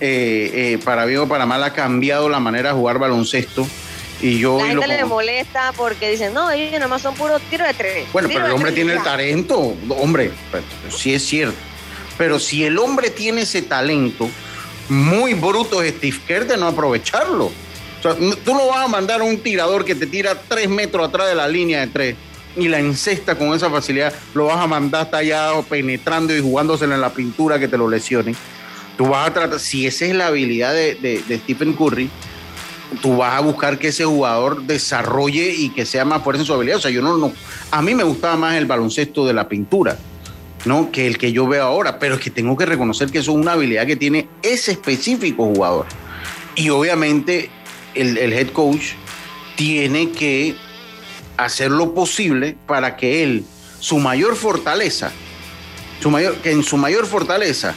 eh, 0.00 0.50
eh, 0.54 0.78
para 0.84 1.04
bien 1.04 1.20
o 1.20 1.28
para 1.28 1.44
mal, 1.44 1.62
ha 1.62 1.74
cambiado 1.74 2.28
la 2.30 2.40
manera 2.40 2.70
de 2.70 2.74
jugar 2.76 2.98
baloncesto. 2.98 3.66
Y 4.22 4.38
yo 4.38 4.56
La 4.58 4.72
lo 4.72 4.80
gente 4.82 4.86
le 4.96 5.04
molesta 5.04 5.72
porque 5.76 6.08
dicen, 6.10 6.32
no, 6.32 6.50
ellos 6.50 6.72
nada 6.72 6.86
más 6.88 7.02
son 7.02 7.14
puros 7.14 7.42
tiros 7.50 7.66
de 7.66 7.74
tres. 7.74 8.06
Bueno, 8.12 8.28
pero 8.32 8.46
el 8.46 8.52
hombre 8.52 8.70
tres 8.70 8.74
tiene 8.76 8.92
el 8.92 8.98
ya". 8.98 9.04
talento, 9.04 9.74
hombre, 9.90 10.30
sí 10.96 11.12
es 11.14 11.24
cierto. 11.26 11.56
Pero 12.16 12.38
si 12.38 12.64
el 12.64 12.78
hombre 12.78 13.10
tiene 13.10 13.42
ese 13.42 13.62
talento, 13.62 14.30
muy 14.88 15.34
bruto 15.34 15.82
es 15.82 15.94
Steve 15.96 16.18
Kerr 16.26 16.46
de 16.46 16.56
no 16.56 16.68
aprovecharlo. 16.68 17.46
O 17.46 18.02
sea, 18.02 18.14
tú 18.14 18.54
no 18.54 18.66
vas 18.68 18.84
a 18.84 18.88
mandar 18.88 19.20
a 19.20 19.24
un 19.24 19.38
tirador 19.40 19.84
que 19.84 19.94
te 19.94 20.06
tira 20.06 20.34
tres 20.48 20.68
metros 20.68 21.08
atrás 21.08 21.28
de 21.28 21.34
la 21.34 21.48
línea 21.48 21.80
de 21.80 21.86
tres 21.88 22.16
y 22.56 22.68
la 22.68 22.78
encesta 22.78 23.34
con 23.36 23.54
esa 23.54 23.70
facilidad, 23.70 24.12
lo 24.34 24.44
vas 24.46 24.58
a 24.58 24.66
mandar 24.66 25.02
hasta 25.02 25.16
allá 25.18 25.50
penetrando 25.68 26.36
y 26.36 26.40
jugándosela 26.40 26.94
en 26.94 27.00
la 27.00 27.10
pintura 27.12 27.58
que 27.58 27.66
te 27.66 27.78
lo 27.78 27.88
lesionen. 27.88 28.36
Tú 28.98 29.06
vas 29.08 29.28
a 29.28 29.32
tratar, 29.32 29.58
si 29.58 29.86
esa 29.86 30.04
es 30.04 30.14
la 30.14 30.26
habilidad 30.26 30.74
de, 30.74 30.94
de- 30.96 31.22
de 31.26 31.38
Stephen 31.38 31.72
Curry, 31.72 32.10
tú 33.00 33.16
vas 33.16 33.34
a 33.34 33.40
buscar 33.40 33.78
que 33.78 33.88
ese 33.88 34.04
jugador 34.04 34.62
desarrolle 34.62 35.54
y 35.54 35.70
que 35.70 35.86
sea 35.86 36.04
más 36.04 36.22
fuerte 36.22 36.42
en 36.42 36.46
su 36.46 36.54
habilidad. 36.54 36.78
O 36.78 36.80
sea, 36.80 36.90
yo 36.90 37.02
no, 37.02 37.16
no, 37.16 37.32
a 37.70 37.82
mí 37.82 37.94
me 37.94 38.04
gustaba 38.04 38.36
más 38.36 38.54
el 38.56 38.66
baloncesto 38.66 39.26
de 39.26 39.32
la 39.32 39.48
pintura, 39.48 39.96
¿no? 40.64 40.90
Que 40.90 41.06
el 41.06 41.18
que 41.18 41.32
yo 41.32 41.46
veo 41.46 41.64
ahora, 41.64 41.98
pero 41.98 42.16
es 42.16 42.20
que 42.20 42.30
tengo 42.30 42.56
que 42.56 42.66
reconocer 42.66 43.10
que 43.10 43.18
eso 43.18 43.32
es 43.32 43.36
una 43.38 43.52
habilidad 43.52 43.86
que 43.86 43.96
tiene 43.96 44.28
ese 44.42 44.72
específico 44.72 45.46
jugador. 45.46 45.86
Y 46.54 46.70
obviamente 46.70 47.50
el, 47.94 48.18
el 48.18 48.32
head 48.32 48.48
coach 48.48 48.92
tiene 49.56 50.10
que 50.10 50.56
hacer 51.36 51.70
lo 51.70 51.94
posible 51.94 52.56
para 52.66 52.96
que 52.96 53.22
él, 53.22 53.44
su 53.80 53.98
mayor 53.98 54.36
fortaleza, 54.36 55.12
su 56.00 56.10
mayor, 56.10 56.36
que 56.36 56.50
en 56.50 56.62
su 56.62 56.76
mayor 56.76 57.06
fortaleza, 57.06 57.74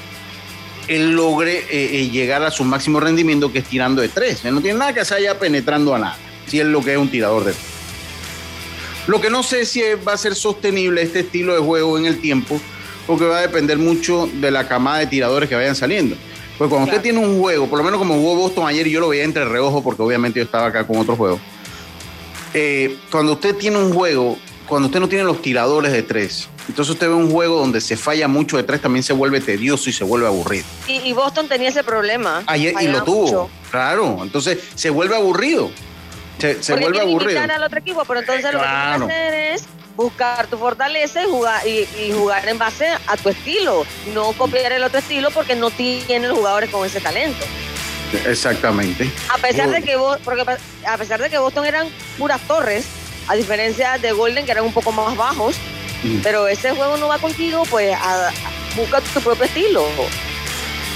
él 0.87 1.11
logre 1.11 1.59
eh, 1.69 1.99
eh, 1.99 2.09
llegar 2.09 2.43
a 2.43 2.51
su 2.51 2.63
máximo 2.63 2.99
rendimiento 2.99 3.51
que 3.51 3.59
es 3.59 3.65
tirando 3.65 4.01
de 4.01 4.09
tres. 4.09 4.43
Él 4.45 4.53
no 4.55 4.61
tiene 4.61 4.79
nada 4.79 4.93
que 4.93 5.01
hacer 5.01 5.17
allá 5.17 5.39
penetrando 5.39 5.95
a 5.95 5.99
nada, 5.99 6.17
si 6.47 6.59
es 6.59 6.65
lo 6.65 6.81
que 6.81 6.93
es 6.93 6.97
un 6.97 7.09
tirador 7.09 7.43
de 7.43 7.53
tres. 7.53 7.65
Lo 9.07 9.21
que 9.21 9.29
no 9.29 9.43
sé 9.43 9.65
si 9.65 9.81
va 10.07 10.13
a 10.13 10.17
ser 10.17 10.35
sostenible 10.35 11.01
este 11.01 11.19
estilo 11.19 11.53
de 11.53 11.59
juego 11.59 11.97
en 11.97 12.05
el 12.05 12.19
tiempo, 12.19 12.59
porque 13.05 13.25
va 13.25 13.37
a 13.37 13.41
depender 13.41 13.77
mucho 13.77 14.27
de 14.33 14.49
la 14.49 14.67
camada 14.67 14.99
de 14.99 15.07
tiradores 15.07 15.47
que 15.47 15.55
vayan 15.55 15.75
saliendo. 15.75 16.15
Pues 16.57 16.69
cuando 16.69 16.87
usted 16.87 17.01
tiene 17.01 17.19
un 17.19 17.39
juego, 17.39 17.67
por 17.67 17.77
lo 17.77 17.83
menos 17.83 17.99
como 17.99 18.15
jugó 18.15 18.35
Boston 18.35 18.67
ayer, 18.67 18.87
y 18.87 18.91
yo 18.91 18.99
lo 18.99 19.09
veía 19.09 19.23
entre 19.23 19.45
reojo 19.45 19.83
porque 19.83 20.01
obviamente 20.01 20.39
yo 20.39 20.45
estaba 20.45 20.67
acá 20.67 20.87
con 20.87 20.97
otro 20.97 21.15
juego. 21.15 21.39
Eh, 22.53 22.95
cuando 23.11 23.33
usted 23.33 23.55
tiene 23.55 23.77
un 23.77 23.93
juego, 23.93 24.39
cuando 24.67 24.87
usted 24.87 24.99
no 24.99 25.07
tiene 25.09 25.23
los 25.23 25.41
tiradores 25.41 25.91
de 25.91 26.03
tres, 26.03 26.47
entonces 26.67 26.93
usted 26.93 27.07
ve 27.07 27.13
un 27.13 27.31
juego 27.31 27.59
donde 27.59 27.81
se 27.81 27.95
falla 27.97 28.27
mucho 28.27 28.57
de 28.57 28.63
tres, 28.63 28.81
también 28.81 29.03
se 29.03 29.13
vuelve 29.13 29.39
tedioso 29.41 29.89
y 29.89 29.93
se 29.93 30.03
vuelve 30.03 30.27
aburrido. 30.27 30.65
Y, 30.87 30.93
y 30.99 31.13
Boston 31.13 31.47
tenía 31.47 31.69
ese 31.69 31.83
problema. 31.83 32.43
Ayer, 32.47 32.73
y 32.81 32.87
lo 32.87 33.03
tuvo, 33.03 33.21
mucho. 33.25 33.49
claro. 33.71 34.19
Entonces 34.21 34.59
se 34.75 34.89
vuelve 34.89 35.15
aburrido. 35.15 35.71
Se, 36.39 36.61
se 36.61 36.75
vuelve 36.75 36.99
aburrido. 36.99 37.39
al 37.41 37.63
otro 37.63 37.79
equipo, 37.79 38.03
pero 38.05 38.19
entonces 38.19 38.43
lo 38.45 38.51
que 38.51 38.65
Claro. 38.65 39.07
que 39.07 39.13
hacer 39.13 39.33
es 39.53 39.63
buscar 39.95 40.47
tu 40.47 40.57
fortaleza 40.57 41.23
y 41.23 41.27
jugar, 41.27 41.65
y, 41.65 41.87
y 42.01 42.11
jugar 42.13 42.45
en 42.49 42.57
base 42.57 42.87
a 43.07 43.15
tu 43.17 43.29
estilo. 43.29 43.85
No 44.13 44.33
copiar 44.33 44.73
el 44.73 44.83
otro 44.83 44.99
estilo 44.99 45.31
porque 45.31 45.55
no 45.55 45.69
tienen 45.69 46.33
jugadores 46.35 46.69
con 46.69 46.85
ese 46.85 46.99
talento. 46.99 47.45
Exactamente. 48.25 49.09
A 49.33 49.37
pesar 49.37 49.69
de 49.69 49.81
que 49.81 49.97
porque 50.23 50.43
a 50.87 50.97
pesar 50.97 51.21
de 51.21 51.29
que 51.29 51.37
Boston 51.37 51.65
eran 51.65 51.87
puras 52.17 52.41
torres, 52.47 52.85
a 53.27 53.35
diferencia 53.35 53.97
de 53.97 54.11
Golden 54.11 54.45
que 54.45 54.51
eran 54.51 54.65
un 54.65 54.73
poco 54.73 54.91
más 54.91 55.15
bajos, 55.15 55.55
Mm. 56.03 56.17
pero 56.23 56.47
ese 56.47 56.71
juego 56.71 56.97
no 56.97 57.07
va 57.07 57.17
contigo, 57.17 57.63
pues 57.69 57.93
a- 57.95 58.27
a- 58.29 58.31
busca 58.75 59.01
tu 59.01 59.19
propio 59.21 59.45
estilo. 59.45 59.81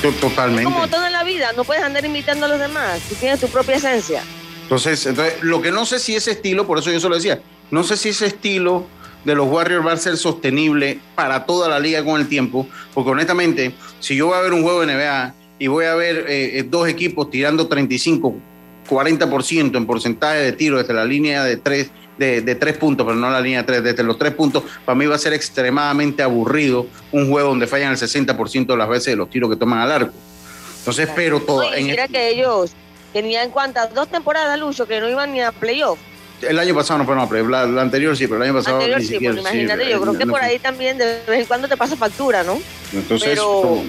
To- 0.02 0.08
Es 0.08 0.20
Totalmente. 0.22 0.64
como 0.64 0.88
todo 0.88 1.06
en 1.06 1.12
la 1.12 1.24
vida, 1.24 1.52
no 1.58 1.64
puedes 1.66 1.84
andar 1.84 2.06
imitando 2.06 2.46
a 2.46 2.50
los 2.50 2.60
demás, 2.60 3.02
tú 3.10 3.16
tienes 3.16 3.40
tu 3.40 3.48
propia 3.50 3.76
esencia. 3.76 4.24
Entonces, 4.64 5.06
entonces, 5.06 5.42
lo 5.42 5.62
que 5.62 5.72
no 5.72 5.86
sé 5.86 6.00
si 6.00 6.16
ese 6.16 6.32
estilo, 6.32 6.66
por 6.66 6.78
eso 6.80 6.90
yo 6.92 7.00
se 7.00 7.10
lo 7.10 7.16
decía, 7.16 7.42
no 7.72 7.84
sé 7.84 7.98
si 7.98 8.10
ese 8.10 8.28
estilo 8.28 8.86
de 9.26 9.36
los 9.36 9.48
Warriors 9.48 9.86
va 9.86 9.92
a 9.94 9.98
ser 9.98 10.16
sostenible 10.16 11.00
para 11.16 11.46
toda 11.46 11.68
la 11.68 11.80
liga 11.80 12.04
con 12.06 12.22
el 12.22 12.30
tiempo, 12.30 12.66
porque 12.94 13.10
honestamente, 13.10 13.74
si 14.00 14.16
yo 14.16 14.28
voy 14.28 14.38
a 14.38 14.42
ver 14.42 14.54
un 14.54 14.62
juego 14.64 14.86
de 14.86 14.94
NBA 14.94 15.34
y 15.60 15.68
voy 15.68 15.84
a 15.86 15.96
ver 15.96 16.26
eh, 16.30 16.60
eh, 16.60 16.64
dos 16.66 16.88
equipos 16.88 17.30
tirando 17.30 17.68
35, 17.68 18.36
40% 18.90 19.78
en 19.78 19.86
porcentaje 19.86 20.38
de 20.40 20.52
tiro 20.54 20.78
desde 20.78 20.94
la 20.94 21.04
línea 21.06 21.44
de 21.44 21.58
tres, 21.58 21.90
de, 22.20 22.42
de 22.42 22.56
tres 22.56 22.78
puntos, 22.78 23.06
pero 23.06 23.18
no 23.18 23.30
la 23.32 23.42
línea 23.42 23.62
de 23.62 23.66
tres, 23.66 23.84
desde 23.84 24.04
los 24.04 24.20
tres 24.20 24.34
puntos, 24.34 24.64
para 24.86 24.96
mí 24.96 25.06
va 25.06 25.16
a 25.16 25.20
ser 25.20 25.34
extremadamente 25.34 26.22
aburrido 26.22 26.86
un 27.12 27.30
juego 27.32 27.50
donde 27.50 27.66
fallan 27.66 27.92
el 27.94 27.98
60% 27.98 28.66
de 28.68 28.78
las 28.78 28.90
veces 28.90 29.06
de 29.08 29.16
los 29.16 29.30
tiros 29.30 29.50
que 29.50 29.56
toman 29.56 29.80
al 29.80 29.92
arco. 29.92 30.14
Entonces, 30.80 31.10
pero 31.16 31.40
todo... 31.40 31.74
En 31.74 31.88
mira 31.88 32.04
este- 32.06 32.14
que 32.18 32.30
ellos 32.30 32.72
tenían 33.14 33.50
cuántas, 33.52 33.94
dos 33.94 34.08
temporadas, 34.10 34.60
Lucho, 34.60 34.86
que 34.88 35.00
no 35.00 35.10
iban 35.10 35.32
ni 35.34 35.42
a 35.42 35.52
playoff. 35.52 35.98
El 36.42 36.58
año 36.60 36.74
pasado 36.76 37.00
no 37.00 37.06
fueron 37.06 37.24
a 37.24 37.28
playoff, 37.30 37.50
la, 37.50 37.66
la 37.66 37.82
anterior 37.82 38.16
sí, 38.16 38.26
pero 38.28 38.38
el 38.38 38.50
año 38.50 38.54
pasado 38.60 38.78
Anterior 38.78 39.00
ni 39.00 39.06
sí, 39.06 39.14
siquiera. 39.14 39.36
porque 39.36 39.50
imagínate, 39.50 39.84
sí, 39.86 39.90
yo 39.92 40.02
creo 40.02 40.18
que 40.18 40.26
no 40.26 40.32
por 40.32 40.42
ahí 40.42 40.60
también 40.60 40.98
de 40.98 41.06
vez 41.28 41.40
en 41.42 41.46
cuando 41.46 41.68
te 41.68 41.76
pasa 41.76 41.96
factura, 41.98 42.44
¿no? 42.44 42.60
Entonces, 42.94 43.30
pero- 43.30 43.84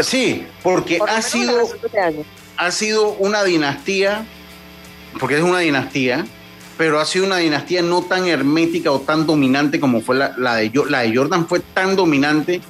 sí, 0.00 0.46
porque 0.62 0.96
Por 0.98 1.10
ha 1.10 1.20
sido, 1.22 1.58
años. 2.02 2.24
ha 2.56 2.70
sido 2.70 3.10
una 3.18 3.44
dinastía, 3.44 4.24
porque 5.20 5.36
es 5.36 5.42
una 5.42 5.58
dinastía, 5.58 6.24
pero 6.78 6.98
ha 7.00 7.04
sido 7.04 7.26
una 7.26 7.36
dinastía 7.38 7.82
no 7.82 8.00
tan 8.02 8.26
hermética 8.28 8.90
o 8.92 9.00
tan 9.00 9.26
dominante 9.26 9.78
como 9.80 10.00
fue 10.00 10.16
la, 10.16 10.34
la 10.38 10.54
de, 10.56 10.70
la 10.88 11.00
de 11.00 11.14
Jordan, 11.14 11.46
fue 11.46 11.60
tan 11.60 11.96
dominante 11.96 12.60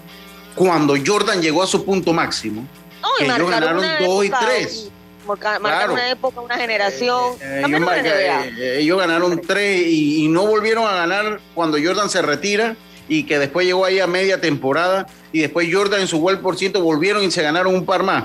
cuando 0.57 0.95
Jordan 1.07 1.41
llegó 1.41 1.63
a 1.63 1.67
su 1.69 1.85
punto 1.85 2.13
máximo, 2.13 2.67
No, 3.03 3.09
y 3.21 3.27
que 3.29 3.33
ellos 3.37 3.51
ganaron 3.51 3.85
dos 4.05 4.25
y 4.25 4.31
tres. 4.31 4.91
marca- 5.27 5.59
Marcaron 5.59 5.61
Claro. 5.61 5.93
una 5.93 6.11
época, 6.11 6.41
una 6.41 6.57
generación. 6.57 7.35
Eh, 7.41 7.63
ellos, 7.67 7.81
marca- 7.81 8.01
NBA. 8.03 8.47
eh, 8.59 8.79
ellos 8.81 8.99
ganaron 8.99 9.41
tres 9.47 9.87
y, 9.87 10.25
y 10.25 10.29
no 10.29 10.47
volvieron 10.47 10.87
a 10.87 10.95
ganar 10.95 11.39
cuando 11.55 11.77
Jordan 11.81 12.09
se 12.11 12.23
retira 12.23 12.77
y 13.09 13.25
que 13.25 13.39
después 13.39 13.67
llegó 13.67 13.85
ahí 13.85 14.01
a 14.01 14.07
media 14.07 14.41
temporada 14.41 15.07
y 15.33 15.41
después 15.41 15.69
Jordan 15.71 16.01
en 16.01 16.09
su 16.09 16.19
buen 16.19 16.41
por 16.41 16.57
ciento 16.57 16.81
volvieron 16.83 17.23
y 17.23 17.31
se 17.31 17.43
ganaron 17.43 17.75
un 17.75 17.85
par 17.85 18.03
más. 18.03 18.25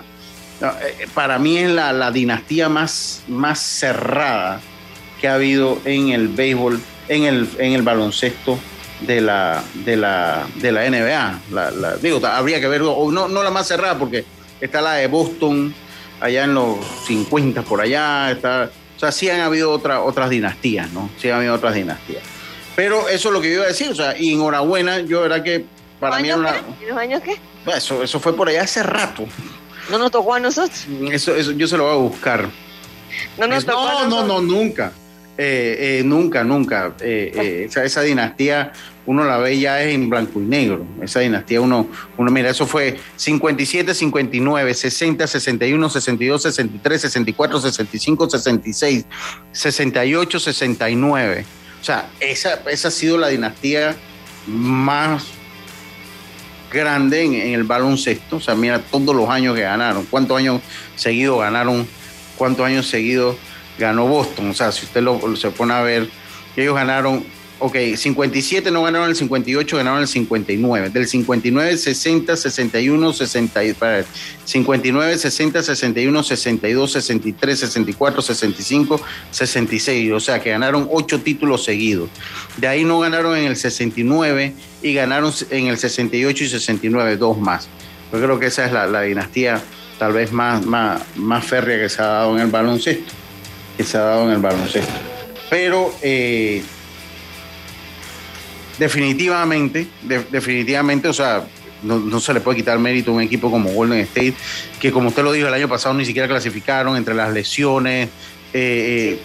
Eh, 0.61 1.07
Para 1.13 1.37
mí 1.39 1.57
es 1.57 1.69
la, 1.69 1.91
la 1.91 2.09
dinastía 2.09 2.69
más, 2.69 3.21
más 3.27 3.59
cerrada 3.59 4.61
que 5.23 5.29
ha 5.29 5.35
habido 5.35 5.79
en 5.85 6.09
el 6.09 6.27
béisbol, 6.27 6.81
en 7.07 7.23
el, 7.23 7.47
en 7.57 7.71
el 7.71 7.81
baloncesto 7.81 8.59
de 8.99 9.21
la, 9.21 9.63
de 9.85 9.95
la, 9.95 10.45
de 10.55 10.69
la 10.73 10.81
NBA. 10.89 11.39
La- 11.49 11.71
la- 11.71 11.95
digo, 11.95 12.19
habría 12.27 12.59
que 12.59 12.67
ver, 12.67 12.81
o 12.81 13.09
no, 13.09 13.29
no 13.29 13.41
la 13.41 13.49
más 13.49 13.65
cerrada 13.69 13.97
porque 13.97 14.25
está 14.59 14.81
la 14.81 14.95
de 14.95 15.07
Boston, 15.07 15.73
allá 16.19 16.43
en 16.43 16.53
los 16.53 16.75
50 17.07 17.61
por 17.61 17.79
allá, 17.79 18.31
está, 18.31 18.69
o 18.97 18.99
sea, 18.99 19.13
sí 19.13 19.29
han 19.29 19.39
habido 19.39 19.71
otra, 19.71 20.01
otras 20.01 20.29
dinastías, 20.29 20.91
¿no? 20.91 21.09
Sí 21.17 21.29
han 21.29 21.37
habido 21.37 21.53
otras 21.53 21.73
dinastías. 21.75 22.21
Pero 22.75 23.07
eso 23.07 23.29
es 23.29 23.33
lo 23.33 23.39
que 23.39 23.47
yo 23.47 23.53
iba 23.55 23.63
a 23.63 23.67
decir, 23.67 23.91
o 23.91 23.95
sea, 23.95 24.17
y 24.19 24.33
enhorabuena, 24.33 24.99
yo 24.99 25.21
verdad 25.21 25.41
que 25.41 25.63
para 26.01 26.19
mí 26.19 26.27
era 26.27 26.35
¿Años 26.35 26.51
una... 26.51 26.51
qué? 26.79 26.83
¿Y 26.85 26.89
los 26.89 26.97
años 26.97 27.21
qué? 27.23 27.37
Bueno, 27.63 27.77
Eso, 27.77 28.03
eso 28.03 28.19
fue 28.19 28.35
por 28.35 28.49
allá 28.49 28.63
hace 28.63 28.83
rato. 28.83 29.23
No 29.89 29.97
nos 29.97 30.11
tocó 30.11 30.33
a 30.33 30.41
nosotros. 30.41 30.85
Eso, 31.13 31.33
eso 31.33 31.51
yo 31.53 31.65
se 31.65 31.77
lo 31.77 31.85
voy 31.85 31.93
a 31.93 31.95
buscar. 31.95 32.49
No 33.37 33.47
nos 33.47 33.65
tocó 33.65 34.05
no, 34.09 34.25
no, 34.25 34.41
nunca. 34.41 34.91
Eh, 35.37 35.99
eh, 35.99 36.03
nunca, 36.03 36.43
nunca. 36.43 36.93
Eh, 36.99 37.31
eh, 37.35 37.65
esa, 37.67 37.83
esa 37.83 38.01
dinastía 38.01 38.71
uno 39.05 39.25
la 39.25 39.37
ve 39.37 39.59
ya 39.59 39.81
es 39.81 39.93
en 39.93 40.09
blanco 40.09 40.39
y 40.39 40.43
negro. 40.43 40.85
Esa 41.01 41.21
dinastía 41.21 41.59
uno, 41.59 41.87
uno 42.17 42.31
mira, 42.31 42.49
eso 42.49 42.67
fue 42.67 42.99
57, 43.15 43.93
59, 43.93 44.73
60, 44.73 45.27
61, 45.27 45.89
62, 45.89 46.41
63, 46.43 47.01
64, 47.01 47.61
65, 47.61 48.29
66, 48.29 49.05
68, 49.51 50.39
69. 50.39 51.45
O 51.81 51.83
sea, 51.83 52.09
esa, 52.19 52.61
esa 52.69 52.87
ha 52.87 52.91
sido 52.91 53.17
la 53.17 53.27
dinastía 53.27 53.95
más 54.47 55.25
grande 56.71 57.23
en, 57.23 57.33
en 57.33 57.53
el 57.53 57.63
baloncesto. 57.63 58.37
O 58.37 58.39
sea, 58.39 58.55
mira 58.55 58.79
todos 58.79 59.15
los 59.15 59.27
años 59.29 59.55
que 59.55 59.61
ganaron. 59.61 60.05
¿Cuántos 60.05 60.37
años 60.37 60.61
seguidos 60.95 61.39
ganaron? 61.39 61.87
¿Cuántos 62.37 62.65
años 62.65 62.87
seguidos 62.87 63.35
ganó 63.77 64.07
Boston? 64.07 64.49
O 64.49 64.53
sea, 64.53 64.71
si 64.71 64.85
usted 64.85 65.01
lo, 65.01 65.35
se 65.35 65.49
pone 65.51 65.73
a 65.73 65.81
ver, 65.81 66.09
ellos 66.55 66.75
ganaron, 66.75 67.23
ok, 67.59 67.75
57 67.95 68.69
no 68.71 68.83
ganaron 68.83 69.09
el 69.09 69.15
58, 69.15 69.77
ganaron 69.77 70.01
el 70.01 70.07
59. 70.07 70.89
Del 70.89 71.07
59, 71.07 71.77
60, 71.77 72.35
61, 72.35 73.13
60, 73.13 73.63
y- 73.63 73.73
para 73.73 73.91
ver, 73.97 74.05
59, 74.45 75.17
60, 75.17 75.63
61, 75.63 76.23
62, 76.23 76.91
63, 76.91 77.59
64, 77.59 78.21
65, 78.21 79.01
66. 79.31 80.11
O 80.11 80.19
sea, 80.19 80.39
que 80.41 80.51
ganaron 80.51 80.87
ocho 80.91 81.21
títulos 81.21 81.63
seguidos. 81.63 82.09
De 82.57 82.67
ahí 82.67 82.83
no 82.83 82.99
ganaron 82.99 83.37
en 83.37 83.45
el 83.45 83.55
69 83.55 84.53
y 84.81 84.93
ganaron 84.93 85.33
en 85.49 85.67
el 85.67 85.77
68 85.77 86.43
y 86.43 86.47
69, 86.49 87.17
dos 87.17 87.37
más. 87.37 87.67
Yo 88.11 88.19
creo 88.21 88.39
que 88.39 88.45
esa 88.47 88.65
es 88.65 88.71
la, 88.71 88.85
la 88.85 89.01
dinastía 89.01 89.59
tal 89.97 90.13
vez 90.13 90.31
más, 90.31 90.63
más, 90.65 91.01
más 91.15 91.45
férrea 91.45 91.79
que 91.79 91.89
se 91.89 92.01
ha 92.01 92.05
dado 92.05 92.35
en 92.35 92.41
el 92.43 92.51
baloncesto. 92.51 93.11
Que 93.77 93.83
se 93.83 93.97
ha 93.97 94.01
dado 94.01 94.25
en 94.27 94.31
el 94.35 94.39
baloncesto. 94.39 94.91
Pero 95.49 95.93
eh, 96.01 96.63
definitivamente, 98.77 99.87
de- 100.01 100.23
definitivamente, 100.31 101.07
o 101.07 101.13
sea, 101.13 101.43
no, 101.83 101.99
no 101.99 102.19
se 102.19 102.33
le 102.33 102.39
puede 102.41 102.57
quitar 102.57 102.79
mérito 102.79 103.11
a 103.11 103.15
un 103.15 103.21
equipo 103.21 103.51
como 103.51 103.71
Golden 103.71 103.99
State, 103.99 104.33
que 104.79 104.91
como 104.91 105.09
usted 105.09 105.23
lo 105.23 105.31
dijo 105.31 105.47
el 105.47 105.53
año 105.53 105.67
pasado 105.67 105.93
ni 105.95 106.05
siquiera 106.05 106.27
clasificaron 106.27 106.95
entre 106.97 107.13
las 107.13 107.31
lesiones. 107.33 108.09
Eh, 108.53 109.17
eh, 109.17 109.19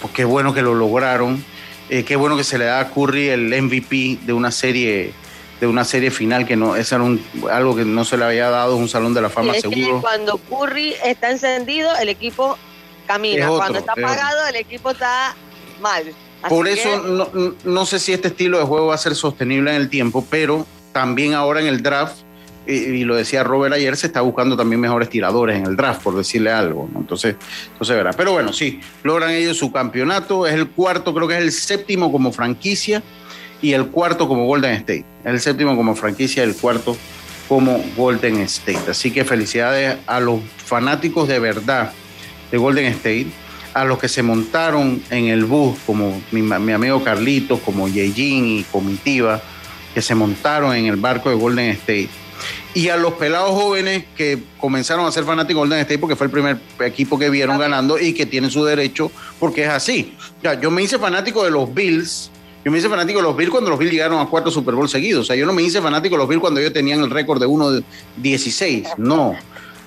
pues 0.00 0.12
qué 0.14 0.24
bueno 0.24 0.52
que 0.54 0.62
lo 0.62 0.74
lograron. 0.74 1.44
Eh, 1.88 2.04
qué 2.04 2.16
bueno 2.16 2.36
que 2.36 2.44
se 2.44 2.56
le 2.58 2.64
da 2.66 2.80
a 2.80 2.88
Curry 2.90 3.28
el 3.28 3.62
MVP 3.62 4.18
de 4.24 4.32
una 4.32 4.50
serie 4.50 5.12
de 5.60 5.66
una 5.66 5.84
serie 5.84 6.10
final 6.10 6.46
que 6.46 6.56
no 6.56 6.74
es 6.74 6.90
algo 6.90 7.76
que 7.76 7.84
no 7.84 8.04
se 8.06 8.16
le 8.16 8.24
había 8.24 8.48
dado 8.48 8.76
un 8.76 8.88
salón 8.88 9.12
de 9.12 9.20
la 9.20 9.28
fama 9.28 9.52
Y 9.52 9.58
es 9.58 9.62
que 9.64 9.74
seguro. 9.74 10.00
cuando 10.00 10.38
Curry 10.38 10.94
está 11.04 11.30
encendido, 11.30 11.94
el 12.00 12.08
equipo 12.08 12.56
camina. 13.12 13.44
Es 13.44 13.50
cuando 13.50 13.78
está 13.78 13.92
es 13.96 14.04
apagado, 14.04 14.46
el 14.46 14.56
equipo 14.56 14.90
está 14.90 15.34
mal. 15.80 16.02
Así 16.42 16.54
Por 16.54 16.66
que- 16.66 16.72
eso 16.72 17.02
no, 17.02 17.54
no 17.64 17.86
sé 17.86 17.98
si 17.98 18.12
este 18.12 18.28
estilo 18.28 18.58
de 18.58 18.64
juego 18.64 18.86
va 18.88 18.94
a 18.94 18.98
ser 18.98 19.14
sostenible 19.14 19.70
en 19.70 19.76
el 19.76 19.88
tiempo, 19.88 20.24
pero 20.30 20.66
también 20.92 21.34
ahora 21.34 21.60
en 21.60 21.66
el 21.66 21.82
draft, 21.82 22.16
y, 22.66 22.72
y 22.72 23.04
lo 23.04 23.16
decía 23.16 23.42
Robert 23.42 23.74
ayer, 23.74 23.96
se 23.96 24.06
está 24.06 24.20
buscando 24.20 24.56
también 24.56 24.80
mejores 24.80 25.08
tiradores 25.08 25.56
en 25.58 25.66
el 25.66 25.76
draft, 25.76 26.02
por 26.02 26.16
decirle 26.16 26.50
algo. 26.50 26.88
¿no? 26.92 27.00
Entonces, 27.00 27.36
entonces 27.72 27.96
verá. 27.96 28.12
Pero 28.12 28.32
bueno, 28.32 28.52
sí, 28.52 28.80
logran 29.02 29.30
ellos 29.30 29.56
su 29.58 29.70
campeonato, 29.72 30.46
es 30.46 30.54
el 30.54 30.68
cuarto, 30.68 31.14
creo 31.14 31.26
que 31.28 31.34
es 31.34 31.42
el 31.42 31.52
séptimo 31.52 32.10
como 32.12 32.32
franquicia 32.32 33.02
y 33.62 33.72
el 33.72 33.88
cuarto 33.88 34.26
como 34.28 34.46
Golden 34.46 34.72
State. 34.72 35.04
Es 35.24 35.30
el 35.32 35.40
séptimo 35.40 35.76
como 35.76 35.94
franquicia 35.94 36.44
y 36.44 36.48
el 36.48 36.56
cuarto 36.56 36.96
como 37.48 37.82
Golden 37.96 38.40
State. 38.40 38.90
Así 38.90 39.10
que 39.10 39.24
felicidades 39.24 39.98
a 40.06 40.20
los 40.20 40.40
fanáticos 40.64 41.28
de 41.28 41.38
verdad 41.38 41.92
de 42.50 42.58
Golden 42.58 42.86
State, 42.86 43.28
a 43.74 43.84
los 43.84 43.98
que 43.98 44.08
se 44.08 44.22
montaron 44.22 45.02
en 45.10 45.26
el 45.26 45.44
bus, 45.44 45.78
como 45.86 46.20
mi, 46.32 46.42
mi 46.42 46.72
amigo 46.72 47.02
Carlitos, 47.04 47.60
como 47.60 47.88
Yejin 47.88 48.58
y 48.58 48.64
Comitiva, 48.64 49.40
que 49.94 50.02
se 50.02 50.14
montaron 50.14 50.74
en 50.74 50.86
el 50.86 50.96
barco 50.96 51.30
de 51.30 51.36
Golden 51.36 51.70
State. 51.70 52.10
Y 52.72 52.88
a 52.88 52.96
los 52.96 53.14
pelados 53.14 53.50
jóvenes 53.50 54.04
que 54.16 54.38
comenzaron 54.58 55.04
a 55.04 55.12
ser 55.12 55.24
fanáticos 55.24 55.62
de 55.62 55.68
Golden 55.68 55.78
State 55.80 55.98
porque 55.98 56.16
fue 56.16 56.26
el 56.26 56.30
primer 56.30 56.58
equipo 56.80 57.18
que 57.18 57.28
vieron 57.28 57.58
ganando 57.58 57.98
y 57.98 58.12
que 58.12 58.26
tienen 58.26 58.50
su 58.50 58.64
derecho 58.64 59.10
porque 59.40 59.64
es 59.64 59.68
así. 59.68 60.14
Ya, 60.42 60.58
yo 60.60 60.70
me 60.70 60.82
hice 60.82 60.98
fanático 60.98 61.44
de 61.44 61.50
los 61.50 61.72
Bills. 61.74 62.30
Yo 62.64 62.70
me 62.70 62.78
hice 62.78 62.88
fanático 62.88 63.18
de 63.18 63.24
los 63.24 63.36
Bills 63.36 63.50
cuando 63.50 63.70
los 63.70 63.78
Bills 63.78 63.92
llegaron 63.92 64.20
a 64.20 64.26
cuatro 64.26 64.50
Super 64.50 64.74
Bowl 64.74 64.88
seguidos. 64.88 65.22
O 65.22 65.24
sea, 65.24 65.34
yo 65.34 65.46
no 65.46 65.52
me 65.52 65.62
hice 65.62 65.80
fanático 65.80 66.14
de 66.14 66.18
los 66.18 66.28
Bills 66.28 66.40
cuando 66.40 66.60
ellos 66.60 66.72
tenían 66.72 67.00
el 67.00 67.10
récord 67.10 67.40
de 67.40 67.48
1-16. 67.48 68.96
No. 68.98 69.34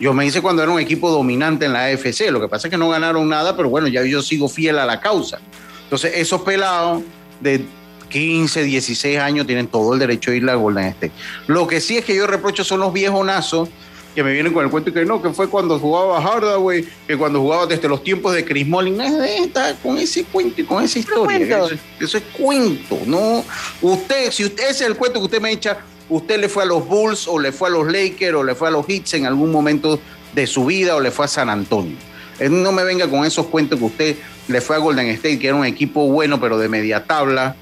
Yo 0.03 0.13
me 0.13 0.25
hice 0.25 0.41
cuando 0.41 0.61
era 0.61 0.69
un 0.69 0.81
equipo 0.81 1.09
dominante 1.09 1.63
en 1.63 1.71
la 1.71 1.85
AFC. 1.85 2.29
Lo 2.29 2.41
que 2.41 2.49
pasa 2.49 2.67
es 2.67 2.71
que 2.71 2.77
no 2.77 2.89
ganaron 2.89 3.29
nada, 3.29 3.55
pero 3.55 3.69
bueno, 3.69 3.87
ya 3.87 4.03
yo 4.03 4.21
sigo 4.21 4.49
fiel 4.49 4.77
a 4.77 4.85
la 4.85 4.99
causa. 4.99 5.39
Entonces, 5.85 6.11
esos 6.15 6.41
pelados 6.41 7.03
de 7.39 7.63
15, 8.09 8.63
16 8.63 9.17
años 9.17 9.47
tienen 9.47 9.67
todo 9.67 9.93
el 9.93 9.99
derecho 9.99 10.31
a 10.31 10.35
ir 10.35 10.49
a 10.49 10.55
Golden 10.55 10.87
State. 10.87 11.13
Lo 11.47 11.67
que 11.67 11.79
sí 11.79 11.95
es 11.95 12.03
que 12.03 12.17
yo 12.17 12.27
reprocho 12.27 12.65
son 12.65 12.81
los 12.81 12.91
viejonazos 12.91 13.69
que 14.13 14.25
me 14.25 14.33
vienen 14.33 14.51
con 14.51 14.65
el 14.65 14.69
cuento 14.69 14.89
y 14.89 14.93
que 14.93 15.05
no, 15.05 15.21
que 15.21 15.29
fue 15.29 15.47
cuando 15.47 15.79
jugaba 15.79 16.21
Hardaway, 16.21 16.85
que 17.07 17.17
cuando 17.17 17.39
jugaba 17.39 17.65
desde 17.65 17.87
los 17.87 18.03
tiempos 18.03 18.35
de 18.35 18.43
Chris 18.43 18.67
Mullin, 18.67 18.99
está 18.99 19.73
con 19.75 19.97
ese 19.97 20.25
cuento 20.25 20.59
y 20.59 20.65
con 20.65 20.83
esa 20.83 20.99
historia. 20.99 21.37
Eso, 21.37 21.75
eso 22.01 22.17
es 22.17 22.23
cuento, 22.37 22.99
no. 23.05 23.45
Usted, 23.81 24.31
si 24.31 24.43
usted 24.43 24.63
ese 24.63 24.83
es 24.83 24.89
el 24.89 24.97
cuento 24.97 25.19
que 25.19 25.25
usted 25.27 25.41
me 25.41 25.51
echa, 25.53 25.77
usted 26.09 26.39
le 26.39 26.49
fue 26.49 26.63
a 26.63 26.65
los 26.65 26.87
Bulls 26.87 27.27
o 27.27 27.39
le 27.39 27.51
fue 27.51 27.69
a 27.69 27.71
los 27.71 27.91
Lakers 27.91 28.35
o 28.35 28.43
le 28.43 28.55
fue 28.55 28.67
a 28.67 28.71
los 28.71 28.87
Hits 28.87 29.13
en 29.15 29.25
algún 29.25 29.51
momento 29.51 29.99
de 30.33 30.47
su 30.47 30.65
vida 30.65 30.95
o 30.95 30.99
le 30.99 31.11
fue 31.11 31.25
a 31.25 31.27
San 31.27 31.49
Antonio. 31.49 31.97
Eh, 32.39 32.49
No 32.49 32.71
me 32.71 32.83
venga 32.83 33.07
con 33.07 33.25
esos 33.25 33.45
cuentos 33.47 33.79
que 33.79 33.85
usted 33.85 34.15
le 34.47 34.61
fue 34.61 34.75
a 34.75 34.79
Golden 34.79 35.07
State, 35.09 35.39
que 35.39 35.47
era 35.47 35.55
un 35.55 35.65
equipo 35.65 36.07
bueno, 36.07 36.39
pero 36.39 36.57
de 36.57 36.67
media 36.67 37.03
tabla, 37.03 37.55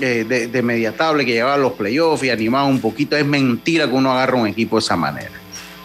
eh, 0.00 0.24
de, 0.26 0.48
de 0.48 0.62
media 0.62 0.96
tabla, 0.96 1.24
que 1.24 1.32
llevaba 1.32 1.54
a 1.54 1.58
los 1.58 1.74
playoffs 1.74 2.24
y 2.24 2.30
animaba 2.30 2.64
un 2.64 2.80
poquito. 2.80 3.16
Es 3.16 3.26
mentira 3.26 3.86
que 3.86 3.94
uno 3.94 4.12
agarra 4.12 4.36
un 4.36 4.46
equipo 4.46 4.76
de 4.76 4.80
esa 4.80 4.96
manera. 4.96 5.30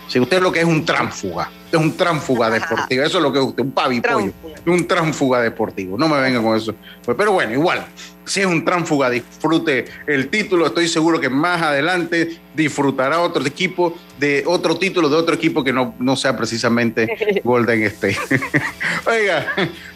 Si 0.08 0.20
usted 0.20 0.42
lo 0.42 0.52
que 0.52 0.60
es 0.62 0.66
un 0.66 0.86
tránfuga, 0.86 1.52
es 1.72 1.80
un 1.80 1.96
tránfuga 1.96 2.50
deportivo, 2.50 3.04
eso 3.04 3.18
es 3.18 3.24
lo 3.24 3.32
que 3.32 3.40
usted, 3.40 3.64
un 3.64 3.72
pavipollo, 3.72 4.34
un 4.66 4.88
tránfuga 4.88 5.42
deportivo. 5.42 5.98
No 5.98 6.08
me 6.08 6.20
venga 6.20 6.42
con 6.42 6.58
eso. 6.58 6.74
Pues, 7.04 7.16
pero 7.18 7.32
bueno, 7.32 7.54
igual, 7.54 7.86
si 8.26 8.42
es 8.42 8.46
un 8.46 8.64
tránfuga, 8.64 9.10
disfrute 9.10 9.86
el 10.08 10.30
título. 10.30 10.66
Estoy 10.66 10.88
seguro 10.88 11.20
que 11.20 11.30
más 11.30 11.62
adelante 11.62 12.40
disfrutará 12.54 13.20
otro 13.22 13.46
equipo 13.46 13.98
de 14.20 14.44
otro 14.46 14.78
título 14.78 15.10
de 15.10 15.16
otro 15.16 15.36
equipo 15.36 15.64
que 15.64 15.74
no, 15.74 15.96
no 16.00 16.16
sea 16.16 16.36
precisamente 16.36 17.42
Golden 17.44 17.84
State. 17.84 18.20
Oiga, 19.06 19.48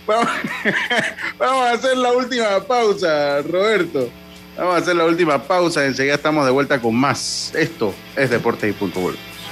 vamos, 0.05 0.27
vamos 1.37 1.65
a 1.65 1.71
hacer 1.71 1.97
la 1.97 2.11
última 2.11 2.59
pausa, 2.61 3.41
Roberto. 3.41 4.09
Vamos 4.57 4.75
a 4.75 4.77
hacer 4.77 4.95
la 4.95 5.05
última 5.05 5.41
pausa. 5.41 5.85
Enseguida 5.85 6.15
estamos 6.15 6.45
de 6.45 6.51
vuelta 6.51 6.79
con 6.79 6.95
más. 6.95 7.51
Esto 7.55 7.93
es 8.15 8.29
Deporte 8.29 8.69
y 8.69 8.71
Punto 8.73 8.99
Gol. 8.99 9.17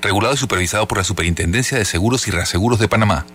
Regulado 0.00 0.34
y 0.34 0.36
supervisado 0.36 0.86
por 0.86 0.98
la 0.98 1.04
Superintendencia 1.04 1.76
de 1.76 1.84
Seguros 1.84 2.28
y 2.28 2.30
Reaseguros 2.30 2.78
de 2.78 2.88
Panamá. 2.88 3.26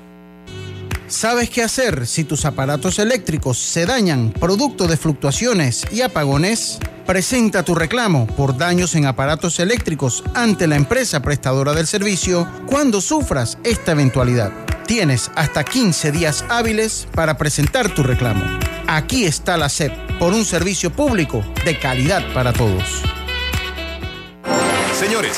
¿Sabes 1.07 1.49
qué 1.49 1.61
hacer 1.61 2.07
si 2.07 2.23
tus 2.23 2.45
aparatos 2.45 2.97
eléctricos 2.97 3.59
se 3.59 3.85
dañan 3.85 4.31
producto 4.31 4.87
de 4.87 4.97
fluctuaciones 4.97 5.85
y 5.91 6.01
apagones? 6.01 6.79
Presenta 7.05 7.63
tu 7.63 7.75
reclamo 7.75 8.25
por 8.25 8.57
daños 8.57 8.95
en 8.95 9.05
aparatos 9.05 9.59
eléctricos 9.59 10.23
ante 10.33 10.65
la 10.65 10.75
empresa 10.77 11.21
prestadora 11.21 11.73
del 11.73 11.85
servicio 11.85 12.47
cuando 12.65 13.01
sufras 13.01 13.57
esta 13.63 13.91
eventualidad. 13.91 14.51
Tienes 14.87 15.29
hasta 15.35 15.63
15 15.63 16.11
días 16.11 16.45
hábiles 16.49 17.07
para 17.13 17.37
presentar 17.37 17.93
tu 17.93 18.03
reclamo. 18.03 18.43
Aquí 18.87 19.25
está 19.25 19.57
la 19.57 19.69
SEP 19.69 19.93
por 20.17 20.33
un 20.33 20.45
servicio 20.45 20.91
público 20.91 21.43
de 21.65 21.77
calidad 21.77 22.23
para 22.33 22.53
todos. 22.53 23.03
Señores, 24.97 25.37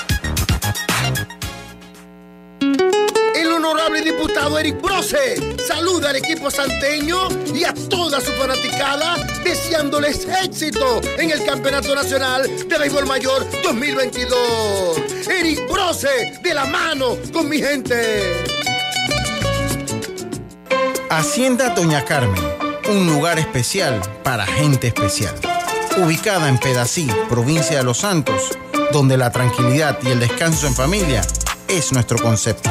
Honorable 3.71 4.01
diputado 4.01 4.59
Eric 4.59 4.81
Brose 4.81 5.57
saluda 5.65 6.09
al 6.09 6.17
equipo 6.17 6.51
santeño 6.51 7.29
y 7.55 7.63
a 7.63 7.73
toda 7.73 8.19
su 8.19 8.31
fanaticada 8.33 9.15
deseándoles 9.45 10.27
éxito 10.43 10.99
en 11.17 11.31
el 11.31 11.41
Campeonato 11.45 11.95
Nacional 11.95 12.49
de 12.67 12.77
Béisbol 12.77 13.05
Mayor 13.05 13.47
2022. 13.63 14.97
Eric 15.25 15.71
Brose 15.71 16.39
de 16.43 16.53
la 16.53 16.65
mano 16.65 17.15
con 17.31 17.47
mi 17.47 17.59
gente. 17.59 18.43
Hacienda 21.09 21.69
Doña 21.69 22.03
Carmen, 22.03 22.43
un 22.89 23.07
lugar 23.07 23.39
especial 23.39 24.01
para 24.21 24.45
gente 24.45 24.87
especial. 24.87 25.35
Ubicada 25.97 26.49
en 26.49 26.57
Pedací, 26.57 27.07
provincia 27.29 27.77
de 27.77 27.83
Los 27.83 27.99
Santos, 27.99 28.57
donde 28.91 29.17
la 29.17 29.31
tranquilidad 29.31 29.97
y 30.03 30.09
el 30.09 30.19
descanso 30.19 30.67
en 30.67 30.75
familia 30.75 31.21
es 31.69 31.93
nuestro 31.93 32.17
concepto. 32.17 32.69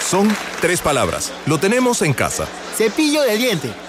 Son 0.00 0.34
tres 0.60 0.80
palabras. 0.80 1.32
Lo 1.46 1.58
tenemos 1.58 2.02
en 2.02 2.14
casa. 2.14 2.46
Cepillo 2.76 3.22
de 3.22 3.36
diente. 3.36 3.87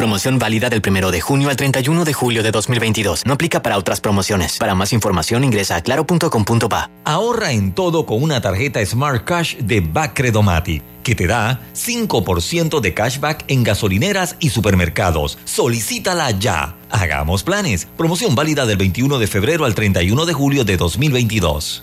Promoción 0.00 0.38
válida 0.38 0.70
del 0.70 0.80
1 0.80 1.10
de 1.10 1.20
junio 1.20 1.50
al 1.50 1.56
31 1.56 2.06
de 2.06 2.14
julio 2.14 2.42
de 2.42 2.50
2022. 2.50 3.26
No 3.26 3.34
aplica 3.34 3.60
para 3.60 3.76
otras 3.76 4.00
promociones. 4.00 4.56
Para 4.56 4.74
más 4.74 4.94
información 4.94 5.44
ingresa 5.44 5.76
a 5.76 5.82
claro.com.pa. 5.82 6.90
Ahorra 7.04 7.52
en 7.52 7.74
todo 7.74 8.06
con 8.06 8.22
una 8.22 8.40
tarjeta 8.40 8.82
Smart 8.86 9.24
Cash 9.24 9.56
de 9.56 9.82
Bacredomatic 9.82 10.82
que 11.02 11.14
te 11.14 11.26
da 11.26 11.60
5% 11.74 12.80
de 12.80 12.94
cashback 12.94 13.44
en 13.48 13.62
gasolineras 13.62 14.36
y 14.40 14.48
supermercados. 14.48 15.36
Solicítala 15.44 16.30
ya. 16.30 16.76
Hagamos 16.88 17.42
planes. 17.42 17.86
Promoción 17.98 18.34
válida 18.34 18.64
del 18.64 18.78
21 18.78 19.18
de 19.18 19.26
febrero 19.26 19.66
al 19.66 19.74
31 19.74 20.24
de 20.24 20.32
julio 20.32 20.64
de 20.64 20.78
2022. 20.78 21.82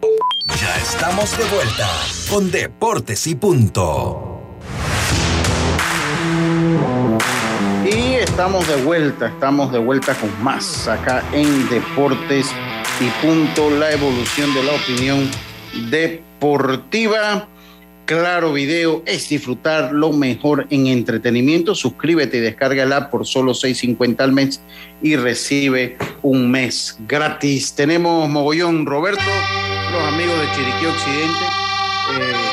Ya 0.60 0.76
estamos 0.78 1.38
de 1.38 1.46
vuelta 1.46 1.88
con 2.32 2.50
Deportes 2.50 3.28
y 3.28 3.36
Punto. 3.36 4.37
Y 7.90 8.16
estamos 8.16 8.68
de 8.68 8.76
vuelta, 8.84 9.28
estamos 9.28 9.72
de 9.72 9.80
vuelta 9.80 10.14
con 10.16 10.30
más 10.44 10.90
acá 10.90 11.24
en 11.32 11.70
Deportes 11.70 12.52
y 13.00 13.26
Punto, 13.26 13.70
la 13.70 13.94
evolución 13.94 14.54
de 14.54 14.64
la 14.64 14.74
opinión 14.74 15.30
deportiva. 15.90 17.48
Claro 18.06 18.52
Video 18.52 19.04
es 19.06 19.30
disfrutar 19.30 19.94
lo 19.94 20.12
mejor 20.12 20.68
en 20.70 20.88
entretenimiento. 20.88 21.76
Suscríbete 21.76 22.40
y 22.40 22.80
app 22.80 23.10
por 23.10 23.26
solo 23.26 23.54
6.50 23.54 24.20
al 24.20 24.34
mes 24.34 24.62
y 25.02 25.16
recibe 25.16 25.98
un 26.24 26.52
mes 26.52 26.98
gratis. 27.08 27.74
Tenemos 27.74 28.28
Mogollón 28.30 28.86
Roberto, 28.86 29.22
los 29.94 30.14
amigos 30.14 30.38
de 30.40 30.46
Chiriquí 30.56 30.86
Occidente. 30.86 31.46
eh, 32.20 32.47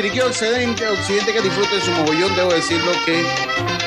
Chiriquí 0.00 0.20
Occidente, 0.20 0.88
Occidente 0.88 1.30
que 1.30 1.42
disfruten 1.42 1.78
su 1.82 1.90
mogollón, 1.90 2.34
debo 2.34 2.50
decirlo 2.54 2.90
que 3.04 3.22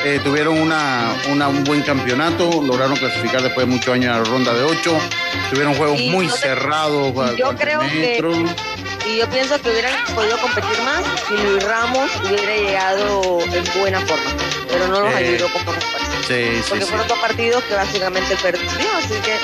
eh, 0.04 0.20
tuvieron 0.22 0.60
una, 0.60 1.12
una- 1.28 1.48
un 1.48 1.64
buen 1.64 1.82
campeonato, 1.82 2.62
lograron 2.62 2.94
clasificar 2.96 3.42
después 3.42 3.66
de 3.66 3.72
muchos 3.72 3.92
años 3.92 4.14
a 4.14 4.18
la 4.18 4.24
ronda 4.24 4.54
de 4.54 4.62
ocho, 4.62 4.96
tuvieron 5.50 5.74
juegos 5.74 6.00
muy 6.02 6.28
te- 6.28 6.36
cerrados. 6.38 7.12
y 7.34 7.36
yo 7.40 7.56
creo 7.56 7.80
que- 7.80 7.86
metros. 7.86 8.36
Y 9.06 9.16
yo 9.18 9.28
pienso 9.28 9.60
que 9.60 9.70
hubieran 9.70 9.92
podido 10.14 10.38
competir 10.38 10.80
más 10.84 11.02
si 11.26 11.34
Luis 11.36 11.64
Ramos 11.64 12.08
hubiera 12.30 12.56
llegado 12.58 13.40
en 13.52 13.80
buena 13.80 14.00
forma. 14.02 14.30
Pero 14.68 14.86
no 14.86 15.00
nos 15.02 15.12
Eh, 15.14 15.16
ayudó. 15.16 15.48
Sí, 15.48 15.52
sí, 16.28 16.62
Porque 16.68 16.84
sí. 16.84 16.90
fueron 16.90 17.08
dos 17.08 17.18
partidos 17.18 17.62
que 17.64 17.74
básicamente 17.74 18.36
perdió, 18.36 18.86
así 18.98 19.14
que 19.24 19.34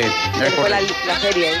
sí, 0.00 0.08
es 0.40 0.52
esa 0.52 0.60
fue 0.60 0.70
la, 0.70 0.78
correcto. 0.78 0.94
la 1.06 1.20
serie. 1.20 1.48
ahí. 1.48 1.56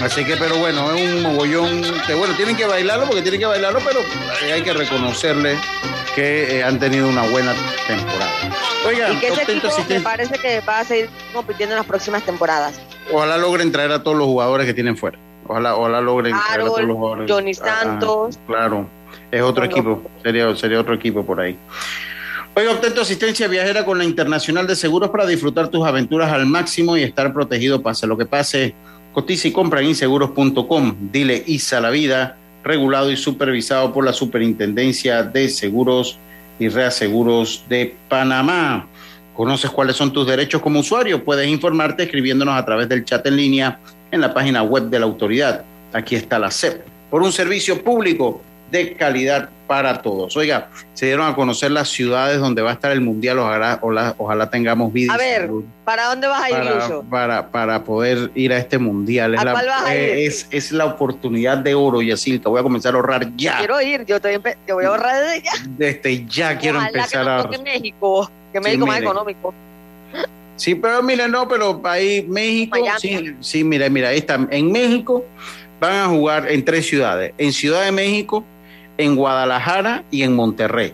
Así 0.00 0.24
que, 0.24 0.36
pero 0.36 0.56
bueno, 0.58 0.92
es 0.94 1.02
un 1.14 1.22
mogollón 1.22 1.82
que, 2.06 2.14
bueno, 2.14 2.34
tienen 2.36 2.56
que 2.56 2.66
bailarlo 2.66 3.06
porque 3.06 3.22
tienen 3.22 3.40
que 3.40 3.46
bailarlo, 3.46 3.80
pero 3.84 4.00
eh, 4.00 4.52
hay 4.52 4.62
que 4.62 4.72
reconocerle 4.72 5.56
que 6.14 6.58
eh, 6.58 6.64
han 6.64 6.78
tenido 6.78 7.08
una 7.08 7.22
buena 7.28 7.54
temporada. 7.86 8.30
Oiga, 8.86 9.10
Y 9.12 9.16
que 9.16 9.26
ese 9.28 9.36
contento, 9.44 9.68
equipo 9.68 9.84
me 9.94 10.00
parece 10.00 10.38
que 10.38 10.60
va 10.60 10.80
a 10.80 10.84
seguir 10.84 11.08
compitiendo 11.32 11.74
en 11.74 11.78
las 11.78 11.86
próximas 11.86 12.22
temporadas. 12.22 12.80
ojalá 13.12 13.36
logren 13.38 13.72
traer 13.72 13.92
a 13.92 14.02
todos 14.02 14.16
los 14.16 14.26
jugadores 14.26 14.66
que 14.66 14.74
tienen 14.74 14.96
fuera. 14.96 15.18
Ojalá, 15.48 15.76
ojalá 15.76 16.00
logren 16.00 16.32
traer 16.32 16.60
a 16.60 16.64
todos 16.64 16.78
Harold, 16.78 16.88
los 16.88 16.96
jugadores. 16.96 17.30
Johnny 17.30 17.52
Ah, 17.62 17.80
Santos. 17.82 18.38
claro, 18.46 18.88
es 19.30 19.42
otro 19.42 19.64
equipo, 19.64 20.02
sería, 20.22 20.54
sería 20.56 20.80
otro 20.80 20.94
equipo 20.94 21.24
por 21.24 21.40
ahí. 21.40 21.56
Oiga, 22.58 22.72
obtén 22.72 22.98
asistencia 22.98 23.48
viajera 23.48 23.84
con 23.84 23.98
la 23.98 24.04
Internacional 24.04 24.66
de 24.66 24.74
Seguros 24.74 25.10
para 25.10 25.26
disfrutar 25.26 25.68
tus 25.68 25.86
aventuras 25.86 26.32
al 26.32 26.46
máximo 26.46 26.96
y 26.96 27.02
estar 27.02 27.30
protegido 27.34 27.82
pase 27.82 28.06
lo 28.06 28.16
que 28.16 28.24
pase. 28.24 28.74
Cotiza 29.12 29.48
y 29.48 29.52
compra 29.52 29.82
en 29.82 29.88
inseguros.com. 29.88 30.96
Dile 31.12 31.44
ISA 31.46 31.82
la 31.82 31.90
vida, 31.90 32.38
regulado 32.64 33.10
y 33.10 33.18
supervisado 33.18 33.92
por 33.92 34.06
la 34.06 34.14
Superintendencia 34.14 35.22
de 35.22 35.50
Seguros 35.50 36.18
y 36.58 36.70
Reaseguros 36.70 37.62
de 37.68 37.94
Panamá. 38.08 38.88
¿Conoces 39.34 39.70
cuáles 39.70 39.96
son 39.96 40.10
tus 40.10 40.26
derechos 40.26 40.62
como 40.62 40.80
usuario? 40.80 41.22
Puedes 41.22 41.46
informarte 41.48 42.04
escribiéndonos 42.04 42.54
a 42.54 42.64
través 42.64 42.88
del 42.88 43.04
chat 43.04 43.26
en 43.26 43.36
línea 43.36 43.80
en 44.10 44.22
la 44.22 44.32
página 44.32 44.62
web 44.62 44.84
de 44.84 44.98
la 44.98 45.04
autoridad. 45.04 45.62
Aquí 45.92 46.16
está 46.16 46.38
la 46.38 46.50
CEP, 46.50 46.86
por 47.10 47.20
un 47.20 47.32
servicio 47.32 47.84
público 47.84 48.40
de 48.70 48.94
calidad 48.94 49.48
para 49.66 50.00
todos. 50.02 50.36
Oiga, 50.36 50.68
se 50.94 51.06
dieron 51.06 51.26
a 51.28 51.34
conocer 51.34 51.70
las 51.72 51.88
ciudades 51.88 52.38
donde 52.38 52.62
va 52.62 52.70
a 52.70 52.72
estar 52.74 52.92
el 52.92 53.00
Mundial. 53.00 53.38
Ojalá, 53.38 53.78
ojalá, 53.82 54.14
ojalá 54.18 54.50
tengamos 54.50 54.94
y 54.94 55.08
A 55.10 55.16
ver, 55.16 55.50
¿para 55.84 56.06
dónde 56.06 56.26
vas 56.28 56.42
a 56.42 56.50
ir, 56.50 56.56
para, 56.56 56.74
Lucho? 56.74 57.04
para, 57.10 57.50
para 57.50 57.84
poder 57.84 58.30
ir 58.34 58.52
a 58.52 58.58
este 58.58 58.78
mundial. 58.78 59.34
Es 59.34 59.40
¿A 59.40 59.44
la, 59.44 59.52
cuál 59.52 59.66
vas 59.66 59.84
a 59.86 59.94
eh, 59.96 60.20
ir? 60.22 60.28
es, 60.28 60.46
es 60.50 60.72
la 60.72 60.84
oportunidad 60.86 61.58
de 61.58 61.74
oro, 61.74 62.00
Yacilca. 62.02 62.48
Voy 62.48 62.60
a 62.60 62.62
comenzar 62.62 62.94
a 62.94 62.96
ahorrar 62.96 63.34
ya. 63.36 63.58
Quiero 63.58 63.80
ir, 63.82 64.04
yo, 64.06 64.16
estoy 64.16 64.40
yo 64.68 64.74
voy 64.74 64.84
a 64.84 64.88
ahorrar 64.88 65.20
desde 65.24 65.42
ya. 65.42 65.52
Desde 65.76 66.26
ya 66.26 66.58
quiero 66.58 66.78
Ojalá 66.78 66.88
empezar 66.88 67.10
que 67.10 67.16
a 67.16 67.20
ahorrar. 67.20 67.42
toque 67.50 67.58
México, 67.58 68.30
que 68.52 68.58
Sí, 68.58 68.64
México 68.64 68.86
más 68.86 68.96
mire. 68.96 69.06
económico. 69.10 69.54
Sí, 70.56 70.74
pero 70.74 71.02
mira, 71.02 71.28
no, 71.28 71.46
pero 71.48 71.80
ahí 71.84 72.24
México, 72.28 72.78
Miami. 72.80 72.98
sí, 73.00 73.36
sí, 73.40 73.64
mira, 73.64 73.88
mira, 73.90 74.08
ahí 74.08 74.18
está. 74.18 74.38
En 74.50 74.72
México 74.72 75.22
van 75.80 75.92
a 75.94 76.06
jugar 76.06 76.50
en 76.50 76.64
tres 76.64 76.86
ciudades, 76.88 77.34
en 77.36 77.52
Ciudad 77.52 77.84
de 77.84 77.92
México, 77.92 78.42
en 78.98 79.16
Guadalajara 79.16 80.04
y 80.10 80.22
en 80.22 80.34
Monterrey. 80.34 80.92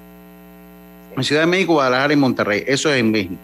En 1.17 1.25
Ciudad 1.25 1.43
de 1.43 1.47
México, 1.47 1.75
Guadalajara 1.75 2.13
y 2.13 2.17
Monterrey, 2.17 2.65
eso 2.67 2.93
es 2.93 3.01
en 3.01 3.11
México. 3.11 3.37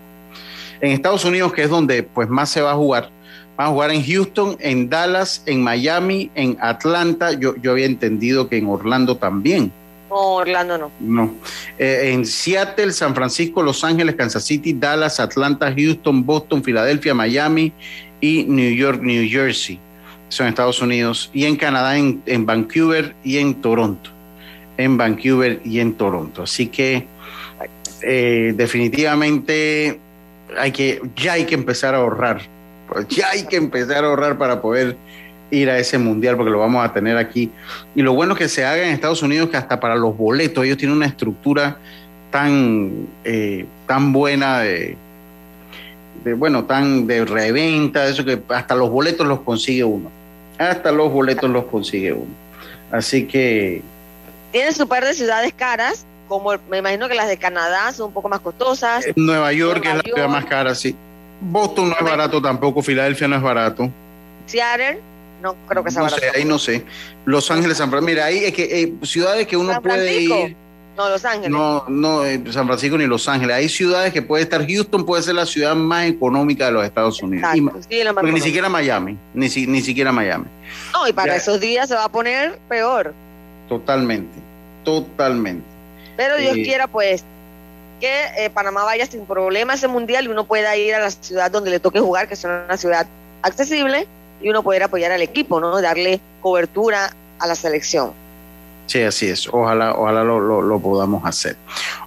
En 0.80 0.92
Estados 0.92 1.24
Unidos, 1.24 1.52
que 1.52 1.62
es 1.62 1.70
donde 1.70 2.02
pues 2.02 2.28
más 2.28 2.50
se 2.50 2.60
va 2.60 2.72
a 2.72 2.74
jugar, 2.74 3.10
van 3.56 3.66
a 3.66 3.70
jugar 3.70 3.90
en 3.90 4.04
Houston, 4.04 4.56
en 4.60 4.88
Dallas, 4.88 5.42
en 5.46 5.62
Miami, 5.62 6.30
en 6.34 6.56
Atlanta. 6.60 7.32
Yo, 7.32 7.56
yo 7.56 7.72
había 7.72 7.86
entendido 7.86 8.48
que 8.48 8.58
en 8.58 8.68
Orlando 8.68 9.16
también. 9.16 9.72
No, 10.08 10.16
Orlando 10.16 10.78
no. 10.78 10.90
No. 11.00 11.34
Eh, 11.78 12.12
en 12.12 12.24
Seattle, 12.24 12.92
San 12.92 13.14
Francisco, 13.14 13.62
Los 13.62 13.84
Ángeles, 13.84 14.14
Kansas 14.14 14.44
City, 14.44 14.72
Dallas, 14.72 15.20
Atlanta, 15.20 15.74
Houston, 15.76 16.24
Boston, 16.24 16.62
Filadelfia, 16.62 17.12
Miami 17.12 17.72
y 18.20 18.44
New 18.44 18.74
York, 18.74 19.02
New 19.02 19.28
Jersey. 19.28 19.78
Son 20.28 20.46
Estados 20.46 20.80
Unidos. 20.80 21.30
Y 21.34 21.44
en 21.44 21.56
Canadá, 21.56 21.98
en, 21.98 22.22
en 22.26 22.46
Vancouver 22.46 23.14
y 23.24 23.38
en 23.38 23.54
Toronto. 23.60 24.17
En 24.78 24.96
Vancouver 24.96 25.60
y 25.64 25.80
en 25.80 25.92
Toronto. 25.92 26.44
Así 26.44 26.68
que 26.68 27.06
eh, 28.02 28.54
definitivamente 28.56 30.00
hay 30.56 30.72
que, 30.72 31.02
ya 31.16 31.34
hay 31.34 31.44
que 31.44 31.54
empezar 31.54 31.94
a 31.94 31.98
ahorrar. 31.98 32.40
Ya 33.10 33.28
hay 33.30 33.44
que 33.44 33.56
empezar 33.56 34.04
a 34.04 34.08
ahorrar 34.08 34.38
para 34.38 34.62
poder 34.62 34.96
ir 35.50 35.70
a 35.70 35.78
ese 35.78 35.98
mundial 35.98 36.36
porque 36.36 36.50
lo 36.50 36.58
vamos 36.58 36.84
a 36.84 36.92
tener 36.92 37.16
aquí. 37.16 37.50
Y 37.94 38.02
lo 38.02 38.14
bueno 38.14 38.34
que 38.34 38.48
se 38.48 38.64
haga 38.64 38.86
en 38.86 38.94
Estados 38.94 39.22
Unidos 39.22 39.50
que 39.50 39.56
hasta 39.56 39.80
para 39.80 39.96
los 39.96 40.16
boletos 40.16 40.64
ellos 40.64 40.78
tienen 40.78 40.96
una 40.96 41.06
estructura 41.06 41.78
tan, 42.30 43.08
eh, 43.24 43.66
tan 43.86 44.12
buena 44.12 44.60
de, 44.60 44.96
de, 46.24 46.34
bueno, 46.34 46.64
tan 46.64 47.06
de 47.06 47.24
reventa, 47.24 48.06
eso 48.06 48.24
que 48.24 48.40
hasta 48.48 48.74
los 48.74 48.90
boletos 48.90 49.26
los 49.26 49.40
consigue 49.40 49.84
uno. 49.84 50.10
Hasta 50.58 50.92
los 50.92 51.12
boletos 51.12 51.48
los 51.50 51.64
consigue 51.64 52.12
uno. 52.12 52.34
Así 52.90 53.26
que 53.26 53.82
Tienen 54.52 54.72
su 54.74 54.88
par 54.88 55.04
de 55.04 55.14
ciudades 55.14 55.52
caras, 55.54 56.06
como 56.26 56.52
me 56.70 56.78
imagino 56.78 57.08
que 57.08 57.14
las 57.14 57.28
de 57.28 57.36
Canadá 57.36 57.92
son 57.92 58.06
un 58.08 58.12
poco 58.12 58.28
más 58.28 58.40
costosas. 58.40 59.04
Nueva 59.16 59.52
York 59.52 59.82
Nueva 59.84 59.98
es 60.00 60.06
la 60.06 60.12
ciudad 60.14 60.28
más 60.28 60.44
cara, 60.46 60.74
sí. 60.74 60.94
Boston 61.40 61.90
no 61.90 61.96
es 61.98 62.04
barato 62.04 62.40
tampoco, 62.42 62.82
Filadelfia 62.82 63.28
no 63.28 63.36
es 63.36 63.42
barato. 63.42 63.90
Seattle, 64.46 65.00
no 65.42 65.54
creo 65.68 65.84
que 65.84 65.90
sea 65.90 66.00
No 66.00 66.04
barato. 66.06 66.20
sé, 66.22 66.30
ahí 66.38 66.44
no 66.44 66.58
sé. 66.58 66.84
Los 67.24 67.50
Ángeles, 67.50 67.76
San 67.76 67.90
Francisco. 67.90 68.10
Mira, 68.10 68.24
ahí 68.24 68.44
es 68.44 68.52
que 68.52 68.82
eh, 68.82 68.94
ciudades 69.02 69.46
que 69.46 69.56
uno 69.56 69.80
puede 69.82 70.20
ir. 70.22 70.56
No, 70.96 71.08
Los 71.10 71.24
Ángeles. 71.24 71.50
No, 71.50 71.84
no, 71.86 72.24
eh, 72.24 72.42
San 72.50 72.66
Francisco 72.66 72.98
ni 72.98 73.06
Los 73.06 73.28
Ángeles. 73.28 73.54
Hay 73.54 73.68
ciudades 73.68 74.12
que 74.12 74.20
puede 74.20 74.42
estar. 74.42 74.66
Houston 74.66 75.06
puede 75.06 75.22
ser 75.22 75.36
la 75.36 75.46
ciudad 75.46 75.76
más 75.76 76.06
económica 76.06 76.66
de 76.66 76.72
los 76.72 76.84
Estados 76.84 77.22
Unidos. 77.22 77.48
Y 77.54 77.58
sí, 77.58 78.02
porque 78.14 78.32
ni 78.32 78.40
siquiera 78.40 78.68
Miami. 78.68 79.16
Ni, 79.34 79.48
si- 79.48 79.68
ni 79.68 79.80
siquiera 79.80 80.10
Miami. 80.10 80.46
No, 80.92 81.06
y 81.06 81.12
para 81.12 81.34
Ya. 81.34 81.36
esos 81.36 81.60
días 81.60 81.88
se 81.88 81.94
va 81.94 82.04
a 82.04 82.08
poner 82.10 82.58
peor. 82.68 83.14
Totalmente. 83.68 84.38
Totalmente. 84.84 85.64
Pero 86.16 86.36
Dios 86.36 86.56
Eh, 86.56 86.62
quiera, 86.62 86.86
pues, 86.86 87.24
que 88.00 88.24
eh, 88.38 88.50
Panamá 88.50 88.84
vaya 88.84 89.06
sin 89.06 89.24
problema 89.26 89.72
a 89.72 89.76
ese 89.76 89.88
mundial 89.88 90.24
y 90.24 90.28
uno 90.28 90.44
pueda 90.44 90.76
ir 90.76 90.94
a 90.94 91.00
la 91.00 91.10
ciudad 91.10 91.50
donde 91.50 91.70
le 91.70 91.80
toque 91.80 92.00
jugar, 92.00 92.28
que 92.28 92.34
es 92.34 92.44
una 92.44 92.76
ciudad 92.76 93.06
accesible, 93.42 94.06
y 94.40 94.48
uno 94.48 94.62
poder 94.62 94.84
apoyar 94.84 95.10
al 95.12 95.22
equipo, 95.22 95.60
¿no? 95.60 95.80
Darle 95.80 96.20
cobertura 96.40 97.12
a 97.40 97.46
la 97.46 97.54
selección. 97.54 98.12
Sí, 98.86 99.02
así 99.02 99.26
es. 99.28 99.46
Ojalá, 99.48 99.94
ojalá 99.94 100.24
lo, 100.24 100.40
lo- 100.40 100.62
lo 100.62 100.80
podamos 100.80 101.22
hacer. 101.26 101.56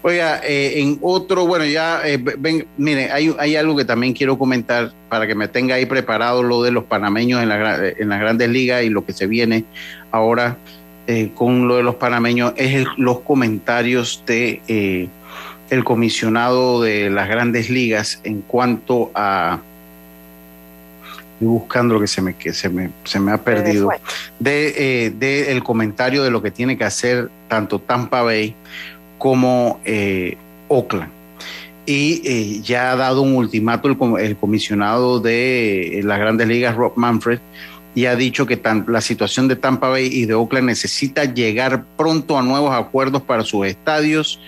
Oiga, 0.02 0.42
eh, 0.44 0.80
en 0.82 0.98
otro, 1.04 1.46
bueno, 1.46 1.64
ya, 1.66 2.02
eh, 2.04 2.18
ven, 2.18 2.66
mire, 2.78 3.12
hay, 3.12 3.36
hay 3.38 3.56
algo 3.56 3.76
que 3.76 3.86
también 3.86 4.14
quiero 4.14 4.36
comentar 4.38 4.92
para 5.08 5.28
que 5.28 5.36
me 5.36 5.48
tenga 5.48 5.76
ahí 5.76 5.86
preparado 5.86 6.42
lo 6.42 6.64
de 6.64 6.72
los 6.72 6.86
panameños 6.86 7.44
en, 7.44 7.50
la, 7.50 7.58
gra- 7.60 7.96
en 8.00 8.10
las 8.10 8.20
grandes 8.20 8.50
ligas 8.50 8.82
y 8.84 8.90
lo 8.90 9.06
que 9.06 9.14
se 9.14 9.28
viene 9.28 9.64
ahora 10.10 10.58
eh, 11.12 11.32
con 11.36 11.68
lo 11.68 11.76
de 11.78 11.84
los 11.84 11.96
panameños 11.96 12.54
es 12.56 12.74
el- 12.76 12.88
los 12.98 13.20
comentarios 13.20 14.24
de 14.26 14.62
eh, 14.68 15.08
el 15.70 15.84
comisionado 15.84 16.82
de 16.82 17.10
las 17.10 17.28
grandes 17.30 17.70
ligas 17.70 18.20
en 18.24 18.42
cuanto 18.42 19.12
a 19.16 19.60
estoy 21.34 21.48
buscando 21.48 21.96
lo 21.96 22.00
que 22.02 22.08
se 22.08 22.22
me 22.22 22.34
que 22.36 22.54
se 22.54 22.70
me 22.70 22.90
se 23.04 23.20
me 23.20 23.32
ha 23.32 23.38
perdido 23.38 23.90
de, 24.40 24.74
eh, 25.06 25.10
de 25.12 25.52
el 25.52 25.64
comentario 25.64 26.24
de 26.24 26.32
lo 26.32 26.42
que 26.42 26.52
tiene 26.52 26.78
que 26.78 26.84
hacer 26.84 27.30
tanto 27.48 27.80
Tampa 27.80 28.22
Bay 28.22 28.54
como 29.18 29.80
Oakland. 30.68 31.10
Y 31.86 32.62
ya 32.62 32.92
ha 32.92 32.96
dado 32.96 33.22
un 33.24 33.36
ultimato 33.36 33.88
el, 33.88 33.98
el 34.24 34.36
comisionado 34.38 35.20
de 35.20 36.02
las 36.04 36.20
grandes 36.20 36.48
ligas, 36.48 36.76
Rob 36.76 36.94
Manfred, 36.96 37.40
y 37.94 38.06
ha 38.06 38.16
dicho 38.16 38.46
que 38.46 38.62
la 38.88 39.02
situación 39.02 39.48
de 39.48 39.56
Tampa 39.56 39.90
Bay 39.90 40.08
y 40.08 40.26
de 40.26 40.34
Oakland 40.34 40.68
necesita 40.68 41.26
llegar 41.26 41.84
pronto 41.98 42.38
a 42.38 42.42
nuevos 42.42 42.74
acuerdos 42.74 43.22
para 43.22 43.44
sus 43.44 43.68
estadios 43.68 44.40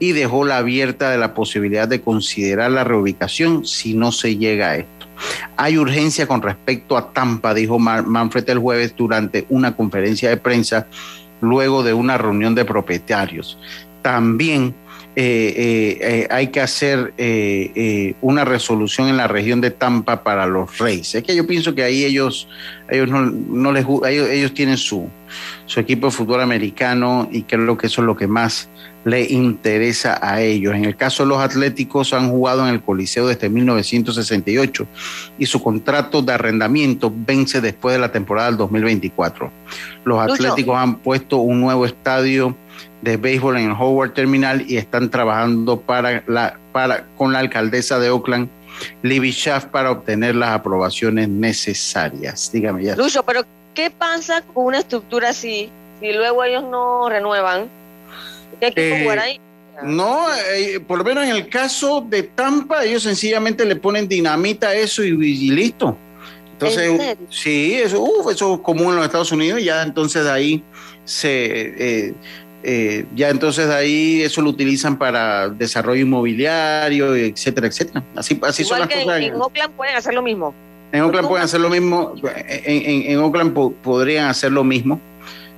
y 0.00 0.12
dejó 0.12 0.44
la 0.44 0.58
abierta 0.58 1.10
de 1.10 1.18
la 1.18 1.34
posibilidad 1.34 1.86
de 1.86 2.00
considerar 2.00 2.72
la 2.72 2.84
reubicación 2.84 3.64
si 3.64 3.94
no 3.94 4.10
se 4.10 4.36
llega 4.36 4.70
a 4.70 4.76
esto. 4.76 5.06
Hay 5.56 5.78
urgencia 5.78 6.26
con 6.26 6.42
respecto 6.42 6.96
a 6.96 7.12
Tampa, 7.12 7.54
dijo 7.54 7.78
Manfred 7.78 8.48
el 8.50 8.58
jueves 8.58 8.94
durante 8.96 9.46
una 9.48 9.74
conferencia 9.74 10.28
de 10.28 10.36
prensa 10.36 10.86
luego 11.40 11.82
de 11.82 11.94
una 11.94 12.18
reunión 12.18 12.54
de 12.54 12.64
propietarios. 12.64 13.58
También 14.02 14.74
eh, 15.20 15.52
eh, 15.56 15.98
eh, 16.00 16.28
hay 16.30 16.46
que 16.46 16.60
hacer 16.60 17.12
eh, 17.18 17.72
eh, 17.74 18.14
una 18.20 18.44
resolución 18.44 19.08
en 19.08 19.16
la 19.16 19.26
región 19.26 19.60
de 19.60 19.72
Tampa 19.72 20.22
para 20.22 20.46
los 20.46 20.78
Reyes. 20.78 21.12
Es 21.12 21.24
que 21.24 21.34
yo 21.34 21.44
pienso 21.44 21.74
que 21.74 21.82
ahí 21.82 22.04
ellos, 22.04 22.46
ellos 22.88 23.08
no, 23.08 23.22
no 23.22 23.72
les 23.72 23.84
ellos, 23.84 24.28
ellos 24.28 24.54
tienen 24.54 24.76
su, 24.76 25.08
su 25.66 25.80
equipo 25.80 26.06
de 26.06 26.12
fútbol 26.12 26.40
americano 26.40 27.28
y 27.32 27.42
creo 27.42 27.76
que 27.76 27.88
eso 27.88 28.00
es 28.00 28.06
lo 28.06 28.16
que 28.16 28.28
más 28.28 28.68
le 29.04 29.24
interesa 29.24 30.20
a 30.22 30.40
ellos. 30.40 30.76
En 30.76 30.84
el 30.84 30.94
caso 30.94 31.24
de 31.24 31.30
los 31.30 31.38
Atléticos 31.38 32.12
han 32.12 32.30
jugado 32.30 32.68
en 32.68 32.74
el 32.74 32.80
Coliseo 32.80 33.26
desde 33.26 33.48
1968 33.48 34.86
y 35.36 35.46
su 35.46 35.60
contrato 35.60 36.22
de 36.22 36.32
arrendamiento 36.32 37.12
vence 37.12 37.60
después 37.60 37.92
de 37.92 37.98
la 37.98 38.12
temporada 38.12 38.50
del 38.50 38.56
2024. 38.56 39.50
Los 40.04 40.26
Lucho. 40.26 40.32
Atléticos 40.32 40.76
han 40.76 40.98
puesto 40.98 41.38
un 41.38 41.60
nuevo 41.60 41.86
estadio 41.86 42.56
de 43.02 43.16
béisbol 43.16 43.56
en 43.58 43.70
el 43.70 43.72
Howard 43.72 44.12
Terminal 44.14 44.64
y 44.68 44.76
están 44.76 45.10
trabajando 45.10 45.80
para 45.80 46.22
la, 46.26 46.58
para, 46.72 47.06
con 47.16 47.32
la 47.32 47.40
alcaldesa 47.40 47.98
de 47.98 48.10
Oakland, 48.10 48.48
Libby 49.02 49.30
Schaff, 49.30 49.66
para 49.66 49.90
obtener 49.90 50.34
las 50.34 50.50
aprobaciones 50.50 51.28
necesarias. 51.28 52.50
Dígame 52.52 52.84
ya. 52.84 52.96
Lucho, 52.96 53.22
pero 53.24 53.42
¿qué 53.74 53.90
pasa 53.90 54.42
con 54.42 54.66
una 54.66 54.78
estructura 54.78 55.30
así 55.30 55.70
si 56.00 56.12
luego 56.12 56.44
ellos 56.44 56.64
no 56.64 57.08
renuevan? 57.08 57.68
¿Qué 58.60 58.72
Eh, 58.74 59.02
jugar 59.02 59.18
ahí? 59.20 59.40
No, 59.82 60.26
eh, 60.54 60.80
por 60.80 60.98
lo 60.98 61.04
menos 61.04 61.24
en 61.24 61.30
el 61.30 61.48
caso 61.48 62.00
de 62.00 62.24
Tampa, 62.24 62.84
ellos 62.84 63.04
sencillamente 63.04 63.64
le 63.64 63.76
ponen 63.76 64.08
dinamita 64.08 64.68
a 64.68 64.74
eso 64.74 65.04
y, 65.04 65.10
y 65.10 65.50
listo. 65.50 65.96
Entonces, 66.52 67.16
sí, 67.30 67.74
eso, 67.76 68.00
uf, 68.02 68.32
eso 68.32 68.54
es 68.54 68.60
común 68.60 68.88
en 68.88 68.96
los 68.96 69.04
Estados 69.04 69.30
Unidos, 69.30 69.62
ya 69.62 69.80
entonces 69.84 70.24
de 70.24 70.30
ahí 70.32 70.64
se, 71.04 72.08
eh, 72.08 72.14
eh, 72.70 73.06
ya 73.14 73.30
entonces 73.30 73.68
ahí 73.70 74.20
eso 74.22 74.42
lo 74.42 74.50
utilizan 74.50 74.98
para 74.98 75.48
desarrollo 75.48 76.02
inmobiliario, 76.02 77.14
etcétera, 77.14 77.66
etcétera. 77.66 78.02
Así, 78.14 78.38
así 78.42 78.64
son 78.64 78.80
las 78.80 78.88
que 78.88 79.00
en, 79.00 79.04
cosas. 79.04 79.20
en 79.22 79.34
Oakland 79.34 79.72
pueden 79.74 79.96
hacer 79.96 80.12
lo 80.14 80.22
mismo. 80.22 80.54
En 80.92 81.02
Oakland 81.02 81.28
pueden 81.28 81.44
hacer 81.44 81.60
lo 81.60 81.68
mismo, 81.70 82.14
en, 82.46 82.82
en- 82.86 83.10
en 83.12 83.18
Oakland 83.18 83.52
po- 83.52 83.72
podrían 83.72 84.26
hacer 84.28 84.52
lo 84.52 84.64
mismo, 84.64 85.00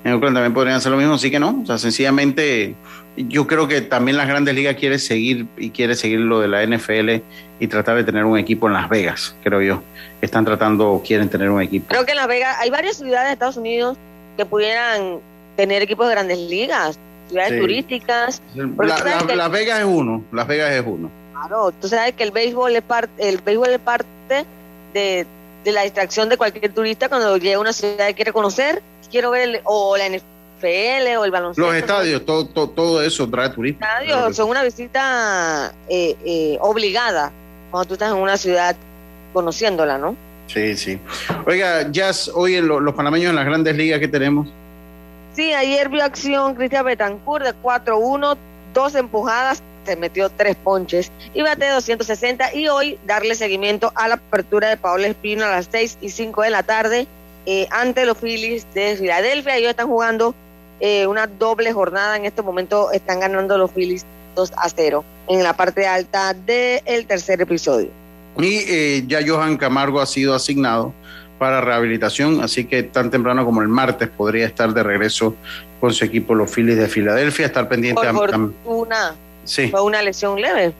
en 0.04 0.12
Oakland 0.14 0.34
también 0.36 0.54
podrían 0.54 0.76
hacer 0.76 0.90
lo 0.90 0.98
mismo, 0.98 1.14
así 1.14 1.30
que 1.30 1.38
no, 1.38 1.60
o 1.62 1.66
sea, 1.66 1.78
sencillamente 1.78 2.74
yo 3.16 3.46
creo 3.46 3.68
que 3.68 3.80
también 3.80 4.16
las 4.16 4.26
grandes 4.28 4.54
ligas 4.54 4.76
quiere 4.76 4.98
seguir 4.98 5.46
y 5.58 5.70
quiere 5.70 5.94
seguir 5.94 6.20
lo 6.20 6.40
de 6.40 6.48
la 6.48 6.64
NFL 6.66 7.22
y 7.60 7.66
tratar 7.68 7.96
de 7.96 8.04
tener 8.04 8.24
un 8.24 8.38
equipo 8.38 8.66
en 8.66 8.72
Las 8.72 8.88
Vegas, 8.88 9.34
creo 9.44 9.60
yo. 9.62 9.82
Están 10.20 10.44
tratando 10.44 10.90
o 10.90 11.02
quieren 11.02 11.28
tener 11.28 11.50
un 11.50 11.60
equipo. 11.62 11.86
Creo 11.88 12.04
que 12.06 12.12
en 12.12 12.16
Las 12.18 12.28
Vegas 12.28 12.56
hay 12.60 12.70
varias 12.70 12.96
ciudades 12.96 13.28
de 13.28 13.32
Estados 13.34 13.56
Unidos 13.56 13.98
que 14.36 14.46
pudieran 14.46 15.18
tener 15.60 15.82
equipos 15.82 16.06
de 16.08 16.12
grandes 16.14 16.38
ligas, 16.38 16.98
ciudades 17.28 17.52
Sí. 17.52 17.58
turísticas. 17.60 18.42
La- 18.54 18.98
la- 18.98 19.26
que- 19.26 19.36
Las 19.36 19.50
Vegas 19.50 19.80
es 19.80 19.84
uno, 19.84 20.24
Las 20.32 20.46
Vegas 20.46 20.70
es 20.72 20.82
uno. 20.86 21.10
Claro, 21.34 21.70
tú 21.78 21.86
sabes 21.86 22.14
que 22.14 22.22
el 22.22 22.30
béisbol 22.30 22.74
es 22.76 22.82
parte, 22.82 23.28
el 23.28 23.38
béisbol 23.38 23.68
es 23.70 23.78
parte 23.78 24.46
de, 24.94 25.26
de 25.64 25.72
la 25.72 25.82
distracción 25.82 26.30
de 26.30 26.38
cualquier 26.38 26.72
turista 26.72 27.10
cuando 27.10 27.36
llega 27.36 27.56
a 27.58 27.60
una 27.60 27.74
ciudad 27.74 28.08
y 28.08 28.14
quiere 28.14 28.32
conocer, 28.32 28.82
quiero 29.10 29.30
ver 29.32 29.42
el- 29.50 29.60
o 29.64 29.96
la 29.98 30.06
NFL 30.06 31.16
o 31.18 31.24
el 31.26 31.30
baloncesto. 31.30 31.66
Los 31.70 31.76
estadios, 31.76 32.24
todo, 32.24 32.46
todo, 32.46 32.70
todo 32.70 33.02
eso 33.02 33.28
trae 33.28 33.50
turismo. 33.50 33.80
Los 33.80 33.88
estadios 34.00 34.36
son 34.36 34.48
una 34.48 34.62
visita 34.62 35.72
eh, 35.90 36.16
eh, 36.24 36.56
obligada 36.62 37.30
cuando 37.70 37.86
tú 37.88 37.94
estás 37.94 38.12
en 38.12 38.16
una 38.18 38.38
ciudad 38.38 38.74
conociéndola, 39.34 39.98
¿no? 39.98 40.16
Sí, 40.46 40.76
sí. 40.76 40.98
Oiga, 41.46 41.88
Jazz, 41.92 42.28
hoy 42.34 42.56
en 42.56 42.66
lo- 42.66 42.80
los 42.80 42.94
panameños 42.94 43.30
en 43.30 43.36
las 43.36 43.44
grandes 43.44 43.76
ligas 43.76 44.00
que 44.00 44.08
tenemos. 44.08 44.48
Sí, 45.40 45.54
ayer 45.54 45.88
vio 45.88 46.04
acción 46.04 46.54
Cristian 46.54 46.84
Betancourt 46.84 47.46
de 47.46 47.54
4-1, 47.62 48.36
dos 48.74 48.94
empujadas, 48.94 49.62
se 49.86 49.96
metió 49.96 50.28
tres 50.28 50.54
ponches 50.54 51.10
y 51.32 51.40
bate 51.40 51.66
260 51.66 52.54
y 52.54 52.68
hoy 52.68 52.98
darle 53.06 53.34
seguimiento 53.34 53.90
a 53.94 54.08
la 54.08 54.16
apertura 54.16 54.68
de 54.68 54.76
Paolo 54.76 55.06
Espino 55.06 55.46
a 55.46 55.50
las 55.50 55.70
6 55.72 55.96
y 56.02 56.10
5 56.10 56.42
de 56.42 56.50
la 56.50 56.62
tarde 56.62 57.06
eh, 57.46 57.66
ante 57.70 58.04
los 58.04 58.18
Phillies 58.18 58.66
de 58.74 58.98
Filadelfia. 58.98 59.56
Ellos 59.56 59.70
están 59.70 59.86
jugando 59.88 60.34
eh, 60.78 61.06
una 61.06 61.26
doble 61.26 61.72
jornada. 61.72 62.18
En 62.18 62.26
este 62.26 62.42
momento 62.42 62.92
están 62.92 63.20
ganando 63.20 63.56
los 63.56 63.70
Phillies 63.70 64.04
2 64.36 64.52
a 64.58 64.68
0 64.68 65.02
en 65.28 65.42
la 65.42 65.54
parte 65.54 65.86
alta 65.86 66.34
del 66.34 67.06
tercer 67.06 67.40
episodio. 67.40 67.88
Y 68.36 68.58
eh, 68.68 69.04
ya 69.06 69.20
Johan 69.26 69.56
Camargo 69.56 70.02
ha 70.02 70.06
sido 70.06 70.34
asignado 70.34 70.92
para 71.40 71.62
rehabilitación, 71.62 72.42
así 72.42 72.66
que 72.66 72.82
tan 72.82 73.10
temprano 73.10 73.46
como 73.46 73.62
el 73.62 73.68
martes 73.68 74.10
podría 74.10 74.44
estar 74.46 74.74
de 74.74 74.82
regreso 74.82 75.34
con 75.80 75.90
su 75.94 76.04
equipo, 76.04 76.34
los 76.34 76.50
Phillies 76.54 76.76
de 76.76 76.86
Filadelfia, 76.86 77.46
estar 77.46 77.66
pendiente. 77.66 78.02
Por 78.02 78.06
a- 78.06 78.12
fortuna, 78.12 79.14
sí, 79.44 79.68
fue 79.68 79.80
una 79.82 80.02
lesión 80.02 80.38
leve, 80.38 80.74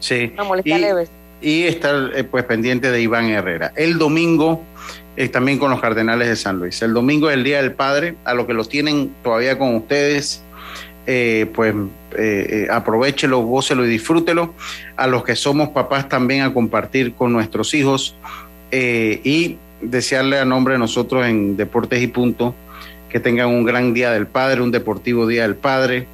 sí. 0.00 0.30
una 0.32 0.44
molestia 0.44 0.78
Y- 0.78 0.80
leve. 0.80 1.08
y 1.42 1.62
estar 1.64 2.12
eh, 2.16 2.24
pues 2.24 2.44
pendiente 2.44 2.90
de 2.90 2.98
Iván 3.02 3.26
Herrera. 3.26 3.72
El 3.76 3.98
domingo 3.98 4.64
eh, 5.18 5.28
también 5.28 5.58
con 5.58 5.70
los 5.70 5.80
Cardenales 5.82 6.28
de 6.28 6.36
San 6.36 6.58
Luis. 6.60 6.80
El 6.80 6.94
domingo 6.94 7.28
es 7.28 7.34
el 7.36 7.44
Día 7.44 7.60
del 7.60 7.72
Padre, 7.72 8.14
a 8.24 8.32
los 8.32 8.46
que 8.46 8.54
los 8.54 8.70
tienen 8.70 9.12
todavía 9.22 9.58
con 9.58 9.74
ustedes, 9.74 10.42
eh, 11.06 11.46
pues 11.54 11.74
eh, 12.18 12.66
eh, 12.66 12.68
aprovechelo, 12.70 13.40
gócelo 13.40 13.84
y 13.84 13.88
disfrútelo. 13.90 14.54
A 14.96 15.06
los 15.06 15.24
que 15.24 15.36
somos 15.36 15.68
papás 15.70 16.08
también 16.08 16.40
a 16.42 16.54
compartir 16.54 17.12
con 17.12 17.34
nuestros 17.34 17.74
hijos 17.74 18.16
eh, 18.70 19.20
y 19.24 19.58
desearle 19.80 20.38
a 20.38 20.44
nombre 20.44 20.74
de 20.74 20.78
nosotros 20.78 21.26
en 21.26 21.56
Deportes 21.56 22.02
y 22.02 22.06
Punto 22.06 22.54
que 23.08 23.20
tengan 23.20 23.48
un 23.48 23.64
gran 23.64 23.94
Día 23.94 24.10
del 24.10 24.26
Padre, 24.26 24.60
un 24.62 24.70
deportivo 24.70 25.26
Día 25.26 25.42
del 25.42 25.56
Padre 25.56 26.06